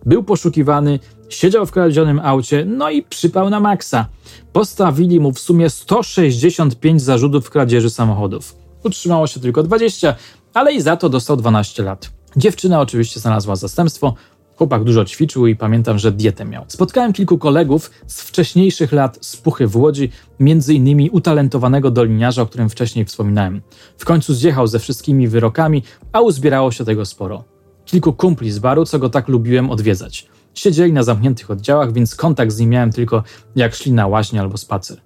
Był 0.06 0.22
poszukiwany, 0.22 0.98
siedział 1.28 1.66
w 1.66 1.70
kradzionym 1.70 2.20
aucie, 2.24 2.64
no 2.64 2.90
i 2.90 3.02
przypał 3.02 3.50
na 3.50 3.60
maksa. 3.60 4.06
Postawili 4.52 5.20
mu 5.20 5.32
w 5.32 5.38
sumie 5.38 5.70
165 5.70 7.02
zarzutów 7.02 7.50
kradzieży 7.50 7.90
samochodów. 7.90 8.56
Utrzymało 8.84 9.26
się 9.26 9.40
tylko 9.40 9.62
20, 9.62 10.14
ale 10.54 10.72
i 10.72 10.80
za 10.80 10.96
to 10.96 11.08
dostał 11.08 11.36
12 11.36 11.82
lat. 11.82 12.10
Dziewczyna 12.36 12.80
oczywiście 12.80 13.20
znalazła 13.20 13.56
zastępstwo, 13.56 14.14
Chłopak 14.58 14.84
dużo 14.84 15.04
ćwiczył 15.04 15.46
i 15.46 15.56
pamiętam, 15.56 15.98
że 15.98 16.12
dietę 16.12 16.44
miał. 16.44 16.64
Spotkałem 16.68 17.12
kilku 17.12 17.38
kolegów 17.38 17.90
z 18.06 18.22
wcześniejszych 18.22 18.92
lat 18.92 19.18
z 19.20 19.36
Puchy 19.36 19.66
w 19.66 19.76
Łodzi, 19.76 20.10
między 20.40 20.74
innymi 20.74 21.10
utalentowanego 21.10 21.90
doliniarza, 21.90 22.42
o 22.42 22.46
którym 22.46 22.68
wcześniej 22.68 23.04
wspominałem. 23.04 23.62
W 23.98 24.04
końcu 24.04 24.34
zjechał 24.34 24.66
ze 24.66 24.78
wszystkimi 24.78 25.28
wyrokami, 25.28 25.82
a 26.12 26.20
uzbierało 26.20 26.72
się 26.72 26.84
tego 26.84 27.06
sporo. 27.06 27.44
Kilku 27.84 28.12
kumpli 28.12 28.50
z 28.50 28.58
baru, 28.58 28.84
co 28.84 28.98
go 28.98 29.08
tak 29.10 29.28
lubiłem 29.28 29.70
odwiedzać. 29.70 30.26
Siedzieli 30.54 30.92
na 30.92 31.02
zamkniętych 31.02 31.50
oddziałach, 31.50 31.92
więc 31.92 32.14
kontakt 32.14 32.52
z 32.52 32.58
nim 32.58 32.70
miałem 32.70 32.92
tylko 32.92 33.22
jak 33.56 33.74
szli 33.74 33.92
na 33.92 34.06
łaźnię 34.06 34.40
albo 34.40 34.56
spacer. 34.56 35.00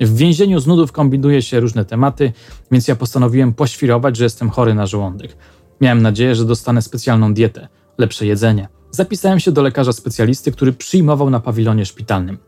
W 0.00 0.16
więzieniu 0.16 0.60
z 0.60 0.66
nudów 0.66 0.92
kombinuje 0.92 1.42
się 1.42 1.60
różne 1.60 1.84
tematy, 1.84 2.32
więc 2.70 2.88
ja 2.88 2.96
postanowiłem 2.96 3.54
poświrować, 3.54 4.16
że 4.16 4.24
jestem 4.24 4.50
chory 4.50 4.74
na 4.74 4.86
żołądek. 4.86 5.36
Miałem 5.80 6.02
nadzieję, 6.02 6.34
że 6.34 6.44
dostanę 6.44 6.82
specjalną 6.82 7.34
dietę, 7.34 7.68
lepsze 7.98 8.26
jedzenie, 8.26 8.68
Zapisałem 8.94 9.40
się 9.40 9.52
do 9.52 9.62
lekarza 9.62 9.92
specjalisty, 9.92 10.52
który 10.52 10.72
przyjmował 10.72 11.30
na 11.30 11.40
pawilonie 11.40 11.86
szpitalnym. 11.86 12.38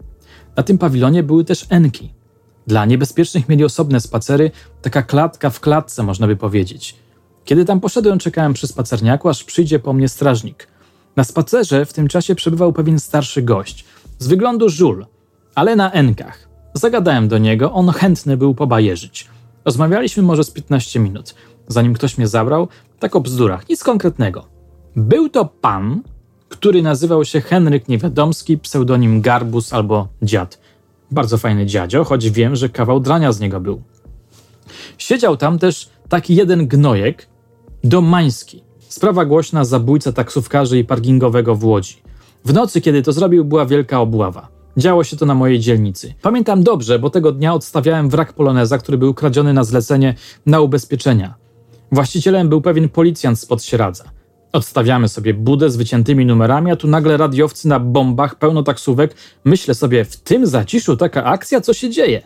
Na 0.56 0.62
tym 0.62 0.78
pawilonie 0.78 1.22
były 1.22 1.44
też 1.44 1.66
enki. 1.68 2.12
Dla 2.66 2.84
niebezpiecznych 2.84 3.48
mieli 3.48 3.64
osobne 3.64 4.00
spacery, 4.00 4.50
taka 4.82 5.02
klatka 5.02 5.50
w 5.50 5.60
klatce, 5.60 6.02
można 6.02 6.26
by 6.26 6.36
powiedzieć. 6.36 6.96
Kiedy 7.44 7.64
tam 7.64 7.80
poszedłem, 7.80 8.18
czekałem 8.18 8.52
przy 8.52 8.66
spacerniaku, 8.66 9.28
aż 9.28 9.44
przyjdzie 9.44 9.78
po 9.78 9.92
mnie 9.92 10.08
strażnik. 10.08 10.68
Na 11.16 11.24
spacerze 11.24 11.86
w 11.86 11.92
tym 11.92 12.08
czasie 12.08 12.34
przebywał 12.34 12.72
pewien 12.72 12.98
starszy 12.98 13.42
gość, 13.42 13.84
z 14.18 14.26
wyglądu 14.26 14.68
żul, 14.68 15.06
ale 15.54 15.76
na 15.76 15.92
enkach. 15.92 16.48
Zagadałem 16.74 17.28
do 17.28 17.38
niego, 17.38 17.72
on 17.72 17.88
chętny 17.88 18.36
był 18.36 18.54
pobajerzyć. 18.54 19.28
Rozmawialiśmy 19.64 20.22
może 20.22 20.44
z 20.44 20.50
15 20.50 21.00
minut, 21.00 21.34
zanim 21.68 21.94
ktoś 21.94 22.18
mnie 22.18 22.28
zabrał, 22.28 22.68
tak 22.98 23.16
o 23.16 23.20
bzdurach, 23.20 23.68
nic 23.68 23.84
konkretnego. 23.84 24.46
Był 24.96 25.28
to 25.28 25.44
pan, 25.44 26.02
który 26.66 26.82
nazywał 26.82 27.24
się 27.24 27.40
Henryk 27.40 27.88
Niewiadomski, 27.88 28.58
pseudonim 28.58 29.20
Garbus 29.20 29.72
albo 29.72 30.08
Dziad. 30.22 30.58
Bardzo 31.10 31.38
fajny 31.38 31.66
dziadzio, 31.66 32.04
choć 32.04 32.30
wiem, 32.30 32.56
że 32.56 32.68
kawał 32.68 33.00
drania 33.00 33.32
z 33.32 33.40
niego 33.40 33.60
był. 33.60 33.82
Siedział 34.98 35.36
tam 35.36 35.58
też 35.58 35.90
taki 36.08 36.36
jeden 36.36 36.66
gnojek, 36.66 37.26
Domański. 37.84 38.62
Sprawa 38.88 39.24
głośna 39.24 39.64
zabójca 39.64 40.12
taksówkarzy 40.12 40.78
i 40.78 40.84
parkingowego 40.84 41.54
w 41.54 41.64
Łodzi. 41.64 42.02
W 42.44 42.52
nocy, 42.52 42.80
kiedy 42.80 43.02
to 43.02 43.12
zrobił, 43.12 43.44
była 43.44 43.66
wielka 43.66 44.00
obława. 44.00 44.48
Działo 44.76 45.04
się 45.04 45.16
to 45.16 45.26
na 45.26 45.34
mojej 45.34 45.60
dzielnicy. 45.60 46.14
Pamiętam 46.22 46.62
dobrze, 46.62 46.98
bo 46.98 47.10
tego 47.10 47.32
dnia 47.32 47.54
odstawiałem 47.54 48.08
wrak 48.08 48.32
poloneza, 48.32 48.78
który 48.78 48.98
był 48.98 49.14
kradziony 49.14 49.52
na 49.52 49.64
zlecenie 49.64 50.14
na 50.46 50.60
ubezpieczenia. 50.60 51.34
Właścicielem 51.92 52.48
był 52.48 52.60
pewien 52.60 52.88
policjant 52.88 53.40
spod 53.40 53.62
Sieradza. 53.62 54.15
Odstawiamy 54.56 55.08
sobie 55.08 55.34
budę 55.34 55.70
z 55.70 55.76
wyciętymi 55.76 56.26
numerami, 56.26 56.70
a 56.70 56.76
tu 56.76 56.88
nagle 56.88 57.16
radiowcy 57.16 57.68
na 57.68 57.80
bombach, 57.80 58.34
pełno 58.34 58.62
taksówek. 58.62 59.14
Myślę 59.44 59.74
sobie, 59.74 60.04
w 60.04 60.16
tym 60.16 60.46
zaciszu 60.46 60.96
taka 60.96 61.24
akcja, 61.24 61.60
co 61.60 61.74
się 61.74 61.90
dzieje? 61.90 62.22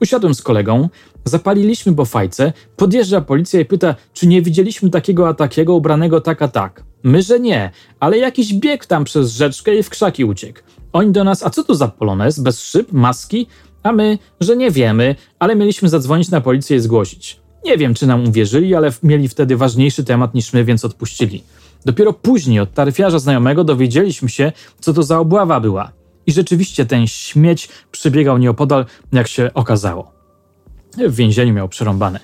Usiadłem 0.00 0.34
z 0.34 0.42
kolegą, 0.42 0.88
zapaliliśmy 1.24 1.94
po 1.94 2.04
fajce, 2.04 2.52
podjeżdża 2.76 3.20
policja 3.20 3.60
i 3.60 3.64
pyta, 3.64 3.94
czy 4.14 4.26
nie 4.26 4.42
widzieliśmy 4.42 4.90
takiego 4.90 5.28
a 5.28 5.34
takiego 5.34 5.74
ubranego 5.74 6.20
tak 6.20 6.42
a 6.42 6.48
tak. 6.48 6.82
My, 7.02 7.22
że 7.22 7.40
nie, 7.40 7.70
ale 8.00 8.18
jakiś 8.18 8.54
bieg 8.54 8.86
tam 8.86 9.04
przez 9.04 9.32
rzeczkę 9.32 9.76
i 9.76 9.82
w 9.82 9.90
krzaki 9.90 10.24
uciekł. 10.24 10.60
Oni 10.92 11.12
do 11.12 11.24
nas, 11.24 11.42
a 11.42 11.50
co 11.50 11.64
to 11.64 11.74
za 11.74 11.88
polonez, 11.88 12.38
bez 12.40 12.60
szyb, 12.60 12.92
maski? 12.92 13.46
A 13.82 13.92
my, 13.92 14.18
że 14.40 14.56
nie 14.56 14.70
wiemy, 14.70 15.14
ale 15.38 15.56
mieliśmy 15.56 15.88
zadzwonić 15.88 16.30
na 16.30 16.40
policję 16.40 16.76
i 16.76 16.80
zgłosić. 16.80 17.40
Nie 17.64 17.78
wiem, 17.78 17.94
czy 17.94 18.06
nam 18.06 18.28
uwierzyli, 18.28 18.74
ale 18.74 18.90
mieli 19.02 19.28
wtedy 19.28 19.56
ważniejszy 19.56 20.04
temat 20.04 20.34
niż 20.34 20.52
my, 20.52 20.64
więc 20.64 20.84
odpuścili. 20.84 21.42
Dopiero 21.86 22.12
później 22.12 22.60
od 22.60 22.74
taryfiarza 22.74 23.18
znajomego 23.18 23.64
dowiedzieliśmy 23.64 24.28
się, 24.28 24.52
co 24.80 24.92
to 24.92 25.02
za 25.02 25.18
obława 25.18 25.60
była. 25.60 25.92
I 26.26 26.32
rzeczywiście 26.32 26.86
ten 26.86 27.06
śmieć 27.06 27.68
przybiegał 27.90 28.38
nieopodal, 28.38 28.86
jak 29.12 29.28
się 29.28 29.50
okazało. 29.54 30.12
W 31.08 31.14
więzieniu 31.14 31.52
miał 31.52 31.68
przerąbane. 31.68 32.20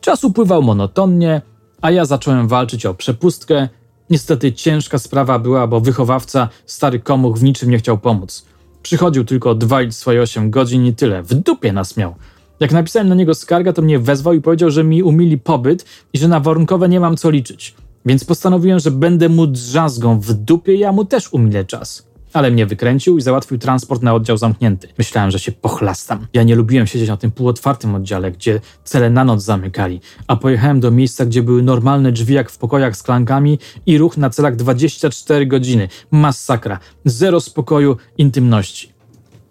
Czas 0.00 0.24
upływał 0.24 0.62
monotonnie, 0.62 1.42
a 1.80 1.90
ja 1.90 2.04
zacząłem 2.04 2.48
walczyć 2.48 2.86
o 2.86 2.94
przepustkę. 2.94 3.68
Niestety 4.10 4.52
ciężka 4.52 4.98
sprawa 4.98 5.38
była, 5.38 5.66
bo 5.66 5.80
wychowawca, 5.80 6.48
stary 6.66 7.00
komuch, 7.00 7.38
w 7.38 7.42
niczym 7.42 7.70
nie 7.70 7.78
chciał 7.78 7.98
pomóc. 7.98 8.46
Przychodził 8.82 9.24
tylko 9.24 9.50
odwalić 9.50 9.96
swoje 9.96 10.22
8 10.22 10.50
godzin 10.50 10.86
i 10.86 10.94
tyle. 10.94 11.22
W 11.22 11.34
dupie 11.34 11.72
nas 11.72 11.96
miał. 11.96 12.14
Jak 12.60 12.72
napisałem 12.72 13.08
na 13.08 13.14
niego 13.14 13.34
skargę, 13.34 13.72
to 13.72 13.82
mnie 13.82 13.98
wezwał 13.98 14.34
i 14.34 14.40
powiedział, 14.40 14.70
że 14.70 14.84
mi 14.84 15.02
umili 15.02 15.38
pobyt 15.38 15.84
i 16.12 16.18
że 16.18 16.28
na 16.28 16.40
warunkowe 16.40 16.88
nie 16.88 17.00
mam 17.00 17.16
co 17.16 17.30
liczyć. 17.30 17.74
Więc 18.06 18.24
postanowiłem, 18.24 18.78
że 18.78 18.90
będę 18.90 19.28
mu 19.28 19.46
drzazgą 19.46 20.20
w 20.20 20.32
dupie 20.32 20.74
ja 20.74 20.92
mu 20.92 21.04
też 21.04 21.32
umilę 21.32 21.64
czas. 21.64 22.08
Ale 22.32 22.50
mnie 22.50 22.66
wykręcił 22.66 23.18
i 23.18 23.22
załatwił 23.22 23.58
transport 23.58 24.02
na 24.02 24.14
oddział 24.14 24.36
zamknięty. 24.36 24.88
Myślałem, 24.98 25.30
że 25.30 25.38
się 25.38 25.52
pochlastam. 25.52 26.26
Ja 26.32 26.42
nie 26.42 26.54
lubiłem 26.54 26.86
siedzieć 26.86 27.08
na 27.08 27.16
tym 27.16 27.30
półotwartym 27.30 27.94
oddziale, 27.94 28.30
gdzie 28.30 28.60
cele 28.84 29.10
na 29.10 29.24
noc 29.24 29.42
zamykali, 29.42 30.00
a 30.26 30.36
pojechałem 30.36 30.80
do 30.80 30.90
miejsca, 30.90 31.26
gdzie 31.26 31.42
były 31.42 31.62
normalne 31.62 32.12
drzwi 32.12 32.34
jak 32.34 32.50
w 32.50 32.58
pokojach 32.58 32.96
z 32.96 33.02
klankami 33.02 33.58
i 33.86 33.98
ruch 33.98 34.16
na 34.16 34.30
celach 34.30 34.56
24 34.56 35.46
godziny. 35.46 35.88
Masakra. 36.10 36.78
Zero 37.04 37.40
spokoju, 37.40 37.96
intymności. 38.18 38.97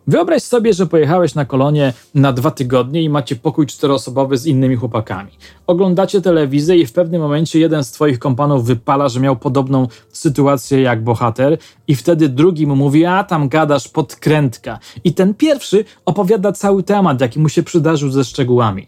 Wyobraź 0.07 0.43
sobie, 0.43 0.73
że 0.73 0.85
pojechałeś 0.85 1.35
na 1.35 1.45
kolonie 1.45 1.93
na 2.15 2.33
dwa 2.33 2.51
tygodnie 2.51 3.01
i 3.01 3.09
macie 3.09 3.35
pokój 3.35 3.67
czteroosobowy 3.67 4.37
z 4.37 4.45
innymi 4.45 4.75
chłopakami. 4.75 5.31
Oglądacie 5.67 6.21
telewizję 6.21 6.75
i 6.75 6.85
w 6.85 6.93
pewnym 6.93 7.21
momencie 7.21 7.59
jeden 7.59 7.83
z 7.83 7.91
twoich 7.91 8.19
kompanów 8.19 8.65
wypala, 8.65 9.09
że 9.09 9.19
miał 9.19 9.35
podobną 9.35 9.87
sytuację 10.11 10.81
jak 10.81 11.03
bohater 11.03 11.57
i 11.87 11.95
wtedy 11.95 12.29
drugi 12.29 12.67
mu 12.67 12.75
mówi, 12.75 13.05
a 13.05 13.23
tam 13.23 13.49
gadasz 13.49 13.87
podkrętka. 13.87 14.79
I 15.03 15.13
ten 15.13 15.33
pierwszy 15.33 15.85
opowiada 16.05 16.51
cały 16.51 16.83
temat, 16.83 17.21
jaki 17.21 17.39
mu 17.39 17.49
się 17.49 17.63
przydarzył 17.63 18.09
ze 18.09 18.23
szczegółami. 18.23 18.87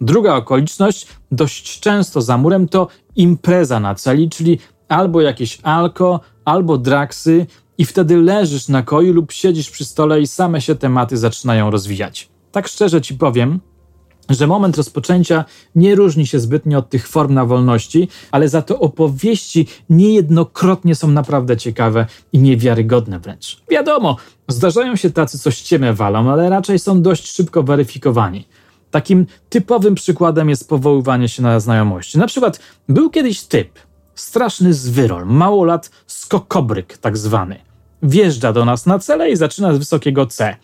Druga 0.00 0.34
okoliczność, 0.34 1.06
dość 1.30 1.80
często 1.80 2.22
za 2.22 2.38
murem, 2.38 2.68
to 2.68 2.88
impreza 3.16 3.80
na 3.80 3.94
celi, 3.94 4.28
czyli 4.28 4.58
albo 4.88 5.20
jakieś 5.20 5.58
alko, 5.62 6.20
albo 6.44 6.78
draksy, 6.78 7.46
i 7.82 7.84
wtedy 7.84 8.16
leżysz 8.16 8.68
na 8.68 8.82
koju 8.82 9.12
lub 9.12 9.32
siedzisz 9.32 9.70
przy 9.70 9.84
stole 9.84 10.20
i 10.20 10.26
same 10.26 10.60
się 10.60 10.74
tematy 10.74 11.16
zaczynają 11.16 11.70
rozwijać. 11.70 12.28
Tak 12.52 12.68
szczerze 12.68 13.00
ci 13.00 13.14
powiem, 13.14 13.60
że 14.28 14.46
moment 14.46 14.76
rozpoczęcia 14.76 15.44
nie 15.74 15.94
różni 15.94 16.26
się 16.26 16.40
zbytnio 16.40 16.78
od 16.78 16.90
tych 16.90 17.08
form 17.08 17.34
na 17.34 17.46
wolności, 17.46 18.08
ale 18.30 18.48
za 18.48 18.62
to 18.62 18.80
opowieści 18.80 19.66
niejednokrotnie 19.90 20.94
są 20.94 21.08
naprawdę 21.08 21.56
ciekawe 21.56 22.06
i 22.32 22.38
niewiarygodne 22.38 23.18
wręcz. 23.18 23.62
Wiadomo, 23.70 24.16
zdarzają 24.48 24.96
się 24.96 25.10
tacy, 25.10 25.38
co 25.38 25.50
ściemę 25.50 25.94
walą, 25.94 26.30
ale 26.30 26.50
raczej 26.50 26.78
są 26.78 27.02
dość 27.02 27.32
szybko 27.32 27.62
weryfikowani. 27.62 28.48
Takim 28.90 29.26
typowym 29.48 29.94
przykładem 29.94 30.50
jest 30.50 30.68
powoływanie 30.68 31.28
się 31.28 31.42
na 31.42 31.60
znajomości. 31.60 32.18
Na 32.18 32.26
przykład 32.26 32.60
był 32.88 33.10
kiedyś 33.10 33.42
typ, 33.42 33.78
straszny 34.14 34.74
zwyrol, 34.74 35.26
małolat 35.26 35.90
skokobryk 36.06 36.98
tak 36.98 37.18
zwany. 37.18 37.71
Wjeżdża 38.02 38.52
do 38.52 38.64
nas 38.64 38.86
na 38.86 38.98
cele 38.98 39.30
i 39.30 39.36
zaczyna 39.36 39.74
z 39.74 39.78
wysokiego 39.78 40.26
C. 40.26 40.56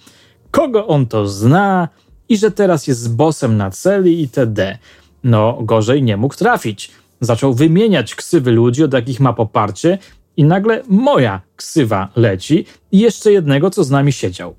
Kogo 0.51 0.87
on 0.87 1.07
to 1.07 1.29
zna 1.29 1.89
i 2.29 2.39
że 2.39 2.51
teraz 2.51 2.87
jest 2.87 3.17
bosem 3.17 3.57
na 3.57 3.71
celi 3.71 4.21
itd. 4.21 4.79
No, 5.25 5.59
gorzej 5.63 6.03
nie 6.03 6.17
mógł 6.17 6.35
trafić. 6.35 6.91
Zaczął 7.21 7.55
wymieniać 7.55 8.15
ksywy 8.15 8.51
ludzi, 8.51 8.85
od 8.85 8.93
jakich 8.93 9.21
ma 9.21 9.33
poparcie 9.33 9.99
i 10.37 10.45
nagle 10.45 10.83
moja 10.89 11.41
ksywa 11.57 12.09
leci 12.17 12.65
i 12.93 12.99
jeszcze 12.99 13.33
jednego, 13.33 13.71
co 13.71 13.85
z 13.85 13.91
nami 13.91 14.13
siedział. 14.13 14.55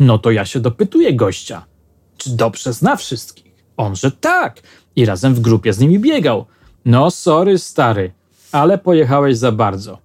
No 0.00 0.18
to 0.18 0.30
ja 0.30 0.44
się 0.44 0.60
dopytuję 0.60 1.14
gościa. 1.14 1.64
Czy 2.16 2.30
dobrze 2.30 2.72
zna 2.72 2.96
wszystkich? 2.96 3.52
On, 3.76 3.96
że 3.96 4.10
tak. 4.10 4.62
I 4.96 5.06
razem 5.06 5.34
w 5.34 5.40
grupie 5.40 5.72
z 5.72 5.78
nimi 5.78 5.98
biegał. 5.98 6.46
No, 6.84 7.10
sorry, 7.10 7.58
stary, 7.58 8.12
ale 8.52 8.78
pojechałeś 8.78 9.36
za 9.36 9.52
bardzo. 9.52 9.98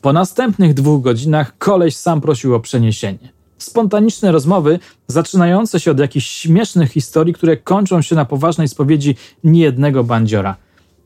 Po 0.00 0.12
następnych 0.12 0.74
dwóch 0.74 1.02
godzinach 1.02 1.58
koleś 1.58 1.96
sam 1.96 2.20
prosił 2.20 2.54
o 2.54 2.60
przeniesienie. 2.60 3.32
Spontaniczne 3.58 4.32
rozmowy, 4.32 4.78
zaczynające 5.06 5.80
się 5.80 5.90
od 5.90 5.98
jakichś 5.98 6.26
śmiesznych 6.26 6.92
historii, 6.92 7.34
które 7.34 7.56
kończą 7.56 8.02
się 8.02 8.16
na 8.16 8.24
poważnej 8.24 8.68
spowiedzi 8.68 9.14
niejednego 9.44 10.04
bandziora. 10.04 10.56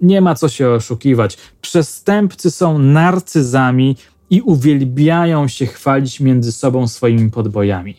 Nie 0.00 0.20
ma 0.20 0.34
co 0.34 0.48
się 0.48 0.68
oszukiwać. 0.68 1.38
Przestępcy 1.60 2.50
są 2.50 2.78
narcyzami 2.78 3.96
i 4.30 4.40
uwielbiają 4.40 5.48
się 5.48 5.66
chwalić 5.66 6.20
między 6.20 6.52
sobą 6.52 6.88
swoimi 6.88 7.30
podbojami. 7.30 7.96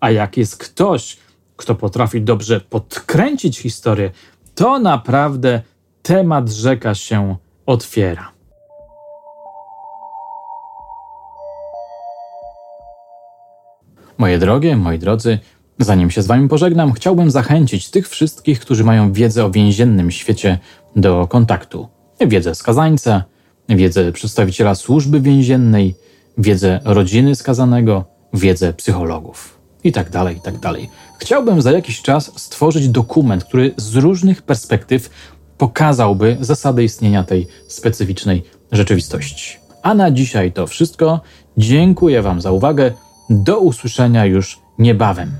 A 0.00 0.10
jak 0.10 0.36
jest 0.36 0.56
ktoś, 0.56 1.16
kto 1.56 1.74
potrafi 1.74 2.22
dobrze 2.22 2.60
podkręcić 2.60 3.58
historię, 3.58 4.10
to 4.54 4.78
naprawdę 4.78 5.62
temat 6.02 6.50
rzeka 6.50 6.94
się 6.94 7.36
otwiera. 7.66 8.32
Moje 14.22 14.38
drogie, 14.38 14.76
moi 14.76 14.98
drodzy, 14.98 15.38
zanim 15.78 16.10
się 16.10 16.22
z 16.22 16.26
Wami 16.26 16.48
pożegnam, 16.48 16.92
chciałbym 16.92 17.30
zachęcić 17.30 17.90
tych 17.90 18.08
wszystkich, 18.08 18.60
którzy 18.60 18.84
mają 18.84 19.12
wiedzę 19.12 19.44
o 19.44 19.50
więziennym 19.50 20.10
świecie 20.10 20.58
do 20.96 21.26
kontaktu. 21.26 21.88
Wiedzę 22.26 22.54
skazańca, 22.54 23.24
wiedzę 23.68 24.12
przedstawiciela 24.12 24.74
służby 24.74 25.20
więziennej, 25.20 25.94
wiedzę 26.38 26.80
rodziny 26.84 27.34
skazanego, 27.34 28.04
wiedzę 28.34 28.72
psychologów 28.72 29.58
i 29.84 29.92
tak 29.92 30.10
dalej, 30.10 30.40
tak 30.44 30.58
dalej. 30.58 30.90
Chciałbym 31.18 31.62
za 31.62 31.72
jakiś 31.72 32.02
czas 32.02 32.32
stworzyć 32.36 32.88
dokument, 32.88 33.44
który 33.44 33.74
z 33.76 33.96
różnych 33.96 34.42
perspektyw 34.42 35.10
pokazałby 35.58 36.36
zasady 36.40 36.84
istnienia 36.84 37.24
tej 37.24 37.46
specyficznej 37.68 38.42
rzeczywistości. 38.72 39.56
A 39.82 39.94
na 39.94 40.10
dzisiaj 40.10 40.52
to 40.52 40.66
wszystko. 40.66 41.20
Dziękuję 41.56 42.22
Wam 42.22 42.40
za 42.40 42.52
uwagę. 42.52 42.92
Do 43.30 43.60
usłyszenia 43.60 44.26
już 44.26 44.60
niebawem. 44.78 45.32